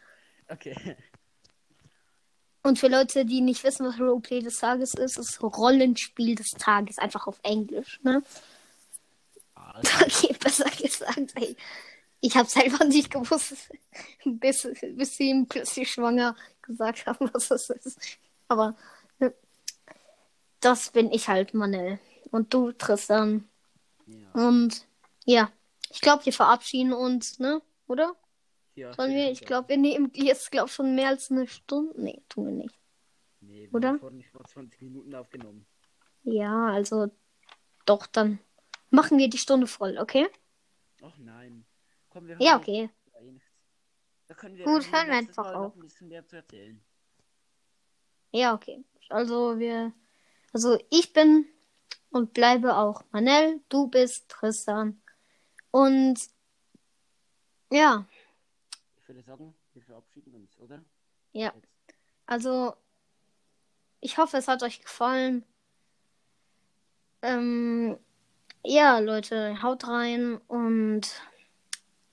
Okay. 0.49 0.97
Und 2.63 2.79
für 2.79 2.87
Leute, 2.87 3.25
die 3.25 3.41
nicht 3.41 3.63
wissen, 3.63 3.85
was 3.87 3.99
Roleplay 3.99 4.41
des 4.41 4.57
Tages 4.57 4.93
ist, 4.93 5.17
ist 5.17 5.41
Rollenspiel 5.41 6.35
des 6.35 6.49
Tages, 6.51 6.97
einfach 6.99 7.27
auf 7.27 7.39
Englisch, 7.43 7.99
ne? 8.03 8.23
Okay, 10.01 10.35
besser 10.39 10.69
gesagt, 10.69 11.33
ey. 11.35 11.55
Ich 12.21 12.37
habe 12.37 12.47
selber 12.47 12.85
nicht 12.85 13.11
gewusst, 13.11 13.71
bis, 14.25 14.67
bis 14.95 15.17
sie 15.17 15.29
ihm 15.29 15.47
plötzlich 15.47 15.91
schwanger 15.91 16.35
gesagt 16.61 17.05
haben, 17.05 17.29
was 17.33 17.49
das 17.49 17.69
ist. 17.69 17.99
Aber 18.47 18.75
ne, 19.19 19.33
das 20.59 20.91
bin 20.91 21.11
ich 21.11 21.27
halt, 21.27 21.53
Manel. 21.53 21.99
Und 22.29 22.53
du, 22.53 22.71
Tristan. 22.71 23.49
ja. 24.05 24.31
Und 24.33 24.85
ja, 25.25 25.51
ich 25.89 26.01
glaube, 26.01 26.25
wir 26.25 26.33
verabschieden 26.33 26.93
uns, 26.93 27.39
ne? 27.39 27.61
Oder? 27.87 28.15
ja 28.75 28.93
Sollen 28.93 29.13
wir? 29.13 29.31
Ich 29.31 29.41
glaube, 29.41 29.69
wir 29.69 29.77
nehmen 29.77 30.11
jetzt, 30.13 30.51
glaube 30.51 30.69
schon 30.69 30.95
mehr 30.95 31.09
als 31.09 31.31
eine 31.31 31.47
Stunde. 31.47 31.99
Nee, 31.99 32.21
tun 32.29 32.45
wir 32.45 32.53
nicht. 32.53 32.79
Nee, 33.41 33.67
wir 33.69 33.73
oder? 33.75 33.89
haben 34.01 34.23
mal 34.33 34.45
20 34.45 34.81
Minuten 34.81 35.13
aufgenommen. 35.15 35.65
Ja, 36.23 36.67
also 36.67 37.11
doch, 37.85 38.05
dann 38.05 38.39
machen 38.91 39.17
wir 39.17 39.29
die 39.29 39.37
Stunde 39.37 39.67
voll, 39.67 39.97
okay? 39.97 40.27
Ach 41.01 41.17
nein. 41.17 41.65
Komm, 42.11 42.27
wir 42.27 42.39
Ja, 42.41 42.57
okay. 42.57 42.89
wir 44.27 44.65
Gut, 44.65 44.91
hören 44.91 45.07
wir 45.07 45.15
einfach 45.15 45.53
auf. 45.53 45.73
ein. 45.75 46.81
Ja, 48.31 48.53
okay. 48.53 48.83
Also 49.09 49.59
wir, 49.59 49.91
also 50.53 50.77
ich 50.89 51.11
bin 51.13 51.45
und 52.11 52.33
bleibe 52.33 52.75
auch 52.75 53.03
Manel, 53.11 53.61
du 53.69 53.87
bist 53.87 54.29
Tristan. 54.29 55.01
Und 55.71 56.19
ja, 57.71 58.05
Ich 59.01 59.07
würde 59.07 59.21
sagen, 59.23 59.53
wir 59.73 59.81
verabschieden 59.81 60.35
uns, 60.35 60.57
oder? 60.59 60.83
ja. 61.33 61.53
Also 62.25 62.75
ich 63.99 64.17
hoffe, 64.17 64.37
es 64.37 64.47
hat 64.47 64.63
euch 64.63 64.81
gefallen. 64.81 65.45
Ähm, 67.21 67.97
ja, 68.63 68.99
Leute, 68.99 69.61
haut 69.61 69.87
rein 69.87 70.37
und 70.47 71.21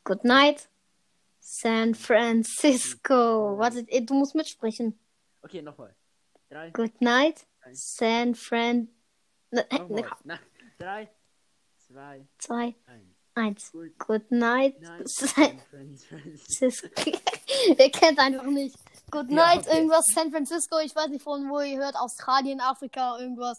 good 0.09 0.25
night. 0.25 0.69
San 1.41 1.95
Francisco. 1.95 3.57
Warte, 3.59 3.85
eh, 3.89 4.01
du 4.01 4.15
musst 4.15 4.35
mitsprechen. 4.35 4.99
Okay, 5.43 5.63
nochmal. 5.63 5.95
Drei, 6.51 6.71
Good 6.71 7.01
night. 7.01 7.47
Eins. 7.65 7.95
San 7.97 8.35
Fran. 8.35 8.89
Ne, 9.51 9.65
ne, 9.89 10.03
Na, 10.25 10.39
drei, 10.79 11.09
zwei, 11.87 12.27
zwei, 12.39 12.75
eins. 12.87 13.15
eins. 13.35 13.73
Gut. 13.73 13.99
Good 13.99 14.31
night. 14.31 14.77
Nein, 14.81 15.07
San 15.07 15.61
Francisco. 15.71 16.89
Ihr 17.79 17.91
kennt 17.91 18.19
einfach 18.19 18.45
nicht. 18.45 18.77
Good 19.11 19.31
Ja, 19.31 19.37
night, 19.37 19.67
okay. 19.67 19.77
irgendwas 19.77 20.05
San 20.15 20.31
Francisco. 20.31 20.79
Ich 20.81 20.95
weiß 20.95 21.09
nicht 21.09 21.23
von 21.23 21.49
wo 21.49 21.61
ihr 21.61 21.79
hört. 21.79 21.97
Australien, 21.97 22.61
Afrika, 22.61 23.19
irgendwas. 23.19 23.57